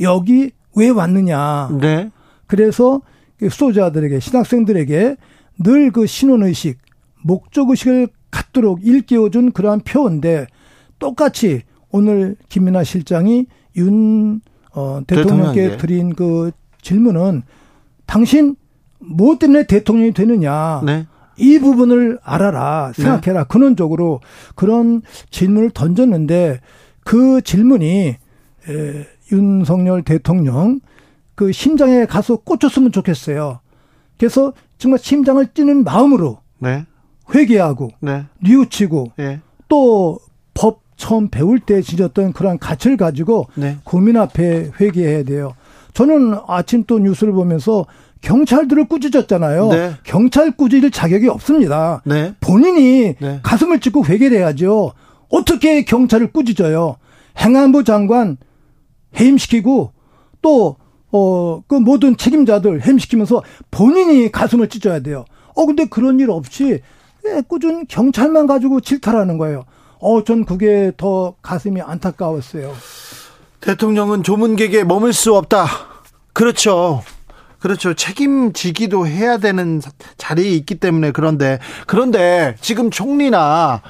여기 0.00 0.50
왜 0.74 0.88
왔느냐. 0.90 1.70
네. 1.80 2.10
그래서 2.46 3.00
그 3.38 3.48
수도자들에게 3.48 4.20
신학생들에게 4.20 5.16
늘 5.62 5.90
그 5.92 6.06
신원의식, 6.06 6.78
목적의식을 7.22 8.08
갖도록 8.30 8.84
일깨워준 8.84 9.52
그러한 9.52 9.80
표인데 9.80 10.46
똑같이 10.98 11.62
오늘 11.90 12.36
김민아 12.48 12.84
실장이 12.84 13.46
윤 13.76 14.40
어, 14.74 15.00
대통령께. 15.06 15.76
드린 15.76 16.14
그 16.14 16.50
질문은 16.82 17.42
당신 18.06 18.56
뭐 18.98 19.38
때문에 19.38 19.66
대통령이 19.66 20.12
되느냐. 20.12 20.82
네. 20.84 21.06
이 21.38 21.58
부분을 21.58 22.18
알아라. 22.22 22.92
생각해라. 22.94 23.44
근원적으로 23.44 24.20
그런 24.54 25.02
질문을 25.30 25.70
던졌는데 25.70 26.60
그 27.04 27.40
질문이 27.40 28.16
에, 28.68 29.06
윤석열 29.32 30.02
대통령 30.02 30.80
그 31.34 31.52
심장에 31.52 32.04
가서 32.04 32.36
꽂혔으면 32.36 32.92
좋겠어요. 32.92 33.60
그래서 34.18 34.52
정말 34.78 34.98
심장을 34.98 35.44
찌는 35.54 35.84
마음으로 35.84 36.38
네. 36.58 36.84
회개하고 37.34 37.90
네. 38.00 38.26
뉘우치고 38.42 39.12
예. 39.18 39.40
또법 39.68 40.82
처음 40.96 41.28
배울 41.28 41.58
때 41.58 41.80
지녔던 41.80 42.34
그런 42.34 42.58
가치를 42.58 42.96
가지고 42.96 43.46
네. 43.54 43.78
국민 43.84 44.16
앞에 44.16 44.70
회개해야 44.80 45.24
돼요. 45.24 45.54
저는 45.94 46.38
아침 46.46 46.84
또 46.84 46.98
뉴스를 46.98 47.32
보면서 47.32 47.86
경찰들을 48.22 48.88
꾸짖었잖아요. 48.88 49.68
네. 49.68 49.92
경찰 50.04 50.52
꾸짖을 50.52 50.90
자격이 50.90 51.28
없습니다. 51.28 52.02
네. 52.04 52.34
본인이 52.40 53.14
네. 53.18 53.40
가슴을 53.42 53.80
찢고 53.80 54.06
회개를 54.06 54.38
해야죠. 54.38 54.92
어떻게 55.28 55.84
경찰을 55.84 56.32
꾸짖어요? 56.32 56.96
행안부 57.38 57.84
장관 57.84 58.36
해임시키고 59.18 59.92
또, 60.40 60.76
어, 61.10 61.62
그 61.66 61.74
모든 61.74 62.16
책임자들 62.16 62.86
해임시키면서 62.86 63.42
본인이 63.70 64.30
가슴을 64.30 64.68
찢어야 64.68 65.00
돼요. 65.00 65.24
어, 65.54 65.66
근데 65.66 65.84
그런 65.84 66.20
일 66.20 66.30
없이 66.30 66.80
예, 67.26 67.42
꾸준 67.46 67.86
경찰만 67.86 68.46
가지고 68.46 68.80
질타하는 68.80 69.38
거예요. 69.38 69.64
어, 70.00 70.24
전 70.24 70.44
그게 70.44 70.92
더 70.96 71.34
가슴이 71.42 71.80
안타까웠어요. 71.80 72.72
대통령은 73.62 74.22
조문객에 74.22 74.84
머물 74.84 75.12
수 75.12 75.34
없다. 75.34 75.66
그렇죠. 76.32 77.02
그렇죠. 77.58 77.94
책임지기도 77.94 79.06
해야 79.06 79.38
되는 79.38 79.80
자리에 80.16 80.50
있기 80.50 80.74
때문에 80.76 81.12
그런데 81.12 81.60
그런데 81.86 82.56
지금 82.60 82.90
총리나 82.90 83.80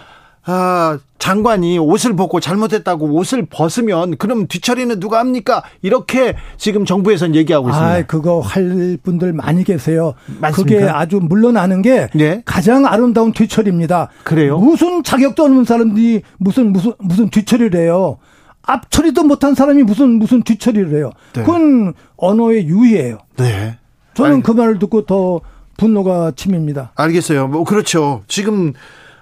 아, 0.44 0.98
장관이 1.18 1.78
옷을 1.78 2.16
벗고 2.16 2.40
잘못했다고 2.40 3.14
옷을 3.14 3.46
벗으면 3.46 4.16
그럼 4.18 4.48
뒤처리는 4.48 4.98
누가 4.98 5.20
합니까? 5.20 5.62
이렇게 5.80 6.35
지금 6.58 6.85
정부에선 6.85 7.37
얘기하고 7.37 7.68
있습니다. 7.68 7.92
아, 7.92 8.02
그거 8.02 8.40
할 8.40 8.98
분들 9.02 9.32
많이 9.32 9.62
계세요. 9.62 10.14
많습니까? 10.40 10.78
그게 10.80 10.90
아주 10.90 11.20
물러나는 11.22 11.80
게 11.80 12.08
예. 12.18 12.42
가장 12.44 12.85
아름다운 12.87 13.32
뒤처리입니다. 13.32 14.08
그래요? 14.24 14.58
무슨 14.58 15.04
자격도 15.04 15.44
없는 15.44 15.64
사람들이 15.64 16.22
무슨 16.38 16.72
무슨 16.72 16.92
무슨 16.98 17.30
뒤처리를 17.30 17.80
해요. 17.80 18.18
앞처리도 18.62 19.25
못한 19.25 19.55
사람이 19.55 19.83
무슨 19.83 20.18
무슨 20.18 20.42
뒤처리를 20.42 20.96
해요. 20.96 21.11
네. 21.35 21.42
그건 21.42 21.94
언어의 22.16 22.66
유희예요. 22.66 23.18
네. 23.37 23.79
저는 24.14 24.33
아니. 24.35 24.42
그 24.42 24.53
말을 24.53 24.79
듣고 24.79 25.07
더 25.07 25.40
분노가 25.77 26.33
치밉니다. 26.37 26.92
알겠어요. 26.94 27.48
뭐 27.48 27.64
그렇죠. 27.64 28.22
지금 28.29 28.72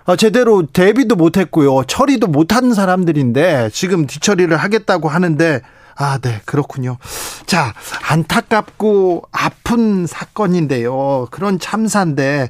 어, 0.04 0.16
제대로 0.16 0.66
대비도 0.66 1.16
못했고요. 1.16 1.84
처리도 1.84 2.26
못한 2.26 2.74
사람들인데 2.74 3.70
지금 3.72 4.06
뒤처리를 4.06 4.54
하겠다고 4.56 5.08
하는데 5.08 5.60
아, 5.96 6.18
네, 6.18 6.40
그렇군요. 6.46 6.96
자, 7.44 7.74
안타깝고 8.08 9.22
아픈 9.32 10.06
사건인데요. 10.06 11.28
그런 11.30 11.58
참사인데 11.58 12.48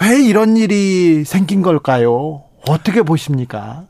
왜 0.00 0.22
이런 0.22 0.56
일이 0.56 1.24
생긴 1.24 1.62
걸까요? 1.62 2.44
어떻게 2.68 3.02
보십니까? 3.02 3.84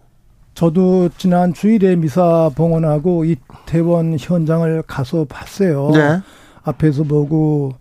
저도 0.60 1.08
지난 1.16 1.54
주일에 1.54 1.96
미사 1.96 2.50
봉헌하고 2.54 3.24
이태원 3.24 4.18
현장을 4.20 4.82
가서 4.82 5.24
봤어요. 5.24 5.90
네. 5.94 6.20
앞에서 6.62 7.04
보고 7.04 7.72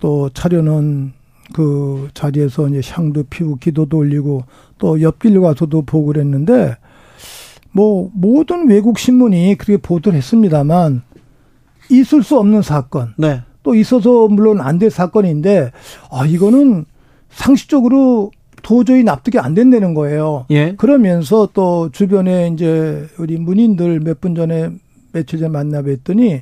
또 0.00 0.28
차려놓은 0.30 1.12
그 1.52 2.08
자리에서 2.12 2.66
이제 2.66 2.80
향도 2.92 3.22
피우고 3.30 3.58
기도도 3.58 3.98
올리고 3.98 4.42
또 4.78 5.00
옆길 5.00 5.40
가서도 5.40 5.82
보고 5.82 6.06
그랬는데 6.06 6.76
뭐 7.70 8.10
모든 8.12 8.68
외국 8.68 8.98
신문이 8.98 9.54
그렇게 9.54 9.80
보도를 9.80 10.16
했습니다만 10.16 11.02
있을 11.88 12.24
수 12.24 12.36
없는 12.36 12.62
사건 12.62 13.14
네. 13.16 13.42
또 13.62 13.76
있어서 13.76 14.26
물론 14.26 14.60
안 14.60 14.80
될 14.80 14.90
사건인데 14.90 15.70
아 16.10 16.26
이거는 16.26 16.84
상식적으로 17.30 18.32
도저히 18.64 19.04
납득이 19.04 19.38
안 19.38 19.54
된다는 19.54 19.94
거예요. 19.94 20.46
예. 20.50 20.74
그러면서 20.74 21.48
또 21.52 21.90
주변에 21.92 22.48
이제 22.48 23.06
우리 23.18 23.36
문인들 23.36 24.00
몇 24.00 24.20
분 24.20 24.34
전에 24.34 24.70
며칠 25.12 25.38
전에 25.38 25.50
만나 25.50 25.82
뵀더니 25.82 26.40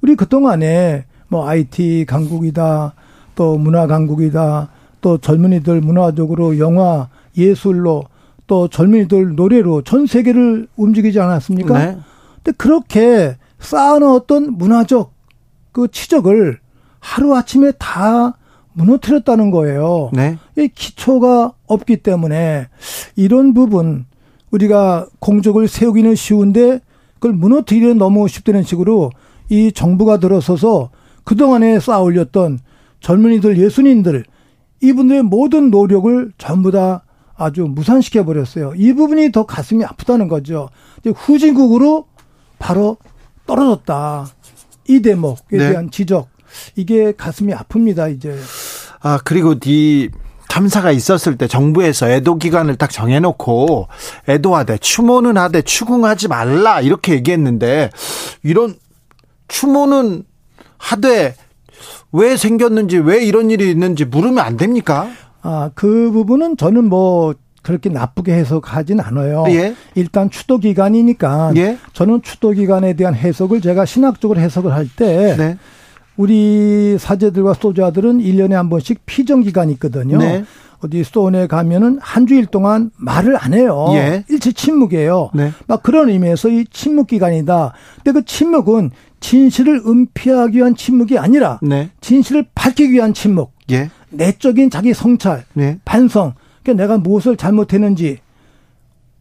우리 0.00 0.16
그동안에 0.16 1.04
뭐 1.28 1.46
IT 1.46 2.06
강국이다 2.08 2.94
또 3.36 3.58
문화 3.58 3.86
강국이다 3.86 4.70
또 5.02 5.18
젊은이들 5.18 5.80
문화적으로 5.82 6.58
영화 6.58 7.08
예술로 7.36 8.04
또 8.46 8.66
젊은이들 8.68 9.36
노래로 9.36 9.82
전 9.82 10.06
세계를 10.06 10.66
움직이지 10.76 11.20
않았습니까? 11.20 11.78
네. 11.78 11.98
근데 12.42 12.56
그렇게 12.56 13.36
쌓아놓았던 13.60 14.54
문화적 14.56 15.12
그 15.72 15.88
치적을 15.88 16.58
하루아침에 17.00 17.72
다 17.78 18.36
무너뜨렸다는 18.72 19.50
거예요. 19.50 20.10
네. 20.12 20.38
이 20.56 20.68
기초가 20.68 21.52
없기 21.66 21.98
때문에 21.98 22.68
이런 23.16 23.54
부분 23.54 24.06
우리가 24.50 25.06
공적을 25.18 25.68
세우기는 25.68 26.14
쉬운데 26.14 26.80
그걸 27.14 27.32
무너뜨리는 27.32 27.98
너무 27.98 28.28
쉽다는 28.28 28.62
식으로 28.62 29.10
이 29.48 29.72
정부가 29.72 30.18
들어서서 30.18 30.90
그동안에 31.24 31.80
쌓아 31.80 32.00
올렸던 32.00 32.60
젊은이들 33.00 33.58
예순인들 33.58 34.24
이분들의 34.80 35.22
모든 35.24 35.70
노력을 35.70 36.32
전부 36.38 36.70
다 36.70 37.04
아주 37.36 37.62
무산시켜 37.64 38.24
버렸어요. 38.24 38.72
이 38.76 38.92
부분이 38.92 39.32
더 39.32 39.44
가슴이 39.44 39.84
아프다는 39.84 40.28
거죠. 40.28 40.68
후진국으로 41.04 42.06
바로 42.58 42.96
떨어졌다. 43.46 44.26
이 44.88 45.00
대목에 45.00 45.56
네. 45.56 45.70
대한 45.70 45.90
지적 45.90 46.28
이게 46.76 47.12
가슴이 47.12 47.52
아픕니다. 47.52 48.14
이제 48.14 48.36
아, 49.00 49.18
그리고 49.24 49.54
이 49.64 50.10
참사가 50.48 50.90
있었을 50.90 51.38
때 51.38 51.46
정부에서 51.46 52.10
애도 52.10 52.38
기간을 52.38 52.76
딱 52.76 52.90
정해놓고 52.90 53.88
애도하되 54.28 54.78
추모는 54.78 55.36
하되 55.36 55.62
추궁하지 55.62 56.28
말라 56.28 56.80
이렇게 56.80 57.12
얘기했는데 57.12 57.90
이런 58.42 58.74
추모는 59.46 60.24
하되 60.76 61.34
왜 62.12 62.36
생겼는지 62.36 62.98
왜 62.98 63.24
이런 63.24 63.50
일이 63.50 63.70
있는지 63.70 64.04
물으면 64.04 64.38
안 64.40 64.56
됩니까? 64.56 65.08
아, 65.42 65.70
그 65.74 66.10
부분은 66.10 66.56
저는 66.56 66.84
뭐 66.88 67.34
그렇게 67.62 67.88
나쁘게 67.88 68.32
해석하진 68.32 69.00
않아요. 69.00 69.44
예. 69.48 69.74
일단 69.94 70.30
추도 70.30 70.58
기간이니까 70.58 71.52
예. 71.56 71.78
저는 71.92 72.22
추도 72.22 72.50
기간에 72.50 72.94
대한 72.94 73.14
해석을 73.14 73.60
제가 73.60 73.84
신학적으로 73.84 74.40
해석을 74.40 74.72
할때 74.72 75.36
네. 75.36 75.58
우리 76.20 76.98
사제들과 76.98 77.54
소자들은 77.54 78.18
1년에 78.18 78.52
한 78.52 78.68
번씩 78.68 79.06
피정 79.06 79.40
기간이 79.40 79.72
있거든요. 79.72 80.18
네. 80.18 80.44
어디 80.84 81.02
수원에 81.02 81.46
가면은 81.46 81.98
한 82.02 82.26
주일 82.26 82.44
동안 82.44 82.90
말을 82.98 83.38
안 83.38 83.54
해요. 83.54 83.86
예. 83.94 84.24
일체 84.28 84.52
침묵이에요. 84.52 85.30
네. 85.32 85.50
막 85.66 85.82
그런 85.82 86.10
의미에서 86.10 86.50
이 86.50 86.66
침묵 86.70 87.06
기간이다. 87.06 87.72
근데 87.96 88.12
그 88.12 88.24
침묵은 88.26 88.90
진실을 89.20 89.82
은폐하기 89.86 90.58
위한 90.58 90.76
침묵이 90.76 91.16
아니라 91.16 91.58
네. 91.62 91.88
진실을 92.02 92.46
밝히기 92.54 92.92
위한 92.92 93.14
침묵. 93.14 93.52
예. 93.70 93.90
내적인 94.10 94.68
자기 94.68 94.92
성찰, 94.92 95.44
네. 95.54 95.78
반성. 95.86 96.34
그러니까 96.62 96.82
내가 96.82 96.98
무엇을 96.98 97.38
잘못했는지, 97.38 98.18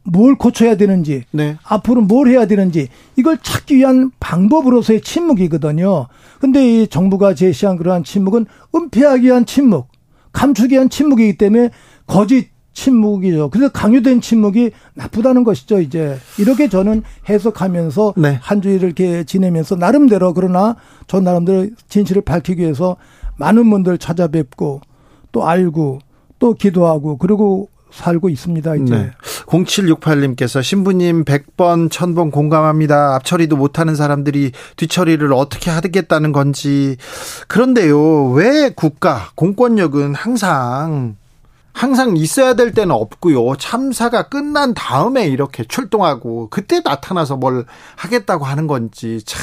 뭘 0.03 0.35
고쳐야 0.35 0.77
되는지, 0.77 1.23
네. 1.31 1.57
앞으로 1.63 2.01
뭘 2.01 2.29
해야 2.29 2.45
되는지 2.45 2.89
이걸 3.15 3.38
찾기 3.41 3.75
위한 3.75 4.12
방법으로서의 4.19 5.01
침묵이거든요. 5.01 6.07
근데 6.39 6.81
이 6.81 6.88
정부가 6.88 7.33
제시한 7.35 7.77
그러한 7.77 8.03
침묵은 8.03 8.45
은폐하기 8.75 9.25
위한 9.25 9.45
침묵, 9.45 9.88
감추기 10.31 10.75
위한 10.75 10.89
침묵이기 10.89 11.38
때문에 11.38 11.69
거짓 12.07 12.49
침묵이죠. 12.73 13.49
그래서 13.49 13.71
강요된 13.71 14.21
침묵이 14.21 14.71
나쁘다는 14.93 15.43
것이죠. 15.43 15.81
이제 15.81 16.17
이렇게 16.38 16.69
저는 16.69 17.03
해석하면서 17.27 18.13
네. 18.17 18.38
한 18.41 18.62
주일을 18.62 18.88
이렇게 18.88 19.23
지내면서 19.25 19.75
나름대로 19.75 20.33
그러나 20.33 20.75
저 21.07 21.19
나름대로 21.19 21.67
진실을 21.89 22.21
밝히기 22.21 22.62
위해서 22.62 22.95
많은 23.38 23.69
분들 23.69 23.97
찾아뵙고 23.97 24.81
또 25.31 25.47
알고 25.47 25.99
또 26.39 26.53
기도하고 26.53 27.17
그리고 27.17 27.69
살고 27.91 28.30
있습니다. 28.30 28.75
이제. 28.75 28.95
네. 28.95 29.12
0768님께서 29.47 30.62
신부님 30.62 31.25
100번, 31.25 31.89
1000번 31.89 32.32
공감합니다. 32.32 33.15
앞처리도 33.15 33.58
못하는 33.58 33.95
사람들이 33.95 34.52
뒤처리를 34.78 35.32
어떻게 35.34 35.71
하겠다는 35.71 36.32
건지. 36.32 36.97
그런데요, 37.47 38.32
왜 38.32 38.69
국가, 38.75 39.30
공권력은 39.36 40.15
항상, 40.15 41.15
항상 41.73 42.15
있어야 42.17 42.54
될 42.54 42.73
때는 42.73 42.91
없고요. 42.93 43.56
참사가 43.58 44.30
끝난 44.30 44.73
다음에 44.73 45.28
이렇게 45.28 45.63
출동하고, 45.63 46.49
그때 46.49 46.82
나타나서 46.84 47.38
뭘 47.38 47.65
하겠다고 47.95 48.45
하는 48.45 48.67
건지, 48.67 49.21
참. 49.25 49.41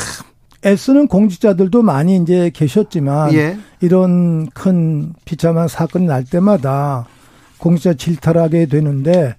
애쓰는 0.65 1.07
공직자들도 1.07 1.83
많이 1.83 2.17
이제 2.17 2.51
계셨지만 2.53 3.33
예. 3.35 3.57
이런 3.81 4.49
큰 4.51 5.13
비참한 5.25 5.69
사건이 5.69 6.07
날 6.07 6.25
때마다 6.25 7.07
공직자 7.59 7.95
질타하게 7.95 8.67
되는데 8.67 9.37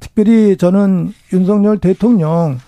특별히 0.00 0.56
저는 0.56 1.12
윤석열 1.32 1.78
대통령 1.78 2.58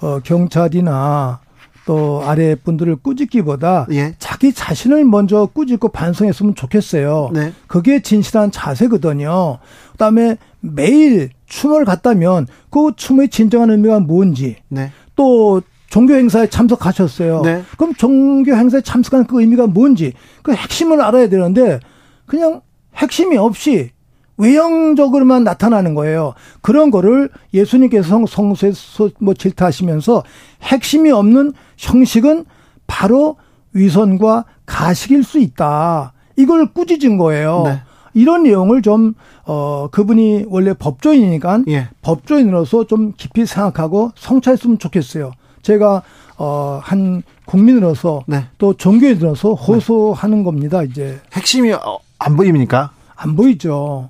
어 0.00 0.20
경찰이나 0.20 1.40
또 1.86 2.20
아래 2.24 2.56
분들을 2.56 2.96
꾸짖기보다 2.96 3.86
예. 3.92 4.14
자기 4.18 4.52
자신을 4.52 5.04
먼저 5.04 5.46
꾸짖고 5.46 5.88
반성했으면 5.88 6.54
좋겠어요. 6.56 7.30
네. 7.32 7.52
그게 7.68 8.02
진실한 8.02 8.50
자세거든요. 8.50 9.58
그다음에 9.92 10.36
매일 10.60 11.30
춤을 11.46 11.84
갔다면 11.84 12.48
그 12.70 12.92
춤의 12.96 13.28
진정한 13.28 13.70
의미가 13.70 14.00
뭔지 14.00 14.56
네. 14.68 14.90
또 15.14 15.62
종교 15.88 16.14
행사에 16.14 16.48
참석하셨어요. 16.48 17.42
네. 17.42 17.62
그럼 17.78 17.94
종교 17.94 18.54
행사에 18.54 18.80
참석한 18.80 19.26
그 19.26 19.40
의미가 19.40 19.68
뭔지 19.68 20.12
그 20.42 20.52
핵심을 20.52 21.00
알아야 21.00 21.28
되는데 21.28 21.78
그냥 22.26 22.60
핵심이 22.96 23.36
없이 23.36 23.90
외형적으로만 24.36 25.44
나타나는 25.44 25.94
거예요. 25.94 26.34
그런 26.60 26.90
거를 26.90 27.30
예수님께서 27.54 28.08
성- 28.08 28.26
성소에서 28.26 29.10
뭐 29.20 29.34
질타하시면서 29.34 30.22
핵심이 30.62 31.10
없는 31.10 31.52
형식은 31.76 32.44
바로 32.86 33.36
위선과 33.72 34.44
가식일 34.64 35.22
수 35.24 35.38
있다. 35.38 36.12
이걸 36.36 36.72
꾸짖은 36.72 37.18
거예요. 37.18 37.62
네. 37.66 37.80
이런 38.14 38.44
내용을 38.44 38.80
좀, 38.80 39.14
어, 39.44 39.88
그분이 39.90 40.46
원래 40.48 40.72
법조인이니까 40.72 41.60
예. 41.68 41.88
법조인으로서 42.00 42.86
좀 42.86 43.12
깊이 43.16 43.44
생각하고 43.44 44.12
성찰했으면 44.16 44.78
좋겠어요. 44.78 45.32
제가, 45.60 46.02
어, 46.38 46.80
한 46.82 47.22
국민으로서 47.44 48.22
네. 48.26 48.46
또 48.56 48.72
종교인으로서 48.74 49.52
호소하는 49.52 50.44
겁니다, 50.44 50.82
이제. 50.82 51.20
핵심이 51.34 51.72
어, 51.72 51.98
안 52.18 52.36
보입니까? 52.36 52.90
안 53.14 53.36
보이죠. 53.36 54.08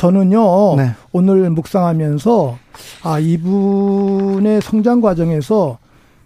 저는요, 0.00 0.76
네. 0.76 0.94
오늘 1.12 1.50
묵상하면서, 1.50 2.58
아, 3.02 3.18
이분의 3.18 4.62
성장 4.62 5.02
과정에서 5.02 5.76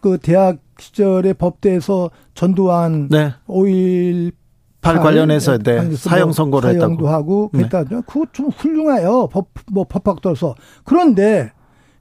그 0.01 0.17
대학 0.19 0.59
시절에 0.79 1.33
법대에서 1.33 2.11
전두환 2.35 3.09
네. 3.09 3.33
5.18팔 3.49 5.03
관련해서 5.03 5.59
네, 5.59 5.93
사형 5.97 6.27
뭐 6.29 6.33
선고를 6.33 6.75
사형도 6.75 6.93
했다고. 6.93 7.09
하고 7.09 7.51
네. 7.53 7.67
그랬다. 7.69 7.83
그거 8.07 8.27
좀 8.33 8.51
훌륭해요. 8.51 9.27
법, 9.27 9.49
뭐 9.73 9.85
법학도로서. 9.89 10.55
그런데 10.85 11.51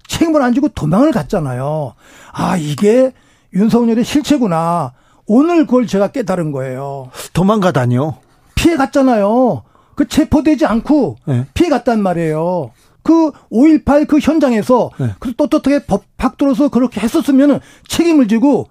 책임을 0.08 0.44
안 0.44 0.54
지고 0.54 0.68
도망을 0.68 1.12
갔잖아요. 1.12 1.94
아, 2.34 2.56
이게 2.56 3.14
윤석열의 3.56 4.04
실체구나. 4.04 4.94
오늘 5.26 5.66
그걸 5.66 5.88
제가 5.88 6.10
깨달은 6.10 6.52
거예요. 6.52 7.10
도망가다니요. 7.34 8.18
피해 8.54 8.76
갔잖아요. 8.76 9.64
그 9.96 10.08
체포되지 10.08 10.66
않고 10.66 11.18
네. 11.26 11.46
피해 11.54 11.70
갔단 11.70 12.02
말이에요. 12.02 12.72
그 13.04 13.32
5.18 13.52 14.08
그 14.08 14.20
현장에서 14.20 14.90
네. 14.98 15.10
그 15.20 15.36
떳떳하게 15.36 15.86
법학도로서 15.86 16.70
그렇게 16.70 17.02
했었으면 17.02 17.60
책임을 17.88 18.28
지고 18.28 18.70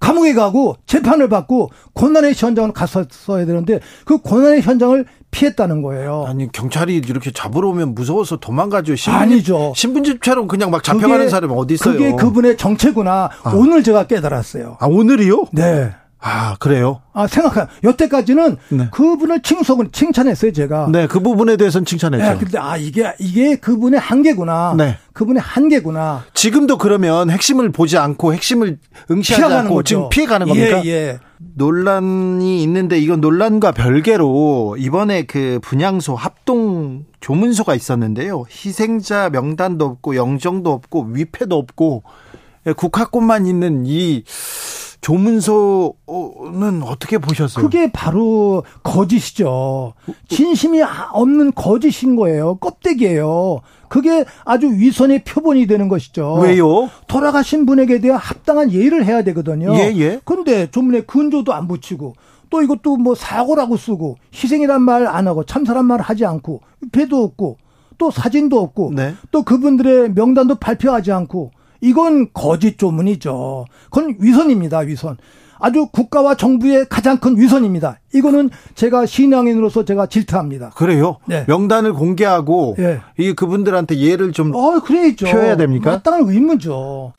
감옥에 0.00 0.32
가고 0.32 0.76
재판을 0.86 1.28
받고 1.28 1.70
고난의 1.92 2.34
현장을 2.34 2.72
갔었어야 2.72 3.44
되는데 3.44 3.80
그 4.04 4.18
고난의 4.18 4.62
현장을 4.62 5.04
피했다는 5.30 5.82
거예요. 5.82 6.24
아니 6.26 6.50
경찰이 6.50 6.96
이렇게 6.96 7.30
잡으러 7.30 7.68
오면 7.68 7.94
무서워서 7.94 8.38
도망가죠. 8.38 8.94
아니죠. 9.08 9.72
신분집처럼 9.76 10.48
그냥 10.48 10.70
막 10.70 10.82
잡혀가는 10.82 11.28
사람이 11.28 11.52
어디 11.56 11.74
있어요? 11.74 11.96
그게 11.96 12.12
그분의 12.12 12.56
정체구나. 12.56 13.30
오늘 13.54 13.82
제가 13.82 14.06
깨달았어요. 14.06 14.78
아 14.80 14.86
오늘이요? 14.86 15.44
네. 15.52 15.92
아 16.22 16.56
그래요? 16.58 17.00
아 17.14 17.26
생각해. 17.26 17.66
여태까지는 17.82 18.56
네. 18.68 18.88
그분을 18.90 19.40
칭송을 19.40 19.88
칭찬했어요, 19.90 20.52
제가. 20.52 20.88
네, 20.92 21.06
그 21.06 21.20
부분에 21.20 21.56
대해서는 21.56 21.86
칭찬했죠. 21.86 22.24
네, 22.24 22.38
근데 22.38 22.58
아 22.58 22.76
이게 22.76 23.12
이게 23.18 23.56
그분의 23.56 23.98
한계구나. 24.00 24.74
네. 24.76 24.98
그분의 25.14 25.40
한계구나. 25.40 26.24
지금도 26.34 26.76
그러면 26.76 27.30
핵심을 27.30 27.72
보지 27.72 27.96
않고 27.96 28.34
핵심을 28.34 28.78
응시하지 29.10 29.54
않고 29.54 29.74
거죠. 29.76 29.82
지금 29.82 30.08
피해 30.10 30.26
가는 30.26 30.46
겁니까? 30.46 30.84
예, 30.84 30.90
예. 30.90 31.18
논란이 31.54 32.62
있는데 32.62 32.98
이건 32.98 33.22
논란과 33.22 33.72
별개로 33.72 34.76
이번에 34.78 35.22
그 35.22 35.58
분향소 35.62 36.14
합동 36.14 37.06
조문소가 37.20 37.74
있었는데요. 37.74 38.44
희생자 38.50 39.30
명단도 39.30 39.86
없고 39.86 40.16
영정도 40.16 40.70
없고 40.70 41.08
위패도 41.12 41.56
없고 41.56 42.02
예, 42.66 42.72
국화꽃만 42.72 43.46
있는 43.46 43.84
이 43.86 44.22
조문소는 45.00 46.82
어떻게 46.82 47.18
보셨어요? 47.18 47.64
그게 47.64 47.90
바로 47.90 48.64
거짓이죠. 48.82 49.94
진심이 50.28 50.80
없는 51.12 51.52
거짓인 51.54 52.16
거예요. 52.16 52.56
껍데기예요. 52.56 53.60
그게 53.88 54.24
아주 54.44 54.68
위선의 54.70 55.24
표본이 55.24 55.66
되는 55.66 55.88
것이죠. 55.88 56.34
왜요? 56.34 56.88
돌아가신 57.08 57.66
분에게 57.66 58.00
대한 58.00 58.18
합당한 58.18 58.70
예의를 58.70 59.04
해야 59.04 59.22
되거든요. 59.24 59.74
예, 59.74 59.92
예. 59.96 60.20
근데 60.24 60.70
조문에 60.70 61.02
근조도 61.02 61.52
안 61.52 61.66
붙이고 61.66 62.14
또 62.50 62.62
이것도 62.62 62.96
뭐 62.98 63.14
사고라고 63.14 63.76
쓰고 63.76 64.16
희생이란 64.34 64.82
말 64.82 65.06
안 65.06 65.26
하고 65.26 65.44
참사란 65.44 65.86
말 65.86 66.00
하지 66.00 66.24
않고 66.24 66.60
배도 66.92 67.22
없고 67.22 67.58
또 67.98 68.10
사진도 68.10 68.60
없고 68.60 68.92
네. 68.94 69.14
또 69.30 69.42
그분들의 69.42 70.12
명단도 70.12 70.56
발표하지 70.56 71.12
않고 71.12 71.50
이건 71.80 72.32
거짓 72.32 72.78
조문이죠. 72.78 73.66
그건 73.90 74.16
위선입니다, 74.18 74.78
위선. 74.80 75.16
아주 75.62 75.88
국가와 75.92 76.36
정부의 76.36 76.86
가장 76.88 77.18
큰 77.18 77.38
위선입니다. 77.38 78.00
이거는 78.14 78.48
제가 78.74 79.04
신앙인으로서 79.04 79.84
제가 79.84 80.06
질타합니다. 80.06 80.70
그래요? 80.70 81.18
네. 81.26 81.44
명단을 81.46 81.92
공개하고 81.92 82.76
예. 82.78 83.00
이 83.18 83.34
그분들한테 83.34 83.98
예를 83.98 84.32
좀 84.32 84.54
어, 84.54 84.80
그래야죠. 84.80 85.26
표해야 85.26 85.56
됩니까? 85.56 85.90
마땅한 85.90 86.22
의무죠. 86.28 87.12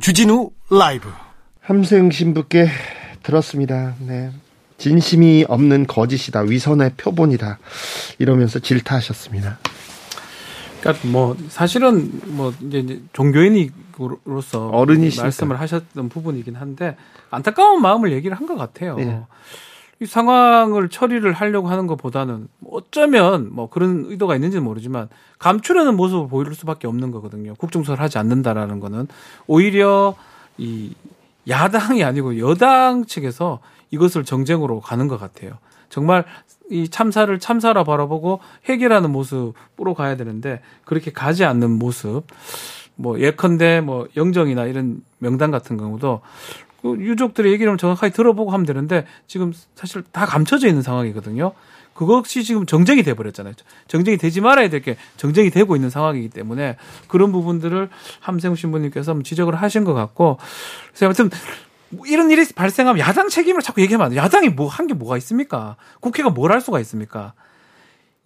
주진우 0.00 0.50
라이브. 0.70 1.08
함생 1.60 2.10
신부께 2.10 2.68
들었습니다. 3.22 3.94
네. 4.00 4.30
진심이 4.78 5.44
없는 5.48 5.86
거짓이다. 5.86 6.40
위선의 6.40 6.92
표본이다. 6.96 7.58
이러면서 8.18 8.58
질타하셨습니다. 8.58 9.58
그러니까 10.80 11.08
뭐 11.08 11.36
사실은 11.48 12.10
뭐 12.26 12.52
이제 12.60 13.02
종교인으로서 13.12 14.68
어른이시니까. 14.68 15.22
말씀을 15.24 15.60
하셨던 15.60 16.08
부분이긴 16.08 16.54
한데 16.56 16.96
안타까운 17.30 17.82
마음을 17.82 18.12
얘기를 18.12 18.36
한 18.36 18.46
것 18.46 18.56
같아요. 18.56 18.96
예. 19.00 19.20
이 20.00 20.06
상황을 20.06 20.88
처리를 20.88 21.32
하려고 21.32 21.68
하는 21.68 21.86
것보다는 21.88 22.46
뭐 22.60 22.76
어쩌면 22.78 23.48
뭐 23.52 23.68
그런 23.68 24.04
의도가 24.08 24.36
있는지는 24.36 24.62
모르지만 24.64 25.08
감추려는 25.40 25.96
모습을 25.96 26.28
보일 26.28 26.54
수밖에 26.54 26.86
없는 26.86 27.10
거거든요. 27.10 27.54
국정수사를 27.56 28.00
하지 28.02 28.16
않는다라는 28.18 28.78
거는 28.78 29.08
오히려 29.48 30.14
이 30.56 30.94
야당이 31.48 32.04
아니고 32.04 32.38
여당 32.38 33.06
측에서 33.06 33.58
이것을 33.90 34.24
정쟁으로 34.24 34.80
가는 34.80 35.08
것 35.08 35.18
같아요. 35.18 35.52
정말 35.88 36.24
이 36.70 36.88
참사를 36.88 37.38
참사라 37.38 37.84
바라보고 37.84 38.40
해결하는 38.66 39.10
모습으로 39.10 39.94
가야 39.96 40.16
되는데 40.16 40.60
그렇게 40.84 41.12
가지 41.12 41.44
않는 41.44 41.70
모습. 41.70 42.24
뭐 42.96 43.20
예컨대 43.20 43.80
뭐 43.80 44.08
영정이나 44.16 44.66
이런 44.66 45.02
명단 45.18 45.50
같은 45.50 45.76
경우도 45.76 46.20
그 46.82 46.96
유족들의 46.98 47.52
얘기를 47.52 47.76
정확하게 47.76 48.12
들어보고 48.12 48.50
하면 48.50 48.66
되는데 48.66 49.06
지금 49.26 49.52
사실 49.74 50.02
다 50.12 50.26
감춰져 50.26 50.66
있는 50.68 50.82
상황이거든요. 50.82 51.52
그것이 51.94 52.44
지금 52.44 52.64
정쟁이 52.64 53.02
돼 53.02 53.14
버렸잖아요. 53.14 53.54
정쟁이 53.88 54.16
되지 54.16 54.40
말아야 54.40 54.68
될 54.68 54.82
게 54.82 54.96
정쟁이 55.16 55.50
되고 55.50 55.74
있는 55.74 55.90
상황이기 55.90 56.28
때문에 56.28 56.76
그런 57.08 57.32
부분들을 57.32 57.88
함생 58.20 58.54
신부님께서 58.54 59.20
지적을 59.24 59.56
하신 59.56 59.82
것 59.82 59.94
같고 59.94 60.38
그래서 60.88 61.06
아무튼 61.06 61.30
뭐 61.90 62.06
이런 62.06 62.30
일이 62.30 62.46
발생하면 62.54 62.98
야당 63.00 63.28
책임을 63.28 63.62
자꾸 63.62 63.80
얘기하면 63.82 64.06
안 64.06 64.10
돼요. 64.12 64.22
야당이 64.22 64.50
뭐 64.50 64.68
한 64.68 64.86
게 64.86 64.94
뭐가 64.94 65.16
있습니까? 65.18 65.76
국회가 66.00 66.30
뭘 66.30 66.52
할 66.52 66.60
수가 66.60 66.80
있습니까? 66.80 67.32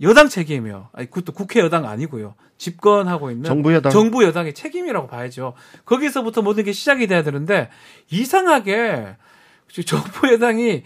여당 0.01 0.29
책임이요. 0.29 0.89
아니 0.93 1.09
그것도 1.09 1.33
국회 1.33 1.61
여당 1.61 1.87
아니고요. 1.87 2.35
집권하고 2.59 3.31
있는 3.31 3.45
정부 3.45 3.73
여당. 3.73 3.93
정부 3.93 4.25
여당의 4.25 4.55
책임이라고 4.55 5.07
봐야죠. 5.07 5.55
거기서부터 5.85 6.43
모든 6.43 6.65
게 6.65 6.73
시작이 6.73 7.07
돼야 7.07 7.23
되는데 7.23 7.69
이상하게 8.11 9.17
정부 9.87 10.33
여당이 10.33 10.83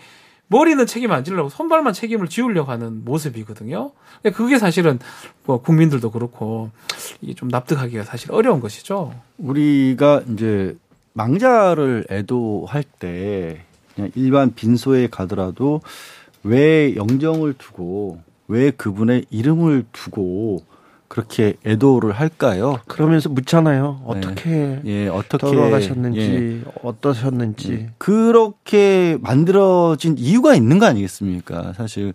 머리는 0.49 0.87
책임 0.87 1.11
안 1.13 1.25
지려고 1.25 1.49
손발만 1.49 1.93
책임을 1.93 2.29
지우려고 2.29 2.71
하는 2.71 3.05
모습이거든요. 3.05 3.93
그게 4.35 4.59
사실은 4.59 4.99
뭐 5.45 5.61
국민들도 5.61 6.11
그렇고 6.11 6.71
이게 7.21 7.35
좀 7.35 7.49
납득하기가 7.49 8.05
사실 8.05 8.31
어려운 8.33 8.61
것이죠. 8.61 9.13
우리가 9.39 10.23
이제 10.33 10.77
망자를 11.17 12.05
애도할 12.11 12.85
때 12.99 13.63
그냥 13.95 14.11
일반 14.15 14.55
빈소에 14.55 15.09
가더라도 15.09 15.81
왜 16.45 16.95
영정을 16.95 17.55
두고 17.55 18.21
왜 18.49 18.71
그분의 18.71 19.25
이름을 19.31 19.87
두고 19.93 20.63
그렇게 21.09 21.55
애도를 21.65 22.13
할까요? 22.13 22.81
그러면서 22.87 23.31
묻잖아요. 23.31 24.03
어떻게 24.05 24.81
예, 24.85 25.09
어떻게 25.09 25.47
돌아가셨는지 25.47 26.21
예. 26.21 26.71
어떠셨는지. 26.83 27.89
그렇게 27.97 29.17
만들어진 29.23 30.17
이유가 30.19 30.55
있는 30.55 30.79
거 30.79 30.87
아니겠습니까? 30.87 31.73
사실. 31.75 32.13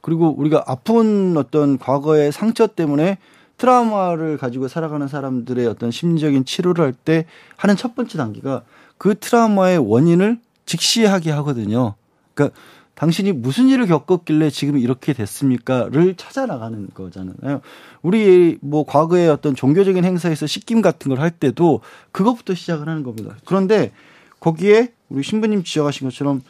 그리고 0.00 0.34
우리가 0.36 0.64
아픈 0.66 1.36
어떤 1.36 1.78
과거의 1.78 2.32
상처 2.32 2.66
때문에 2.66 3.18
트라우마를 3.60 4.38
가지고 4.38 4.68
살아가는 4.68 5.06
사람들의 5.06 5.66
어떤 5.66 5.90
심리적인 5.90 6.44
치료를 6.46 6.84
할 6.84 6.94
때 7.04 7.26
하는 7.56 7.76
첫 7.76 7.94
번째 7.94 8.18
단계가 8.18 8.62
그 8.98 9.14
트라우마의 9.18 9.78
원인을 9.78 10.38
직시하게 10.66 11.30
하거든요. 11.32 11.94
그러니까 12.34 12.58
당신이 12.94 13.32
무슨 13.32 13.68
일을 13.68 13.86
겪었길래 13.86 14.50
지금 14.50 14.78
이렇게 14.78 15.12
됐습니까?를 15.12 16.14
찾아 16.16 16.46
나가는 16.46 16.88
거잖아요. 16.92 17.60
우리 18.02 18.58
뭐 18.60 18.84
과거의 18.84 19.28
어떤 19.30 19.54
종교적인 19.54 20.04
행사에서 20.04 20.46
식김 20.46 20.82
같은 20.82 21.08
걸 21.10 21.20
할 21.20 21.30
때도 21.30 21.80
그것부터 22.12 22.54
시작을 22.54 22.88
하는 22.88 23.02
겁니다. 23.02 23.36
그런데 23.44 23.92
거기에 24.38 24.92
우리 25.10 25.22
신부님 25.22 25.64
지적하신 25.64 26.08
것처럼 26.08 26.40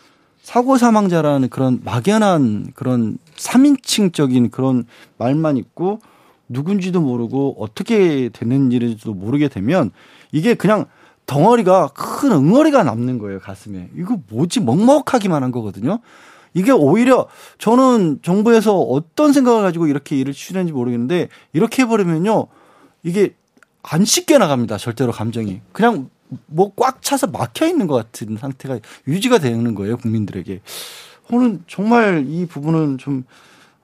사고 0.42 0.76
사망자라는 0.78 1.48
그런 1.50 1.80
막연한 1.84 2.68
그런 2.74 3.18
3인칭적인 3.36 4.50
그런 4.50 4.84
말만 5.18 5.56
있고 5.56 6.00
누군지도 6.50 7.00
모르고 7.00 7.56
어떻게 7.58 8.28
되는 8.28 8.72
일인지도 8.72 9.14
모르게 9.14 9.48
되면 9.48 9.90
이게 10.32 10.54
그냥 10.54 10.86
덩어리가 11.26 11.90
큰 11.94 12.32
응어리가 12.32 12.82
남는 12.82 13.18
거예요, 13.18 13.38
가슴에. 13.38 13.88
이거 13.96 14.18
뭐지? 14.28 14.60
먹먹하기만 14.60 15.42
한 15.42 15.52
거거든요. 15.52 16.00
이게 16.52 16.72
오히려 16.72 17.28
저는 17.58 18.18
정부에서 18.22 18.76
어떤 18.80 19.32
생각을 19.32 19.62
가지고 19.62 19.86
이렇게 19.86 20.16
일을 20.16 20.32
추진했는지 20.32 20.72
모르겠는데 20.72 21.28
이렇게 21.52 21.82
해버리면요. 21.82 22.48
이게 23.04 23.34
안 23.82 24.04
씻겨 24.04 24.38
나갑니다. 24.38 24.76
절대로 24.76 25.12
감정이. 25.12 25.60
그냥 25.72 26.10
뭐 26.46 26.72
꽉 26.76 27.02
차서 27.02 27.28
막혀 27.28 27.66
있는 27.66 27.86
것 27.86 27.94
같은 27.94 28.36
상태가 28.36 28.80
유지가 29.06 29.38
되는 29.38 29.74
거예요. 29.76 29.96
국민들에게. 29.96 30.60
저는 31.30 31.62
정말 31.68 32.24
이 32.28 32.46
부분은 32.46 32.98
좀 32.98 33.24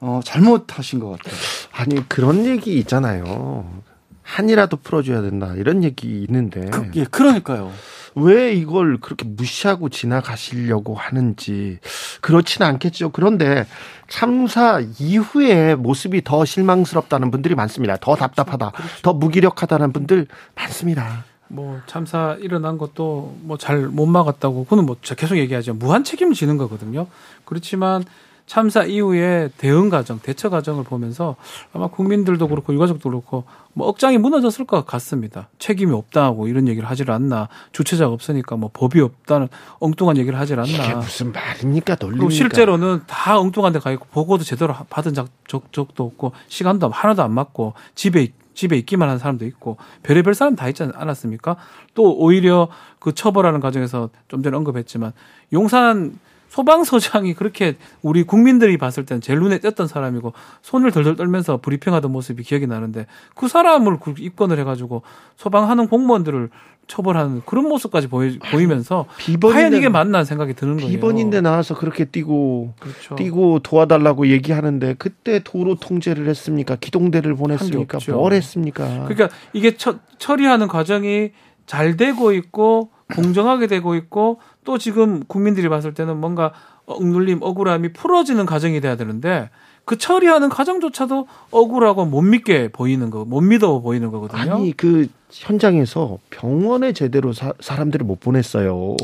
어, 0.00 0.20
잘못하신 0.24 0.98
것 1.00 1.10
같아요. 1.10 1.34
아니 1.72 2.08
그런 2.08 2.44
얘기 2.46 2.78
있잖아요. 2.78 3.82
한이라도 4.22 4.78
풀어줘야 4.78 5.22
된다 5.22 5.54
이런 5.56 5.84
얘기 5.84 6.22
있는데 6.24 6.68
그, 6.70 6.90
예, 6.96 7.04
그러니까요. 7.04 7.70
왜 8.16 8.52
이걸 8.54 8.98
그렇게 8.98 9.24
무시하고 9.24 9.88
지나가시려고 9.88 10.94
하는지 10.94 11.78
그렇지는 12.22 12.66
않겠죠. 12.66 13.10
그런데 13.10 13.66
참사 14.08 14.80
이후의 14.98 15.76
모습이 15.76 16.24
더 16.24 16.44
실망스럽다는 16.44 17.30
분들이 17.30 17.54
많습니다. 17.54 17.96
더 18.00 18.16
답답하다, 18.16 18.72
더 19.02 19.12
무기력하다는 19.12 19.92
분들 19.92 20.26
많습니다. 20.56 21.24
뭐 21.48 21.80
참사 21.86 22.36
일어난 22.40 22.76
것도 22.78 23.36
뭐 23.42 23.56
잘 23.58 23.86
못 23.88 24.06
막았다고 24.06 24.64
그는 24.64 24.86
뭐 24.86 24.96
계속 25.16 25.36
얘기하죠. 25.36 25.74
무한 25.74 26.02
책임을 26.02 26.34
지는 26.34 26.56
거거든요. 26.56 27.06
그렇지만 27.44 28.02
참사 28.46 28.84
이후에 28.84 29.50
대응 29.58 29.90
과정, 29.90 30.20
대처 30.20 30.48
과정을 30.50 30.84
보면서 30.84 31.34
아마 31.72 31.88
국민들도 31.88 32.46
그렇고 32.46 32.72
유가족도 32.72 33.10
그렇고 33.10 33.42
뭐 33.72 33.88
억장이 33.88 34.18
무너졌을 34.18 34.64
것 34.64 34.86
같습니다. 34.86 35.48
책임이 35.58 35.92
없다고 35.92 36.46
이런 36.46 36.68
얘기를 36.68 36.88
하질 36.88 37.10
않나. 37.10 37.48
주체자가 37.72 38.12
없으니까 38.12 38.56
뭐 38.56 38.70
법이 38.72 39.00
없다는 39.00 39.48
엉뚱한 39.80 40.16
얘기를 40.16 40.38
하질 40.38 40.60
않나. 40.60 40.68
이게 40.70 40.94
무슨 40.94 41.32
말입니까? 41.32 41.96
논리입니까? 42.00 42.30
실제로는 42.34 43.02
다 43.08 43.38
엉뚱한 43.38 43.72
데 43.72 43.80
가 43.80 43.90
있고 43.90 44.06
보고도 44.12 44.44
제대로 44.44 44.74
받은 44.88 45.12
적, 45.14 45.28
적, 45.48 45.72
적도 45.72 46.04
없고 46.04 46.32
시간도 46.48 46.88
하나도 46.88 47.22
안 47.22 47.32
맞고 47.32 47.74
집에 47.96 48.22
있- 48.22 48.34
집에 48.54 48.76
있기만 48.78 49.08
한 49.08 49.18
사람도 49.18 49.44
있고 49.44 49.76
별의별 50.02 50.34
사람 50.34 50.56
다 50.56 50.66
있지 50.68 50.82
않았습니까? 50.84 51.56
또 51.94 52.16
오히려 52.16 52.68
그 53.00 53.12
처벌하는 53.12 53.60
과정에서 53.60 54.08
좀 54.28 54.42
전에 54.42 54.56
언급했지만 54.56 55.12
용산 55.52 56.18
소방서장이 56.48 57.34
그렇게 57.34 57.76
우리 58.02 58.22
국민들이 58.22 58.78
봤을 58.78 59.04
때는 59.04 59.20
제일 59.20 59.40
눈에 59.40 59.58
띄었던 59.58 59.86
사람이고 59.86 60.32
손을 60.62 60.90
덜덜 60.90 61.16
떨면서 61.16 61.58
브리핑하던 61.58 62.10
모습이 62.10 62.42
기억이 62.42 62.66
나는데 62.66 63.06
그 63.34 63.48
사람을 63.48 63.98
그 64.00 64.14
입건을 64.18 64.58
해가지고 64.60 65.02
소방하는 65.36 65.88
공무원들을 65.88 66.50
처벌하는 66.86 67.42
그런 67.44 67.68
모습까지 67.68 68.08
보이, 68.08 68.38
보이면서 68.38 69.06
과연 69.42 69.74
이게 69.74 69.88
맞나 69.88 70.22
생각이 70.24 70.54
드는 70.54 70.76
거예요. 70.76 70.88
비번인데 70.88 71.40
나와서 71.40 71.74
그렇게 71.74 72.04
뛰고 72.04 72.74
그렇죠. 72.78 73.16
뛰고 73.16 73.58
도와달라고 73.60 74.28
얘기하는데 74.28 74.94
그때 74.94 75.40
도로 75.42 75.74
통제를 75.74 76.28
했습니까? 76.28 76.76
기동대를 76.76 77.34
보냈습니까? 77.34 77.98
뭘 78.12 78.32
했습니까? 78.34 79.04
그러니까 79.08 79.28
이게 79.52 79.76
처, 79.76 79.96
처리하는 80.18 80.68
과정이 80.68 81.32
잘 81.66 81.96
되고 81.96 82.32
있고 82.32 82.90
공정하게 83.14 83.66
되고 83.66 83.94
있고 83.96 84.40
또 84.66 84.76
지금 84.76 85.22
국민들이 85.26 85.68
봤을 85.70 85.94
때는 85.94 86.18
뭔가 86.18 86.52
억눌림, 86.84 87.38
억울함이 87.40 87.94
풀어지는 87.94 88.44
과정이 88.44 88.80
돼야 88.82 88.96
되는데 88.96 89.48
그 89.86 89.96
처리하는 89.96 90.48
과정조차도 90.48 91.28
억울하고 91.52 92.04
못 92.06 92.20
믿게 92.20 92.68
보이는 92.72 93.08
거, 93.08 93.24
못 93.24 93.40
믿어 93.40 93.78
보이는 93.80 94.10
거거든요. 94.10 94.54
아니 94.56 94.76
그 94.76 95.06
현장에서 95.30 96.18
병원에 96.30 96.92
제대로 96.92 97.32
사, 97.32 97.52
사람들을 97.60 98.04
못 98.04 98.18
보냈어요. 98.18 98.96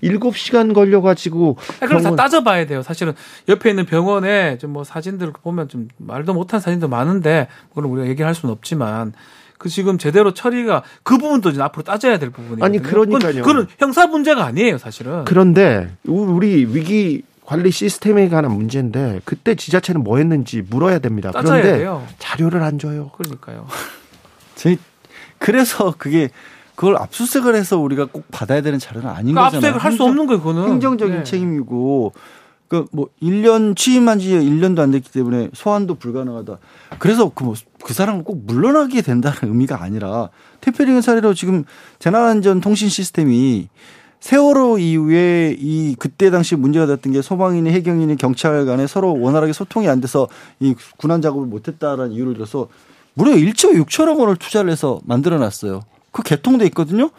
일곱 0.00 0.38
시간 0.38 0.72
걸려가지고 0.72 1.56
그걸 1.80 1.88
다 1.88 1.96
병원- 1.98 2.16
따져봐야 2.16 2.66
돼요. 2.66 2.82
사실은 2.82 3.12
옆에 3.48 3.68
있는 3.70 3.84
병원에 3.84 4.56
좀 4.58 4.72
뭐 4.72 4.84
사진들 4.84 5.32
보면 5.42 5.68
좀 5.68 5.88
말도 5.98 6.32
못한 6.32 6.58
사진도 6.58 6.88
많은데 6.88 7.48
그걸 7.68 7.84
우리가 7.84 8.08
얘기할 8.08 8.34
수는 8.34 8.50
없지만 8.54 9.12
그 9.62 9.68
지금 9.68 9.96
제대로 9.96 10.34
처리가 10.34 10.82
그 11.04 11.18
부분도 11.18 11.50
이제 11.50 11.62
앞으로 11.62 11.84
따져야 11.84 12.18
될 12.18 12.30
부분이에요. 12.30 12.64
아니, 12.64 12.82
그러니까요. 12.82 13.44
그건 13.44 13.68
형사 13.78 14.08
문제가 14.08 14.44
아니에요, 14.44 14.76
사실은. 14.76 15.24
그런데 15.24 15.88
우리 16.04 16.64
위기 16.64 17.22
관리 17.46 17.70
시스템에 17.70 18.28
관한 18.28 18.50
문제인데 18.50 19.20
그때 19.24 19.54
지자체는 19.54 20.02
뭐 20.02 20.18
했는지 20.18 20.62
물어야 20.68 20.98
됩니다. 20.98 21.30
따져야 21.30 21.62
그런데 21.62 21.78
돼요. 21.78 22.04
자료를 22.18 22.60
안 22.64 22.80
줘요. 22.80 23.12
그러니까요. 23.16 23.68
제 24.56 24.76
그래서 25.38 25.94
그게 25.96 26.30
그걸 26.74 26.96
압수수색을 26.96 27.54
해서 27.54 27.78
우리가 27.78 28.06
꼭 28.06 28.24
받아야 28.32 28.62
되는 28.62 28.80
자료는 28.80 29.08
아닌 29.08 29.34
그러니까 29.34 29.44
거잖아요. 29.58 29.74
압수수색을 29.76 29.80
할 29.84 29.92
수 29.92 30.02
없는 30.02 30.26
거예요, 30.26 30.40
그거는. 30.42 30.68
행정적인 30.72 31.16
네. 31.18 31.22
책임이고 31.22 32.12
그뭐 32.72 33.08
1년 33.20 33.76
취임한 33.76 34.18
지 34.18 34.30
1년도 34.30 34.78
안 34.78 34.92
됐기 34.92 35.12
때문에 35.12 35.50
소환도 35.52 35.96
불가능하다. 35.96 36.56
그래서 36.98 37.30
그 37.34 37.44
뭐그 37.44 37.92
사람은 37.92 38.24
꼭 38.24 38.46
물러나게 38.46 39.02
된다는 39.02 39.36
의미가 39.42 39.82
아니라 39.82 40.30
태평양 40.62 41.02
사례로 41.02 41.34
지금 41.34 41.64
재난안전 41.98 42.62
통신 42.62 42.88
시스템이 42.88 43.68
세월호 44.20 44.78
이후에 44.78 45.56
이 45.58 45.96
그때 45.98 46.30
당시 46.30 46.56
문제가 46.56 46.86
됐던 46.86 47.12
게 47.12 47.20
소방인이 47.20 47.68
해경인이 47.70 48.16
경찰 48.16 48.64
간에 48.64 48.86
서로 48.86 49.20
원활하게 49.20 49.52
소통이 49.52 49.88
안 49.88 50.00
돼서 50.00 50.28
이 50.58 50.74
군안 50.96 51.20
작업을 51.20 51.46
못 51.46 51.68
했다라는 51.68 52.12
이유를 52.12 52.34
들어서 52.34 52.68
무려 53.12 53.32
1조 53.32 53.84
6천억 53.84 54.18
원을 54.18 54.36
투자를 54.36 54.70
해서 54.70 55.00
만들어 55.04 55.38
놨어요. 55.38 55.82
그 56.10 56.22
개통돼 56.22 56.64
있거든요. 56.66 57.10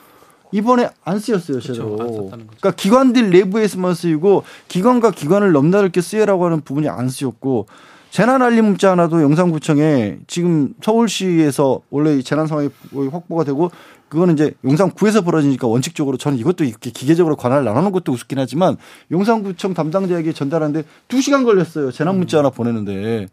이번에 0.53 0.89
안 1.03 1.19
쓰였어요, 1.19 1.59
거죠. 1.59 2.29
그러니까 2.29 2.71
기관들 2.71 3.31
내부에서만 3.31 3.95
쓰이고 3.95 4.43
기관과 4.67 5.11
기관을 5.11 5.51
넘나들게 5.51 5.99
쓰여라고 5.99 6.45
하는 6.45 6.61
부분이 6.61 6.87
안 6.87 7.09
쓰였고 7.09 7.65
재난 8.11 8.43
알림 8.43 8.65
문자 8.65 8.91
하나도 8.91 9.23
영산구청에 9.23 10.19
지금 10.27 10.75
서울시에서 10.81 11.81
원래 11.89 12.15
이 12.15 12.23
재난 12.23 12.45
상황이 12.45 12.69
확보가 13.11 13.43
되고 13.43 13.71
그거는 14.09 14.35
이제 14.35 14.53
용산구에서 14.63 15.21
벌어지니까 15.21 15.65
원칙적으로 15.65 16.17
저는 16.17 16.37
이것도 16.37 16.65
이렇게 16.65 16.91
기계적으로 16.91 17.35
관할을 17.35 17.65
나누는 17.65 17.91
것도 17.91 18.11
우습긴 18.11 18.37
하지만 18.37 18.77
용산구청 19.11 19.73
담당자에게 19.73 20.33
전달하는데 20.33 20.83
두 21.07 21.19
시간 21.19 21.43
걸렸어요. 21.43 21.91
재난 21.91 22.17
문자 22.17 22.37
하나 22.37 22.51
보내는데 22.51 23.25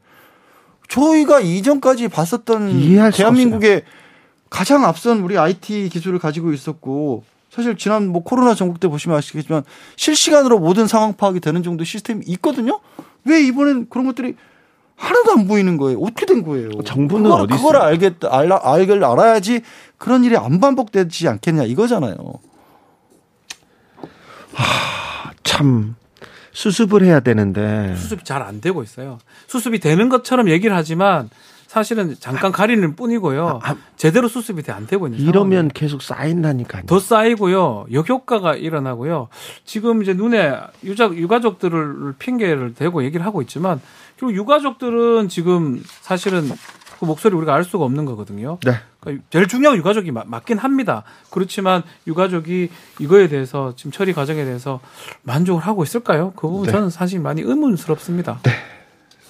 저희가 0.88 1.40
이전까지 1.40 2.08
봤었던 2.08 3.10
대한민국의 3.12 3.82
가장 4.50 4.84
앞선 4.84 5.20
우리 5.20 5.38
IT 5.38 5.88
기술을 5.90 6.18
가지고 6.18 6.52
있었고 6.52 7.24
사실 7.50 7.76
지난 7.76 8.08
뭐 8.08 8.22
코로나 8.22 8.54
전국 8.54 8.78
때 8.80 8.88
보시면 8.88 9.16
아시겠지만 9.16 9.62
실시간으로 9.96 10.58
모든 10.58 10.86
상황 10.86 11.14
파악이 11.16 11.40
되는 11.40 11.62
정도 11.62 11.84
시스템이 11.84 12.24
있거든요. 12.26 12.80
왜 13.24 13.40
이번엔 13.42 13.88
그런 13.88 14.06
것들이 14.06 14.36
하나도 14.96 15.32
안 15.32 15.48
보이는 15.48 15.76
거예요. 15.78 15.98
어떻게 16.00 16.26
된 16.26 16.42
거예요? 16.44 16.70
정부는 16.84 17.24
그걸, 17.24 17.40
어디 17.40 17.54
그걸 17.54 17.76
있어요? 17.76 17.82
알겠다, 17.88 18.28
알라, 18.30 18.60
알걸 18.62 19.02
알아야지 19.02 19.62
그런 19.96 20.24
일이 20.24 20.36
안 20.36 20.60
반복되지 20.60 21.26
않겠냐 21.28 21.64
이거잖아요. 21.64 22.16
참 25.42 25.96
수습을 26.52 27.04
해야 27.04 27.20
되는데 27.20 27.94
수습이 27.96 28.24
잘 28.24 28.42
안 28.42 28.60
되고 28.60 28.82
있어요. 28.82 29.18
수습이 29.46 29.78
되는 29.80 30.08
것처럼 30.08 30.48
얘기를 30.50 30.74
하지만 30.76 31.30
사실은 31.70 32.16
잠깐 32.18 32.50
가리는 32.50 32.96
뿐이고요. 32.96 33.60
제대로 33.96 34.26
수습이 34.26 34.68
안 34.72 34.88
되고 34.88 35.06
있는 35.06 35.20
이러면 35.20 35.34
상황이에요. 35.34 35.68
계속 35.72 36.02
쌓인다니까요. 36.02 36.82
더 36.86 36.98
쌓이고요. 36.98 37.86
역효과가 37.92 38.56
일어나고요. 38.56 39.28
지금 39.64 40.02
이제 40.02 40.12
눈에 40.12 40.52
유자, 40.82 41.04
유가족들을 41.04 42.14
핑계를 42.18 42.74
대고 42.74 43.04
얘기를 43.04 43.24
하고 43.24 43.40
있지만 43.40 43.80
결국 44.16 44.34
유가족들은 44.34 45.28
지금 45.28 45.80
사실은 46.00 46.50
그 46.98 47.04
목소리 47.04 47.36
우리가 47.36 47.54
알 47.54 47.62
수가 47.62 47.84
없는 47.84 48.04
거거든요. 48.04 48.58
네. 48.66 48.72
그러니까 48.98 49.24
제일 49.30 49.46
중요한 49.46 49.78
유가족이 49.78 50.10
맞, 50.10 50.26
맞긴 50.26 50.58
합니다. 50.58 51.04
그렇지만 51.30 51.84
유가족이 52.08 52.68
이거에 52.98 53.28
대해서 53.28 53.74
지금 53.76 53.92
처리 53.92 54.12
과정에 54.12 54.44
대해서 54.44 54.80
만족을 55.22 55.62
하고 55.62 55.84
있을까요? 55.84 56.32
그 56.34 56.48
부분 56.48 56.66
네. 56.66 56.72
저는 56.72 56.90
사실 56.90 57.20
많이 57.20 57.42
의문스럽습니다. 57.42 58.40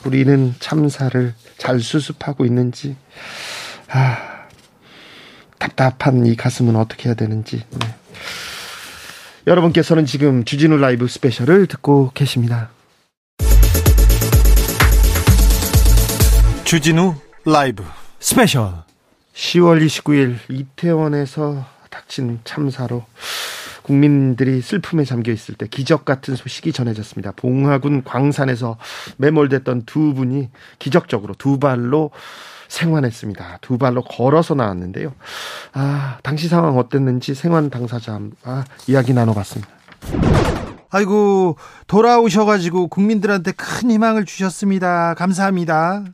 우리는 0.05 0.55
참사를 0.59 1.35
잘 1.59 1.81
수습하고 1.81 2.45
있는지 2.45 2.97
아, 3.89 4.47
답답한 5.59 6.27
이 6.27 6.37
가슴은 6.37 6.77
어떻게 6.77 7.09
해야 7.09 7.15
되는지 7.15 7.65
네. 7.71 7.95
여러분께서는 9.47 10.07
지금 10.07 10.45
주진우 10.45 10.77
라이브 10.77 11.09
스페셜을 11.09 11.67
듣고 11.67 12.11
계십니다. 12.15 12.71
주진우 16.65 17.17
라이브 17.45 17.85
스페셜 18.21 18.75
10월 19.35 19.85
29일 19.85 20.39
이태원에서 20.49 21.67
닥친 21.91 22.41
참사로 22.45 23.05
국민들이 23.91 24.61
슬픔에 24.61 25.03
잠겨 25.03 25.33
있을 25.33 25.57
때 25.57 25.67
기적 25.67 26.05
같은 26.05 26.37
소식이 26.37 26.73
전해졌습니다. 26.73 27.33
봉화군 27.33 28.05
광산에서 28.05 28.79
매몰됐던 29.17 29.83
두 29.85 30.15
분이 30.15 30.49
기적적으로 30.79 31.35
두 31.35 31.59
발로 31.59 32.13
생還했습니다. 32.69 33.59
두 33.61 33.79
발로 33.79 34.03
걸어서 34.03 34.55
나왔는데요. 34.55 35.13
아, 35.73 36.19
당시 36.23 36.47
상황 36.47 36.79
어땠는지 36.79 37.35
생還당사자와 37.35 38.65
이야기 38.87 39.13
나눠봤습니다. 39.13 39.69
아이고 40.93 41.57
돌아오셔가지고 41.89 42.87
국민들한테 42.87 43.51
큰 43.51 43.91
희망을 43.91 44.25
주셨습니다. 44.25 45.15
감사합니다. 45.15 46.05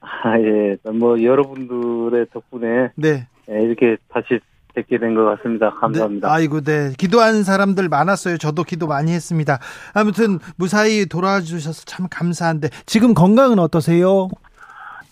아, 0.00 0.40
예. 0.40 0.76
뭐, 0.92 1.22
여러분들의 1.22 2.26
덕분에 2.32 2.90
네. 2.96 3.28
예, 3.48 3.62
이렇게 3.62 3.96
다시 4.08 4.40
뵙게 4.74 4.98
된 4.98 5.14
것 5.14 5.24
같습니다. 5.36 5.70
감사합니다. 5.70 6.28
네, 6.28 6.34
아이고, 6.34 6.60
네. 6.62 6.92
기도하는 6.96 7.42
사람들 7.44 7.88
많았어요. 7.88 8.38
저도 8.38 8.62
기도 8.64 8.86
많이 8.86 9.12
했습니다. 9.12 9.58
아무튼 9.94 10.38
무사히 10.56 11.06
돌아와 11.06 11.40
주셔서 11.40 11.82
참 11.86 12.06
감사한데 12.10 12.68
지금 12.86 13.14
건강은 13.14 13.58
어떠세요? 13.58 14.28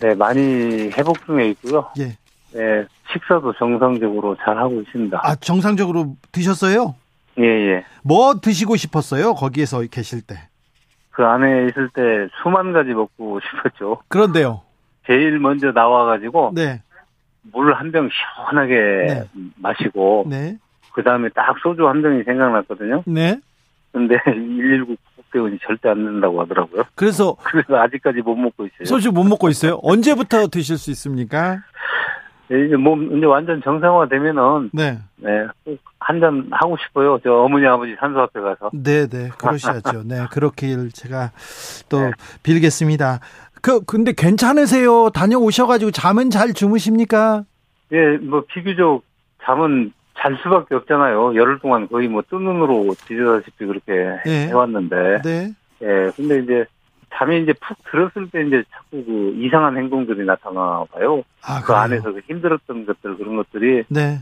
네, 0.01 0.15
많이 0.15 0.91
회복 0.97 1.25
중에 1.27 1.49
있고요. 1.51 1.91
예. 1.99 2.17
네, 2.53 2.85
식사도 3.13 3.53
정상적으로 3.59 4.37
잘 4.45 4.57
하고 4.59 4.81
있습니다. 4.81 5.21
아, 5.23 5.35
정상적으로 5.37 6.17
드셨어요? 6.33 6.95
예, 7.39 7.45
예. 7.45 7.85
뭐 8.03 8.35
드시고 8.41 8.77
싶었어요? 8.77 9.35
거기에서 9.35 9.83
계실 9.91 10.23
때. 10.23 10.37
그 11.11 11.25
안에 11.25 11.67
있을 11.69 11.89
때 11.93 12.03
수만 12.43 12.73
가지 12.73 12.91
먹고 12.91 13.41
싶었죠. 13.51 14.01
그런데요. 14.09 14.63
제일 15.07 15.39
먼저 15.41 15.73
나와가지고 15.73 16.53
네. 16.55 16.83
물 17.53 17.73
한 17.75 17.91
병 17.93 18.09
시원하게 18.11 18.75
네. 19.07 19.25
마시고 19.57 20.27
네. 20.29 20.57
그 20.95 21.03
다음에 21.03 21.29
딱 21.35 21.57
소주 21.63 21.87
한 21.89 22.03
병이 22.03 22.25
생각났거든요. 22.25 23.03
네. 23.07 23.39
근데 23.93 24.17
119 24.25 24.97
국대원이 25.17 25.59
절대 25.67 25.89
안 25.89 26.05
된다고 26.05 26.41
하더라고요. 26.43 26.85
그래서 26.95 27.37
그래서 27.45 27.77
아직까지 27.77 28.21
못 28.21 28.35
먹고 28.37 28.65
있어요. 28.67 28.85
소주 28.85 29.13
못 29.13 29.25
먹고 29.25 29.49
있어요. 29.49 29.79
언제부터 29.83 30.49
드실 30.49 30.77
수 30.79 30.91
있습니까? 30.91 31.59
네, 32.51 32.65
이제 32.65 32.77
몸 32.77 33.15
이제 33.17 33.27
완전 33.27 33.61
정상화 33.63 34.09
되면은 34.09 34.71
네. 34.73 34.99
네, 35.17 35.47
한 36.01 36.21
잔 36.21 36.49
하고 36.51 36.79
싶어요. 36.79 37.19
저 37.23 37.31
어머니 37.35 37.67
아버지 37.67 37.95
산소 38.01 38.21
앞에 38.21 38.41
가서. 38.41 38.71
네, 38.73 39.07
네. 39.07 39.29
그러셔야죠. 39.37 40.05
네. 40.05 40.25
그렇길 40.31 40.91
제가 40.93 41.33
또 41.91 42.01
네. 42.09 42.11
빌겠습니다. 42.43 43.21
그 43.63 43.81
근데 43.85 44.13
괜찮으세요? 44.17 45.11
다녀오셔가지고 45.11 45.91
잠은 45.91 46.31
잘 46.31 46.53
주무십니까? 46.53 47.45
예, 47.93 48.17
뭐 48.19 48.45
비교적 48.49 49.03
잠은 49.45 49.93
잘 50.19 50.37
수밖에 50.43 50.75
없잖아요. 50.75 51.35
열흘 51.37 51.59
동안 51.61 51.89
거의 51.89 52.09
뭐 52.09 52.23
뜬 52.23 52.45
눈으로 52.45 52.95
뒤지다시피 53.07 53.67
그렇게 53.67 53.93
네. 54.25 54.49
해왔는데. 54.49 55.23
네. 55.23 55.53
예, 55.83 56.11
근데 56.17 56.41
이제 56.41 56.65
잠이 57.15 57.43
이제 57.43 57.53
푹 57.55 57.77
들었을 57.91 58.29
때 58.31 58.43
이제 58.47 58.63
자꾸 58.71 59.05
그 59.05 59.35
이상한 59.39 59.77
행동들이 59.77 60.25
나타나 60.27 60.85
봐요. 60.93 61.23
아, 61.43 61.63
그? 61.63 61.73
안에서 61.73 62.13
그 62.13 62.21
힘들었던 62.27 62.85
것들 62.87 63.17
그런 63.17 63.37
것들이 63.37 63.85
네. 63.89 64.19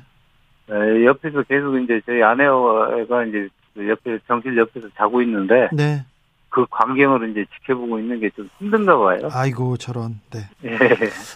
예, 0.70 1.04
옆에서 1.06 1.42
계속 1.42 1.76
이제 1.78 2.00
저희 2.06 2.22
아내가 2.22 3.24
이제 3.28 3.48
그 3.74 3.88
옆에 3.88 4.18
정실 4.28 4.56
옆에서 4.56 4.88
자고 4.96 5.20
있는데 5.22 5.68
네. 5.72 6.04
그 6.56 6.64
광경을 6.70 7.30
이제 7.32 7.44
지켜보고 7.60 7.98
있는 7.98 8.18
게 8.18 8.30
좀 8.34 8.48
힘든가 8.58 8.96
봐요. 8.96 9.18
아이고 9.30 9.76
저런. 9.76 10.20
네. 10.30 10.48
예. 10.64 10.78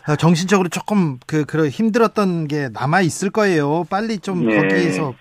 아, 0.06 0.16
정신적으로 0.16 0.70
조금 0.70 1.18
그 1.26 1.44
그런 1.44 1.68
힘들었던 1.68 2.48
게 2.48 2.70
남아 2.72 3.02
있을 3.02 3.28
거예요. 3.28 3.84
빨리 3.90 4.18
좀 4.18 4.46
네. 4.46 4.56
거기에서 4.56 5.14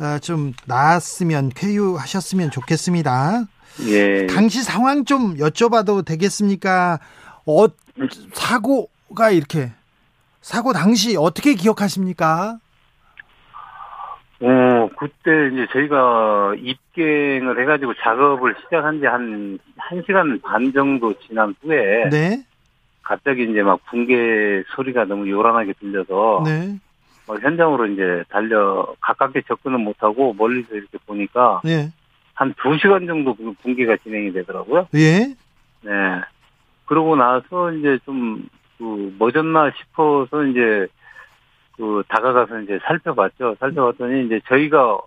아, 0.00 0.18
좀 0.18 0.52
나았으면 0.66 1.50
쾌유하셨으면 1.54 2.50
좋겠습니다. 2.50 3.44
예. 3.86 4.26
당시 4.26 4.62
상황 4.64 5.04
좀 5.04 5.36
여쭤봐도 5.36 6.04
되겠습니까? 6.04 6.98
어 7.46 7.66
사고가 8.32 9.30
이렇게 9.30 9.70
사고 10.40 10.72
당시 10.72 11.16
어떻게 11.16 11.54
기억하십니까? 11.54 12.58
어, 14.44 14.90
그때 14.98 15.48
이제 15.52 15.66
저희가 15.72 16.54
입갱을 16.58 17.60
해가지고 17.60 17.94
작업을 17.94 18.54
시작한 18.64 19.00
지 19.00 19.06
한, 19.06 19.58
한 19.76 20.02
시간 20.06 20.38
반 20.40 20.72
정도 20.72 21.14
지난 21.20 21.54
후에 21.62 22.10
네. 22.10 22.44
갑자기 23.02 23.44
이제 23.44 23.62
막 23.62 23.80
붕괴 23.86 24.62
소리가 24.74 25.04
너무 25.06 25.28
요란하게 25.28 25.72
들려서 25.74 26.42
네. 26.44 26.78
어, 27.26 27.36
현장으로 27.36 27.86
이제 27.86 28.22
달려 28.28 28.94
가깝게 29.00 29.42
접근은 29.48 29.80
못하고 29.80 30.34
멀리서 30.34 30.74
이렇게 30.74 30.98
보니까 31.06 31.62
네. 31.64 31.90
한두 32.34 32.76
시간 32.78 33.06
정도 33.06 33.34
그 33.34 33.54
붕괴가 33.62 33.96
진행이 34.02 34.32
되더라고요. 34.32 34.88
예. 34.94 35.34
네. 35.82 36.20
그러고 36.86 37.16
나서 37.16 37.72
이제 37.72 37.98
좀, 38.04 38.46
그, 38.76 39.14
뭐졌나 39.18 39.70
싶어서 39.78 40.44
이제, 40.44 40.86
그, 41.76 42.02
다가가서 42.08 42.60
이제 42.60 42.78
살펴봤죠. 42.86 43.56
살펴봤더니 43.58 44.26
이제 44.26 44.40
저희가 44.48 44.98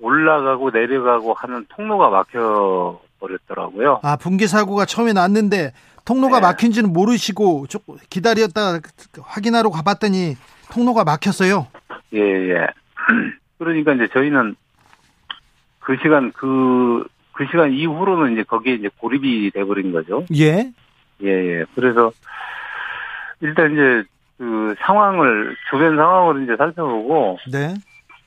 올라가고 0.00 0.70
내려가고 0.70 1.34
하는 1.34 1.66
통로가 1.68 2.10
막혀 2.10 3.00
버렸더라고요. 3.20 4.00
아, 4.02 4.16
붕괴 4.16 4.46
사고가 4.46 4.84
처음에 4.84 5.12
났는데 5.12 5.72
통로가 6.04 6.40
네. 6.40 6.46
막힌지는 6.46 6.92
모르시고 6.92 7.66
조금 7.68 7.96
기다렸다 8.10 8.80
확인하러 9.22 9.70
가봤더니 9.70 10.36
통로가 10.72 11.04
막혔어요. 11.04 11.66
예, 12.12 12.18
예. 12.20 12.66
그러니까 13.58 13.94
이제 13.94 14.08
저희는 14.12 14.56
그 15.80 15.96
시간, 16.02 16.32
그, 16.32 17.06
그 17.32 17.46
시간 17.50 17.72
이후로는 17.72 18.32
이제 18.32 18.42
거기에 18.42 18.74
이제 18.74 18.88
고립이 18.98 19.50
돼버린 19.52 19.92
거죠. 19.92 20.24
예. 20.34 20.72
예, 21.22 21.28
예. 21.28 21.64
그래서 21.74 22.12
일단 23.40 23.72
이제 23.72 24.04
그 24.38 24.74
상황을, 24.78 25.56
주변 25.70 25.96
상황을 25.96 26.42
이제 26.44 26.56
살펴보고 26.56 27.38
네. 27.52 27.74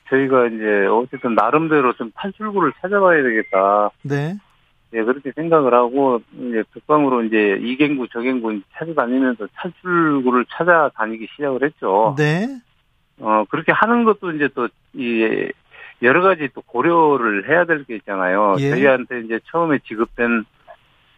저희가 0.08 0.46
이제 0.46 0.86
어쨌든 0.86 1.34
나름대로 1.34 1.92
좀 1.94 2.10
탈출구를 2.14 2.72
찾아봐야 2.80 3.22
되겠다. 3.22 3.90
네. 4.02 4.36
예, 4.94 5.02
그렇게 5.02 5.32
생각을 5.32 5.74
하고 5.74 6.20
이제 6.32 6.62
북방으로 6.72 7.24
이제 7.24 7.58
이갱구, 7.60 8.08
저갱구 8.08 8.60
찾아다니면서 8.72 9.46
탈출구를 9.54 10.46
찾아다니기 10.48 11.26
시작을 11.36 11.62
했죠. 11.62 12.14
네. 12.16 12.46
어, 13.20 13.44
그렇게 13.50 13.72
하는 13.72 14.04
것도 14.04 14.32
이제 14.32 14.48
또, 14.54 14.68
이, 14.94 15.50
여러 16.00 16.22
가지 16.22 16.48
또 16.54 16.62
고려를 16.62 17.50
해야 17.50 17.64
될 17.66 17.84
게 17.84 17.96
있잖아요. 17.96 18.54
예. 18.60 18.70
저희한테 18.70 19.20
이제 19.22 19.40
처음에 19.50 19.80
지급된 19.86 20.44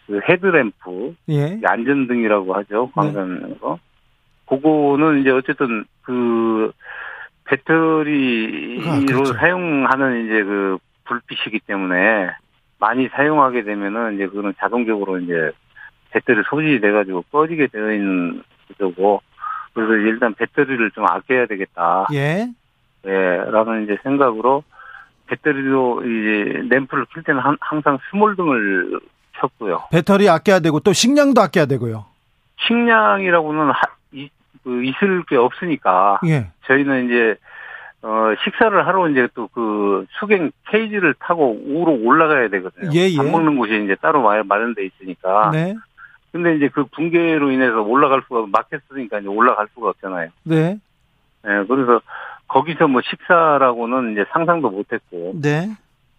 그 0.09 0.21
헤드램프, 0.29 1.15
예. 1.29 1.61
안전등이라고 1.65 2.55
하죠. 2.55 2.91
광산에서. 2.93 3.79
그거는 4.51 5.21
이제 5.21 5.31
어쨌든 5.31 5.85
그 6.03 6.73
배터리로 7.45 8.91
아, 8.91 9.01
그렇죠. 9.07 9.33
사용하는 9.35 10.25
이제 10.27 10.43
그 10.43 10.79
불빛이기 11.05 11.61
때문에 11.67 12.31
많이 12.79 13.09
사용하게 13.09 13.63
되면은 13.65 14.15
이제 14.15 14.27
그거는 14.27 14.55
자동적으로 14.59 15.19
이제 15.19 15.51
배터리 16.11 16.43
소진이 16.49 16.81
돼가지고 16.81 17.23
꺼지게 17.31 17.69
되어 17.69 17.93
있는 17.93 18.43
구조고 18.69 19.23
그래서 19.73 19.93
일단 19.95 20.35
배터리를 20.35 20.91
좀 20.93 21.05
아껴야 21.07 21.47
되겠다. 21.47 22.07
예. 22.13 22.49
예, 23.07 23.11
라는 23.51 23.85
이제 23.85 23.97
생각으로 24.03 24.65
배터리도 25.29 26.03
이제 26.05 26.63
램프를 26.69 27.07
킬 27.15 27.23
때는 27.23 27.41
한- 27.41 27.57
항상 27.61 27.99
small 28.11 28.35
등을 28.37 28.99
켰고요. 29.35 29.85
배터리 29.93 30.29
아껴야 30.29 30.59
되고 30.61 30.81
또 30.81 30.93
식량도 30.93 31.41
아껴야 31.41 31.67
되고요. 31.67 32.05
식량이라고는 32.67 33.71
하- 33.71 34.00
그 34.65 34.83
있을 34.85 35.25
게 35.29 35.37
없으니까 35.37 36.21
예. 36.27 36.49
저희는 36.67 37.07
이제 37.07 37.37
어 38.03 38.33
식사를 38.45 38.87
하러 38.87 39.09
이제 39.09 39.29
또 39.35 39.49
그 39.53 40.07
수갱 40.19 40.51
케이지를 40.71 41.15
타고 41.19 41.59
우로 41.67 41.93
올라가야 42.03 42.49
되거든요. 42.49 42.91
예, 42.95 43.09
예. 43.11 43.17
밥 43.17 43.27
먹는 43.27 43.57
곳이 43.59 43.85
이제 43.85 43.95
따로 44.01 44.23
마- 44.23 44.43
마련 44.43 44.75
돼 44.75 44.85
있으니까 44.87 45.51
네. 45.53 45.75
근데 46.33 46.57
이제 46.57 46.69
그 46.69 46.85
붕괴로 46.85 47.51
인해서 47.51 47.83
올라갈 47.83 48.23
수가 48.29 48.47
막혔으니까 48.51 49.19
이제 49.19 49.29
올라갈 49.29 49.67
수가 49.75 49.89
없잖아요. 49.91 50.31
네. 50.45 50.79
예, 51.47 51.65
그래서 51.67 52.01
거기서 52.49 52.89
뭐 52.89 53.01
식사라고는 53.03 54.13
이제 54.13 54.25
상상도 54.33 54.71
못했고, 54.71 55.33
네. 55.41 55.69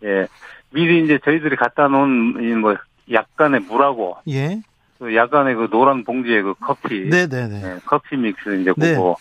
예, 0.03 0.27
미리 0.71 1.03
이제 1.03 1.19
저희들이 1.23 1.55
갖다 1.55 1.87
놓은 1.87 2.41
이뭐 2.43 2.75
약간의 3.11 3.61
물하고 3.61 4.17
예. 4.29 4.59
그 5.01 5.15
약간의 5.15 5.55
그 5.55 5.67
노란 5.71 6.03
봉지에 6.03 6.43
그 6.43 6.53
커피, 6.59 7.09
네, 7.09 7.25
네, 7.25 7.47
네. 7.47 7.59
예, 7.63 7.79
커피 7.87 8.15
믹스 8.15 8.61
이제 8.61 8.71
네. 8.77 8.93
그거 8.93 9.15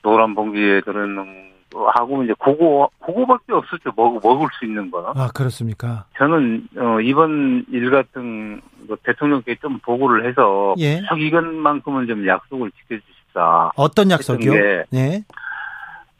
노란 0.00 0.34
봉지에 0.34 0.80
들어있는 0.80 1.52
거 1.70 1.90
하고 1.90 2.24
이제 2.24 2.32
그거 2.42 2.88
그거밖에 3.04 3.52
없었죠. 3.52 3.92
먹 3.96 4.18
먹을 4.22 4.48
수 4.58 4.64
있는 4.64 4.90
거. 4.90 5.12
아, 5.14 5.28
그렇습니까? 5.34 6.06
저는 6.16 6.68
어, 6.78 7.00
이번 7.02 7.66
일 7.70 7.90
같은 7.90 8.62
거 8.88 8.96
대통령께 9.02 9.56
좀 9.56 9.78
보고를 9.80 10.26
해서 10.26 10.74
예. 10.78 11.02
꼭 11.06 11.20
이것만큼은 11.20 12.06
좀 12.06 12.26
약속을 12.26 12.70
지켜주십사. 12.70 13.72
어떤 13.76 14.10
약속이요? 14.10 14.52
게 14.52 14.84
네. 14.90 15.22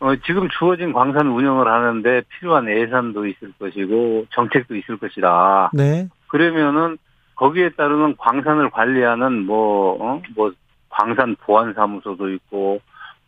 어, 0.00 0.14
지금 0.26 0.46
주어진 0.58 0.92
광산 0.92 1.28
운영을 1.28 1.66
하는데 1.66 2.20
필요한 2.28 2.68
예산도 2.68 3.26
있을 3.28 3.50
것이고 3.58 4.26
정책도 4.34 4.76
있을 4.76 4.98
것이다. 4.98 5.70
네. 5.72 6.08
그러면은 6.26 6.98
거기에 7.36 7.70
따르는 7.70 8.16
광산을 8.16 8.70
관리하는 8.70 9.44
뭐, 9.46 9.96
어? 10.00 10.22
뭐, 10.34 10.52
광산 10.88 11.36
보안사무소도 11.40 12.30
있고, 12.30 12.80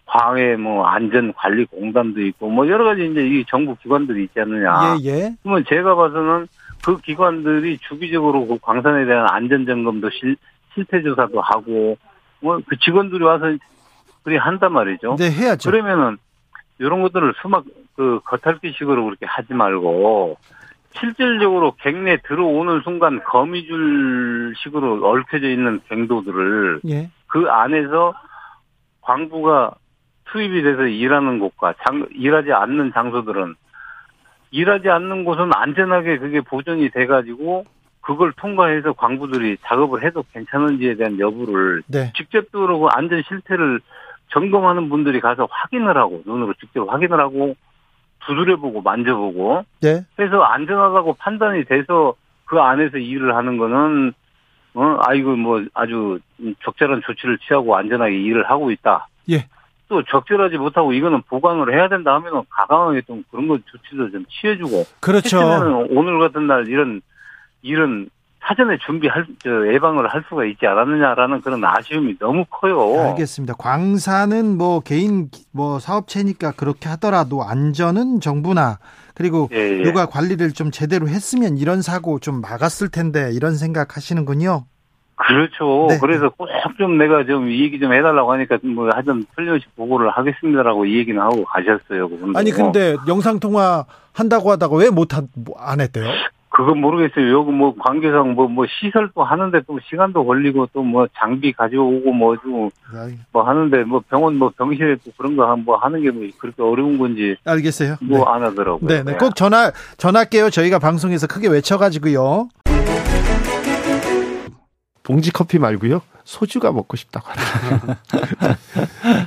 광해 0.06 0.56
뭐 0.56 0.86
안전관리공단도 0.86 2.20
있고, 2.26 2.48
뭐 2.48 2.68
여러 2.68 2.84
가지 2.84 3.06
이제 3.06 3.26
이 3.26 3.44
정부 3.48 3.74
기관들이 3.76 4.24
있지 4.24 4.40
않느냐. 4.40 4.96
예, 5.00 5.04
예. 5.04 5.34
그러면 5.42 5.64
제가 5.68 5.96
봐서는 5.96 6.46
그 6.84 6.98
기관들이 6.98 7.78
주기적으로 7.78 8.46
그 8.46 8.58
광산에 8.60 9.04
대한 9.06 9.26
안전점검도 9.28 10.10
실, 10.10 10.36
실태조사도 10.74 11.40
하고, 11.40 11.98
뭐 12.40 12.60
그 12.66 12.76
직원들이 12.78 13.24
와서 13.24 13.46
그리 14.22 14.36
한단 14.36 14.72
말이죠. 14.72 15.16
네, 15.18 15.30
해야죠. 15.30 15.70
그러면은 15.70 16.18
이런 16.78 17.02
것들을 17.02 17.34
수막 17.40 17.64
그 17.96 18.20
겉핥기식으로 18.24 19.04
그렇게 19.04 19.24
하지 19.26 19.54
말고 19.54 20.36
실질적으로 20.98 21.74
갱내 21.80 22.18
들어오는 22.26 22.80
순간 22.82 23.22
거미줄식으로 23.24 25.08
얽혀져 25.08 25.48
있는 25.48 25.80
갱도들을 25.88 26.80
예. 26.88 27.10
그 27.26 27.48
안에서 27.48 28.14
광부가 29.02 29.74
투입이 30.26 30.62
돼서 30.62 30.86
일하는 30.86 31.38
곳과 31.38 31.74
장, 31.84 32.06
일하지 32.12 32.52
않는 32.52 32.92
장소들은 32.92 33.54
일하지 34.50 34.88
않는 34.88 35.24
곳은 35.24 35.50
안전하게 35.54 36.18
그게 36.18 36.40
보존이 36.40 36.90
돼가지고 36.90 37.64
그걸 38.00 38.32
통과해서 38.32 38.92
광부들이 38.92 39.58
작업을 39.66 40.04
해도 40.04 40.24
괜찮은지에 40.32 40.94
대한 40.94 41.18
여부를 41.18 41.82
네. 41.88 42.12
직접 42.16 42.50
들어오고 42.52 42.88
안전 42.90 43.22
실태를 43.26 43.80
점검하는 44.28 44.88
분들이 44.88 45.20
가서 45.20 45.48
확인을 45.50 45.96
하고 45.96 46.22
눈으로 46.24 46.54
직접 46.54 46.88
확인을 46.88 47.18
하고 47.20 47.56
두드려보고 48.26 48.82
만져보고 48.82 49.64
네. 49.82 50.04
해서 50.18 50.42
안전하다고 50.42 51.14
판단이 51.18 51.64
돼서 51.64 52.14
그 52.44 52.58
안에서 52.58 52.98
일을 52.98 53.34
하는 53.34 53.56
거는 53.56 54.12
어 54.74 54.98
아이고 55.06 55.36
뭐 55.36 55.64
아주 55.74 56.18
적절한 56.64 57.02
조치를 57.06 57.38
취하고 57.38 57.76
안전하게 57.76 58.20
일을 58.20 58.48
하고 58.50 58.70
있다. 58.70 59.08
예. 59.30 59.46
또 59.88 60.02
적절하지 60.02 60.58
못하고 60.58 60.92
이거는 60.92 61.22
보강을 61.28 61.72
해야 61.72 61.88
된다 61.88 62.14
하면은 62.14 62.42
가강하게 62.50 63.02
좀 63.02 63.24
그런 63.30 63.46
거 63.48 63.58
조치도 63.58 64.10
좀 64.10 64.24
취해주고 64.28 64.84
그렇죠. 65.00 65.38
오늘 65.90 66.18
같은 66.18 66.46
날 66.46 66.68
이런 66.68 67.00
일은 67.62 68.10
사전에 68.46 68.78
준비할 68.86 69.26
저 69.42 69.72
예방을 69.72 70.06
할 70.08 70.22
수가 70.28 70.44
있지 70.44 70.66
않았느냐라는 70.66 71.40
그런 71.40 71.64
아쉬움이 71.64 72.18
너무 72.18 72.44
커요. 72.50 73.00
알겠습니다. 73.10 73.54
광산은 73.54 74.56
뭐 74.56 74.80
개인 74.80 75.30
뭐 75.52 75.78
사업체니까 75.78 76.52
그렇게 76.52 76.88
하더라도 76.90 77.42
안전은 77.42 78.20
정부나 78.20 78.78
그리고 79.14 79.48
예, 79.52 79.78
예. 79.80 79.82
누가 79.82 80.06
관리를 80.06 80.52
좀 80.52 80.70
제대로 80.70 81.08
했으면 81.08 81.56
이런 81.56 81.82
사고 81.82 82.18
좀 82.20 82.40
막았을 82.40 82.88
텐데 82.90 83.30
이런 83.32 83.54
생각 83.56 83.96
하시는군요. 83.96 84.64
그렇죠. 85.16 85.86
네. 85.88 85.98
그래서 85.98 86.28
꼭 86.28 86.46
좀 86.78 86.98
내가 86.98 87.24
좀 87.24 87.48
이 87.48 87.62
얘기 87.62 87.80
좀 87.80 87.92
해달라고 87.94 88.30
하니까 88.32 88.58
뭐 88.62 88.90
하여튼 88.92 89.24
틀림없이 89.34 89.66
보고를 89.76 90.10
하겠습니다라고 90.10 90.84
이 90.84 90.98
얘기는 90.98 91.18
하고 91.20 91.42
가셨어요. 91.44 92.08
그분도. 92.10 92.38
아니 92.38 92.50
근데 92.50 92.96
영상 93.08 93.40
통화 93.40 93.86
한다고 94.12 94.50
하다가 94.50 94.76
왜 94.76 94.90
못 94.90 95.08
안 95.58 95.80
했대요? 95.80 96.04
그건 96.48 96.80
모르겠어요. 96.80 97.32
여기 97.32 97.50
뭐 97.50 97.74
관계상 97.78 98.34
뭐, 98.34 98.48
뭐 98.48 98.64
시설도 98.66 99.22
하는데 99.24 99.60
또 99.66 99.78
시간도 99.90 100.24
걸리고 100.24 100.66
또 100.72 100.82
뭐 100.82 101.06
장비 101.18 101.52
가져오고 101.52 102.12
뭐, 102.12 102.36
좀 102.38 102.70
뭐 103.32 103.42
하는데 103.42 103.84
뭐 103.84 104.00
병원 104.08 104.36
뭐 104.36 104.50
병실에 104.56 104.96
또 105.04 105.10
그런 105.18 105.36
거 105.36 105.44
뭐 105.56 105.76
하는 105.76 106.00
게 106.02 106.10
뭐 106.10 106.26
그렇게 106.38 106.62
어려운 106.62 106.96
건지 106.98 107.36
알겠어요. 107.44 107.96
뭐 108.00 108.18
네. 108.20 108.24
안 108.28 108.42
하더라고요. 108.44 108.88
네, 108.88 109.02
네. 109.02 109.16
꼭 109.18 109.34
전화 109.36 109.70
전할게요. 109.98 110.48
저희가 110.50 110.78
방송에서 110.78 111.26
크게 111.26 111.48
외쳐가지고요. 111.48 112.48
봉지 115.02 115.30
커피 115.30 115.58
말고요. 115.58 116.00
소주가 116.24 116.72
먹고 116.72 116.96
싶다고 116.96 117.28
하더라고요. 117.30 117.96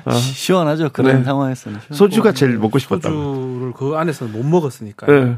어. 0.05 0.11
시원하죠. 0.19 0.89
그런 0.89 1.19
네. 1.19 1.23
상황에서는. 1.23 1.79
소주가 1.91 2.33
제일 2.33 2.57
먹고 2.57 2.79
싶었다고. 2.79 3.15
소주를 3.15 3.73
그 3.73 3.95
안에서는 3.95 4.33
못 4.33 4.43
먹었으니까. 4.45 5.05
네. 5.07 5.37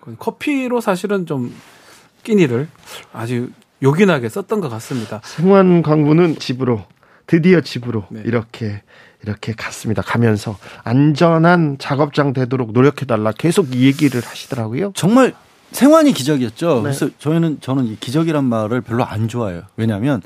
그 0.00 0.16
커피로 0.18 0.80
사실은 0.80 1.26
좀 1.26 1.54
끼니를 2.22 2.68
아주 3.12 3.50
요긴하게 3.82 4.28
썼던 4.28 4.60
것 4.60 4.68
같습니다. 4.68 5.20
승환 5.24 5.82
광부는 5.82 6.38
집으로 6.38 6.84
드디어 7.26 7.60
집으로 7.60 8.04
네. 8.10 8.22
이렇게 8.24 8.82
이렇게 9.22 9.52
갔습니다. 9.52 10.02
가면서 10.02 10.56
안전한 10.82 11.76
작업장 11.78 12.32
되도록 12.32 12.72
노력해달라 12.72 13.32
계속 13.32 13.74
이 13.74 13.84
얘기를 13.84 14.20
하시더라고요. 14.24 14.92
정말 14.94 15.34
생환이 15.72 16.12
기적이었죠. 16.12 16.76
네. 16.76 16.82
그래서 16.82 17.08
저희는 17.18 17.58
저는 17.60 17.84
이 17.84 17.96
기적이란 17.96 18.44
말을 18.44 18.80
별로 18.80 19.04
안 19.04 19.28
좋아해요. 19.28 19.62
왜냐하면 19.76 20.22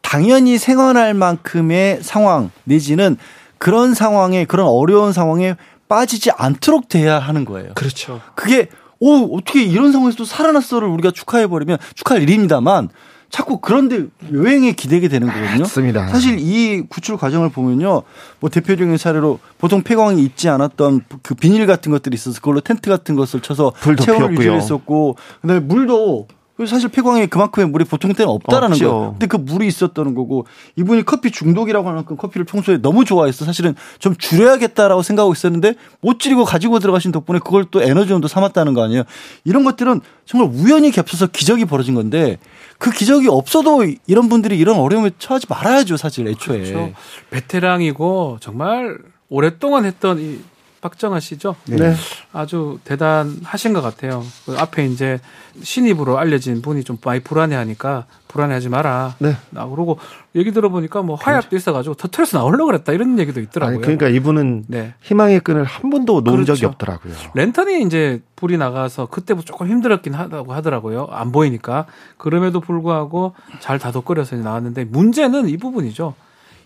당연히 0.00 0.58
생활할 0.58 1.14
만큼의 1.14 2.02
상황 2.02 2.50
내지는 2.64 3.16
그런 3.58 3.94
상황에 3.94 4.44
그런 4.44 4.68
어려운 4.68 5.12
상황에 5.12 5.56
빠지지 5.88 6.30
않도록 6.30 6.88
돼야 6.88 7.18
하는 7.18 7.44
거예요. 7.44 7.72
그렇죠. 7.74 8.20
그게 8.34 8.68
오 9.00 9.36
어떻게 9.36 9.62
이런 9.62 9.92
상황에서도 9.92 10.24
살아났어를 10.24 10.88
우리가 10.88 11.10
축하해 11.10 11.46
버리면 11.46 11.78
축하할 11.94 12.22
일입니다만 12.22 12.88
자꾸 13.28 13.58
그런데 13.60 14.06
여행에 14.32 14.72
기대게 14.72 15.08
되는 15.08 15.26
거거든요. 15.26 15.62
맞습니다. 15.62 16.08
사실 16.08 16.38
이 16.38 16.82
구출 16.88 17.16
과정을 17.16 17.50
보면요, 17.50 18.02
뭐 18.38 18.50
대표적인 18.50 18.96
사례로 18.96 19.40
보통 19.58 19.82
폐광이 19.82 20.22
있지 20.22 20.48
않았던 20.48 21.02
그 21.22 21.34
비닐 21.34 21.66
같은 21.66 21.90
것들이 21.90 22.14
있어서 22.14 22.38
그걸로 22.40 22.60
텐트 22.60 22.88
같은 22.88 23.16
것을 23.16 23.40
쳐서 23.40 23.72
체온을. 24.00 24.32
유지했었고, 24.32 25.16
그다음에 25.42 25.60
물도 25.60 26.28
사실 26.64 26.88
폐광에 26.88 27.26
그만큼의 27.26 27.68
물이 27.68 27.84
보통 27.84 28.14
때는 28.14 28.32
없다라는 28.32 28.72
없죠. 28.72 28.90
거예요. 28.90 29.10
근데 29.12 29.26
그 29.26 29.36
물이 29.36 29.66
있었다는 29.66 30.14
거고 30.14 30.46
이분이 30.76 31.04
커피 31.04 31.30
중독이라고 31.30 31.86
하는 31.86 32.06
그 32.06 32.16
커피를 32.16 32.46
평소에 32.46 32.78
너무 32.78 33.04
좋아해서 33.04 33.44
사실은 33.44 33.74
좀 33.98 34.16
줄여야겠다라고 34.16 35.02
생각하고 35.02 35.34
있었는데 35.34 35.74
못 36.00 36.18
줄이고 36.18 36.44
가지고 36.44 36.78
들어가신 36.78 37.12
덕분에 37.12 37.40
그걸 37.40 37.66
또 37.70 37.82
에너지원도 37.82 38.28
삼았다는 38.28 38.72
거 38.72 38.82
아니에요. 38.82 39.02
이런 39.44 39.64
것들은 39.64 40.00
정말 40.24 40.48
우연히 40.50 40.90
겹쳐서 40.90 41.26
기적이 41.26 41.66
벌어진 41.66 41.94
건데 41.94 42.38
그 42.78 42.90
기적이 42.90 43.28
없어도 43.28 43.84
이런 44.06 44.30
분들이 44.30 44.58
이런 44.58 44.76
어려움에 44.76 45.10
처하지 45.18 45.46
말아야죠 45.50 45.98
사실 45.98 46.26
애초에. 46.26 46.58
그렇죠. 46.60 46.92
베테랑이고 47.30 48.38
정말 48.40 48.96
오랫동안 49.28 49.84
했던 49.84 50.18
이 50.20 50.38
박정아 50.86 51.18
씨죠. 51.18 51.56
네. 51.66 51.94
아주 52.32 52.78
대단하신 52.84 53.72
것 53.72 53.82
같아요. 53.82 54.22
그 54.44 54.56
앞에 54.56 54.86
이제 54.86 55.18
신입으로 55.60 56.16
알려진 56.16 56.62
분이 56.62 56.84
좀 56.84 56.96
많이 57.04 57.18
불안해하니까 57.20 58.06
불안해하지 58.28 58.68
마라. 58.68 59.16
네. 59.18 59.36
나 59.50 59.66
그러고 59.66 59.98
얘기 60.36 60.52
들어보니까 60.52 61.02
뭐 61.02 61.16
화약도 61.16 61.56
있어가지고 61.56 61.96
터트려서 61.96 62.38
나오려고 62.38 62.66
그랬다 62.66 62.92
이런 62.92 63.18
얘기도 63.18 63.40
있더라고요. 63.40 63.78
아니, 63.78 63.82
그러니까 63.82 64.08
이분은 64.08 64.66
네. 64.68 64.94
희망의 65.00 65.40
끈을 65.40 65.64
한 65.64 65.90
번도 65.90 66.20
놓은 66.20 66.36
그렇죠. 66.36 66.54
적이 66.54 66.66
없더라고요. 66.66 67.14
랜턴이 67.34 67.82
이제 67.82 68.22
불이 68.36 68.56
나가서 68.56 69.06
그때부터 69.06 69.44
조금 69.46 69.68
힘들었긴 69.68 70.14
하다고 70.14 70.52
하더라고요. 70.52 71.08
안 71.10 71.32
보이니까. 71.32 71.86
그럼에도 72.16 72.60
불구하고 72.60 73.34
잘 73.58 73.80
다독거려서 73.80 74.36
나왔는데 74.36 74.84
문제는 74.84 75.48
이 75.48 75.56
부분이죠. 75.56 76.14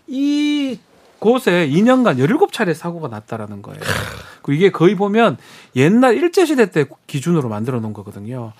이 0.07 0.77
곳에 1.21 1.69
2년간 1.69 2.17
17차례 2.17 2.73
사고가 2.73 3.07
났다라는 3.07 3.61
거예요. 3.61 3.79
그리고 4.41 4.57
이게 4.57 4.71
거의 4.71 4.95
보면 4.95 5.37
옛날 5.75 6.17
일제시대 6.17 6.71
때 6.71 6.85
기준으로 7.05 7.47
만들어 7.47 7.79
놓은 7.79 7.93
거거든요. 7.93 8.53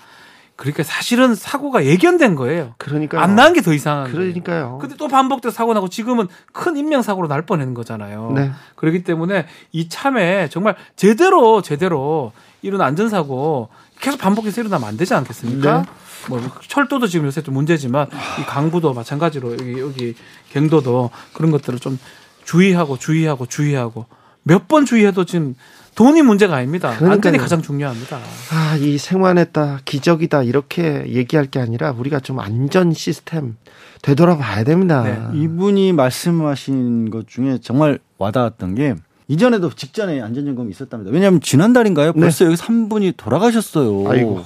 그러니까 0.54 0.84
사실은 0.84 1.34
사고가 1.34 1.84
예견된 1.84 2.36
거예요. 2.36 2.74
그러니까 2.78 3.20
안난게더 3.20 3.72
이상한 3.72 4.04
거예요. 4.04 4.16
그러니까요. 4.16 4.78
근데 4.80 4.94
또 4.94 5.08
반복돼서 5.08 5.52
사고 5.52 5.74
나고 5.74 5.88
지금은 5.88 6.28
큰 6.52 6.76
인명사고로 6.76 7.26
날 7.26 7.42
뻔한 7.42 7.74
거잖아요. 7.74 8.30
네. 8.36 8.52
그렇기 8.76 9.02
때문에 9.02 9.46
이 9.72 9.88
참에 9.88 10.48
정말 10.48 10.76
제대로 10.94 11.62
제대로 11.62 12.30
이런 12.62 12.80
안전사고 12.80 13.70
계속 14.00 14.20
반복해서 14.20 14.60
일어나면 14.60 14.88
안 14.88 14.96
되지 14.96 15.14
않겠습니까? 15.14 15.82
네. 15.82 15.88
뭐 16.28 16.40
철도도 16.68 17.08
지금 17.08 17.26
요새 17.26 17.42
좀 17.42 17.54
문제지만 17.54 18.06
이 18.40 18.44
강부도 18.44 18.94
마찬가지로 18.94 19.54
여기 19.54 19.80
여기 19.80 20.14
경도도 20.52 21.10
그런 21.32 21.50
것들을 21.50 21.80
좀 21.80 21.98
주의하고 22.44 22.96
주의하고 22.98 23.46
주의하고 23.46 24.06
몇 24.44 24.66
번 24.68 24.84
주의해도 24.86 25.24
지금 25.24 25.54
돈이 25.94 26.22
문제가 26.22 26.56
아닙니다. 26.56 26.88
안전이 26.88 27.08
그러니까요. 27.20 27.40
가장 27.42 27.60
중요합니다. 27.62 28.18
아, 28.50 28.76
이 28.80 28.96
생활했다, 28.96 29.80
기적이다, 29.84 30.42
이렇게 30.42 31.04
얘기할 31.08 31.46
게 31.46 31.60
아니라 31.60 31.90
우리가 31.92 32.18
좀 32.20 32.40
안전 32.40 32.92
시스템 32.94 33.56
되돌아봐야 34.00 34.64
됩니다. 34.64 35.02
네. 35.02 35.38
이분이 35.38 35.92
말씀하신 35.92 37.10
것 37.10 37.28
중에 37.28 37.58
정말 37.62 37.98
와닿았던 38.18 38.74
게 38.74 38.94
이전에도 39.28 39.70
직전에 39.70 40.20
안전점검이 40.22 40.70
있었답니다. 40.70 41.10
왜냐하면 41.12 41.40
지난달인가요? 41.40 42.12
네. 42.14 42.20
벌써 42.20 42.46
여기 42.46 42.56
3분이 42.56 43.14
돌아가셨어요. 43.16 44.10
아이고. 44.10 44.42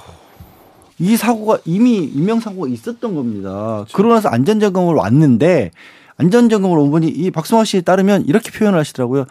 이 0.98 1.16
사고가 1.16 1.58
이미 1.64 1.98
인명사고가 2.04 2.68
있었던 2.68 3.14
겁니다. 3.14 3.84
그러고 3.92 4.14
나서 4.14 4.28
안전점검을 4.30 4.94
왔는데 4.94 5.70
안전점검을 6.18 6.78
온 6.78 6.90
분이 6.90 7.08
이 7.08 7.30
박승화 7.30 7.64
씨에 7.64 7.80
따르면 7.82 8.24
이렇게 8.26 8.50
표현을 8.50 8.78
하시더라고요. 8.78 9.26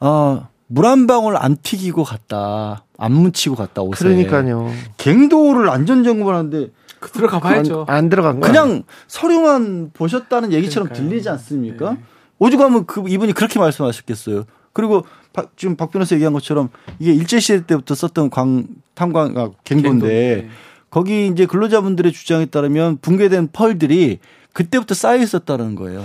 어, 0.00 0.48
물 0.66 0.86
한 0.86 1.06
방울 1.06 1.36
안 1.36 1.56
튀기고 1.56 2.04
갔다. 2.04 2.84
안 2.96 3.12
묻히고 3.12 3.56
갔다 3.56 3.82
옷에. 3.82 4.04
그러니까요. 4.04 4.70
갱도를 4.98 5.68
안전점검을 5.68 6.34
하는데 6.34 6.68
그 7.00 7.10
들어가 7.10 7.40
봐야죠. 7.40 7.86
안, 7.88 7.96
안 7.96 8.08
들어간 8.08 8.40
거야. 8.40 8.50
그냥 8.52 8.82
서류만 9.08 9.90
보셨다는 9.94 10.52
얘기처럼 10.52 10.88
그러니까요. 10.88 11.08
들리지 11.10 11.28
않습니까? 11.30 11.92
네. 11.92 11.98
오죽하면 12.38 12.86
그 12.86 13.04
이분이 13.08 13.32
그렇게 13.32 13.58
말씀하셨겠어요. 13.58 14.44
그리고 14.72 15.04
박- 15.32 15.56
지금 15.56 15.76
박 15.76 15.90
변호사 15.90 16.14
얘기한 16.14 16.32
것처럼 16.32 16.68
이게 16.98 17.12
일제 17.12 17.40
시대 17.40 17.66
때부터 17.66 17.94
썼던 17.94 18.30
광 18.30 18.66
탄광 18.94 19.36
아, 19.36 19.50
갱도인데 19.64 20.06
네. 20.06 20.48
거기 20.90 21.26
이제 21.26 21.46
근로자분들의 21.46 22.12
주장에 22.12 22.46
따르면 22.46 22.98
붕괴된 23.00 23.48
펄들이 23.52 24.18
그때부터 24.52 24.94
쌓여 24.94 25.16
있었다는 25.22 25.74
거예요. 25.74 26.04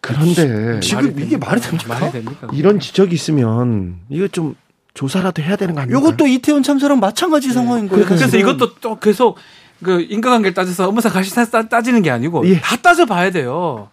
그런데 0.00 0.80
지금 0.80 1.18
이게 1.18 1.36
말이 1.36 1.60
됩니까? 1.60 1.94
말이 1.98 2.12
됩니까? 2.12 2.48
이런 2.52 2.80
지적이 2.80 3.14
있으면 3.14 3.98
이거 4.08 4.28
좀 4.28 4.54
조사라도 4.94 5.42
해야 5.42 5.56
되는 5.56 5.74
거 5.74 5.82
아닙니까? 5.82 6.00
요것도 6.00 6.26
이태원 6.26 6.62
참사랑 6.62 7.00
마찬가지 7.00 7.52
상황인 7.52 7.88
거예요. 7.88 8.04
그래서 8.04 8.24
사실은. 8.24 8.40
이것도 8.40 8.74
또 8.76 8.98
계속 8.98 9.36
그 9.82 10.00
인과관계를 10.02 10.54
따져서 10.54 10.88
업무상 10.88 11.12
가시 11.12 11.34
따- 11.34 11.68
따지는 11.68 12.02
게 12.02 12.10
아니고 12.10 12.46
예. 12.48 12.60
다 12.60 12.76
따져봐야 12.76 13.30
돼요. 13.30 13.88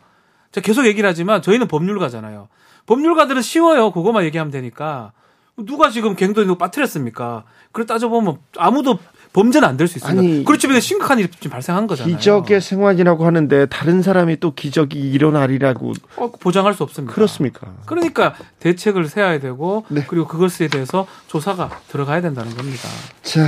제가 0.51 0.65
계속 0.65 0.85
얘기를 0.85 1.07
하지만 1.09 1.41
저희는 1.41 1.67
법률가잖아요. 1.67 2.47
법률가들은 2.85 3.41
쉬워요. 3.41 3.91
그거만 3.91 4.23
얘기하면 4.25 4.51
되니까. 4.51 5.11
누가 5.57 5.89
지금 5.89 6.15
갱도에 6.15 6.45
누구 6.45 6.57
빠뜨렸습니까? 6.57 7.43
그걸 7.71 7.85
따져보면 7.85 8.37
아무도 8.57 8.99
범죄는 9.37 9.67
안 9.67 9.77
될 9.77 9.87
수 9.87 9.99
있습니다. 9.99 10.19
아니, 10.19 10.43
그렇지만 10.43 10.79
심각한 10.81 11.19
일이 11.19 11.29
지금 11.29 11.51
발생한 11.51 11.85
거잖아요. 11.85 12.15
기적의 12.17 12.59
생활이라고 12.59 13.23
하는데 13.23 13.67
다른 13.67 14.01
사람이 14.01 14.39
또 14.39 14.55
기적이 14.55 14.99
일어나리라고 15.11 15.93
어, 16.15 16.31
보장할 16.31 16.73
수 16.73 16.81
없습니다. 16.81 17.13
그렇습니까? 17.13 17.71
그러니까 17.85 18.33
대책을 18.59 19.07
세워야 19.07 19.39
되고 19.39 19.85
네. 19.89 20.03
그리고 20.07 20.27
그것에 20.27 20.67
대해서 20.69 21.05
조사가 21.27 21.69
들어가야 21.89 22.21
된다는 22.21 22.55
겁니다. 22.55 22.89
자 23.21 23.47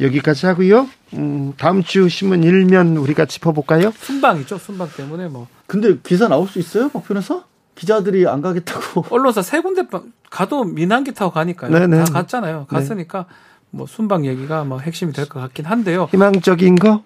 여기까지 0.00 0.46
하고요. 0.46 0.88
음, 1.14 1.52
다음 1.58 1.82
주 1.82 2.08
신문 2.08 2.42
일면 2.42 2.96
우리가 2.96 3.26
짚어볼까요? 3.26 3.92
순방이죠. 3.94 4.56
순방 4.56 4.88
때문에 4.96 5.28
뭐 5.28 5.48
근데 5.66 5.98
기사 6.02 6.28
나올 6.28 6.48
수 6.48 6.58
있어요, 6.58 6.88
박 6.88 7.04
변호사? 7.06 7.42
기자들이 7.74 8.26
안 8.26 8.40
가겠다고. 8.40 9.04
언론사 9.10 9.42
세 9.42 9.60
군데 9.60 9.86
바- 9.86 10.02
가도 10.30 10.64
민항기 10.64 11.12
타고 11.12 11.30
가니까요. 11.32 11.70
네네. 11.78 12.04
다 12.04 12.12
갔잖아요. 12.12 12.66
갔으니까 12.70 13.26
뭐 13.70 13.86
순방 13.86 14.24
얘기가 14.26 14.64
뭐 14.64 14.78
핵심이 14.78 15.12
될 15.12 15.26
것 15.28 15.40
같긴 15.40 15.64
한데요. 15.66 16.08
희망적인 16.10 16.76
거? 16.76 17.02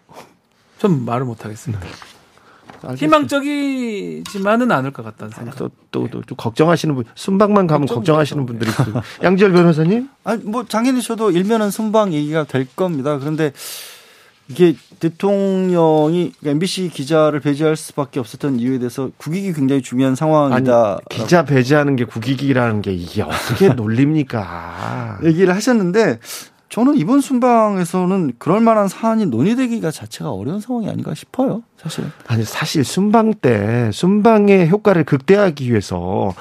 좀 0.79 1.05
말을 1.05 1.25
못 1.27 1.45
하겠습니다. 1.45 1.85
희망적이지만은 2.97 4.73
않을 4.73 4.93
것 4.93 5.05
같다는 5.05 5.33
생각. 5.33 5.57
또, 5.57 5.71
또, 5.91 6.09
또, 6.11 6.21
또 6.27 6.35
걱정하시는 6.35 6.95
분, 6.95 7.05
순방만 7.15 7.67
가면 7.69 7.87
좀 7.87 7.97
걱정하시는. 7.99 8.45
분들이 8.47 8.71
있어요. 8.71 9.03
양지열 9.23 9.53
변호사님? 9.53 10.09
아니 10.25 10.43
뭐 10.45 10.65
당연히 10.65 11.01
저도 11.03 11.31
일면은 11.31 11.71
순방 11.71 12.13
얘기가 12.13 12.45
될 12.45 12.67
겁니다. 12.75 13.19
그런데 13.19 13.53
이게 14.49 14.75
대통령이 14.99 16.33
MBC 16.45 16.91
기자를 16.93 17.39
배제할 17.41 17.77
수밖에 17.77 18.19
없었던 18.19 18.59
이유에 18.59 18.79
대해서 18.79 19.11
국익이 19.17 19.53
굉장히 19.53 19.83
중요한 19.83 20.15
상황이다. 20.17 20.99
기자 21.09 21.45
배제하는 21.45 21.95
게 21.97 22.05
국익이라는 22.05 22.83
게 22.83 22.93
이게 22.93 23.23
어떻게 23.23 23.69
논립니까? 23.75 25.19
얘기를 25.23 25.55
하셨는데 25.55 26.19
저는 26.73 26.97
이번 26.97 27.21
순방에서는 27.21 28.33
그럴 28.39 28.61
만한 28.61 28.89
사안이 28.89 29.27
논의되기가 29.27 29.91
자체가 29.91 30.33
어려운 30.33 30.59
상황이 30.59 30.89
아닌가 30.89 31.13
싶어요. 31.13 31.63
사실. 31.77 32.03
아니 32.27 32.45
사실 32.45 32.83
순방 32.83 33.35
때 33.35 33.91
순방의 33.93 34.71
효과를 34.71 35.05
극대화하기 35.05 35.69
위해서 35.71 36.35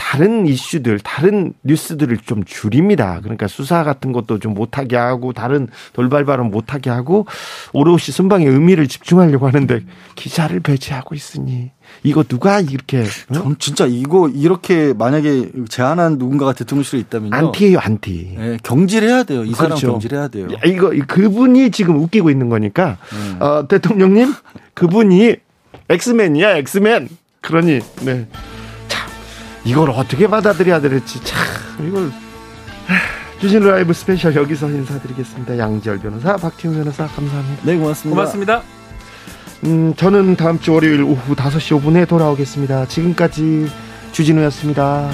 다른 0.00 0.46
이슈들, 0.46 0.98
다른 1.00 1.52
뉴스들을 1.62 2.16
좀 2.24 2.42
줄입니다. 2.42 3.20
그러니까 3.20 3.46
수사 3.48 3.84
같은 3.84 4.12
것도 4.12 4.38
좀 4.38 4.54
못하게 4.54 4.96
하고 4.96 5.34
다른 5.34 5.68
돌발 5.92 6.24
발언 6.24 6.50
못하게 6.50 6.88
하고 6.88 7.26
오롯이 7.74 8.04
순방의 8.04 8.46
의미를 8.46 8.88
집중하려고 8.88 9.46
하는데 9.46 9.82
기자를 10.14 10.60
배제하고 10.60 11.14
있으니 11.14 11.70
이거 12.02 12.22
누가 12.22 12.60
이렇게 12.60 13.02
어? 13.02 13.32
전 13.34 13.56
진짜 13.58 13.84
이거 13.84 14.30
이렇게 14.30 14.94
만약에 14.94 15.50
제안한 15.68 16.16
누군가가 16.16 16.54
대통령실에 16.54 16.98
있다면요. 17.02 17.36
안티예요 17.36 17.78
안티. 17.78 18.36
예, 18.38 18.58
경질해야 18.62 19.24
돼요. 19.24 19.44
이 19.44 19.52
사람 19.52 19.72
그렇죠. 19.72 19.92
경질해야 19.92 20.28
돼요. 20.28 20.48
야, 20.50 20.60
이거 20.64 20.94
그분이 21.06 21.72
지금 21.72 21.98
웃기고 22.02 22.30
있는 22.30 22.48
거니까 22.48 22.96
음. 23.12 23.36
어, 23.40 23.68
대통령님 23.68 24.32
그분이 24.72 25.36
엑스맨이야 25.90 26.56
엑스맨 26.56 27.10
그러니 27.42 27.80
네. 28.02 28.26
참 29.62 29.70
이걸 29.70 29.90
어떻게 29.90 30.26
받아들여야 30.26 30.80
될지 30.80 31.22
참 31.24 31.38
이걸. 31.86 32.04
하, 32.86 33.40
주진우 33.40 33.66
라이브 33.70 33.92
스페셜 33.94 34.34
여기서 34.34 34.68
인사드리겠습니다. 34.68 35.56
양지열 35.58 35.98
변호사 35.98 36.36
박지훈 36.36 36.76
변호사 36.76 37.06
감사합니다. 37.06 37.62
네, 37.64 37.76
고맙습니다. 37.76 38.14
고맙습니다. 38.16 38.62
음 39.64 39.94
저는 39.96 40.36
다음 40.36 40.58
주 40.58 40.72
월요일 40.72 41.02
오후 41.02 41.34
5시 41.34 41.80
5분에 41.80 42.08
돌아오겠습니다. 42.08 42.86
지금까지 42.86 43.70
주진우였습니다 44.12 45.10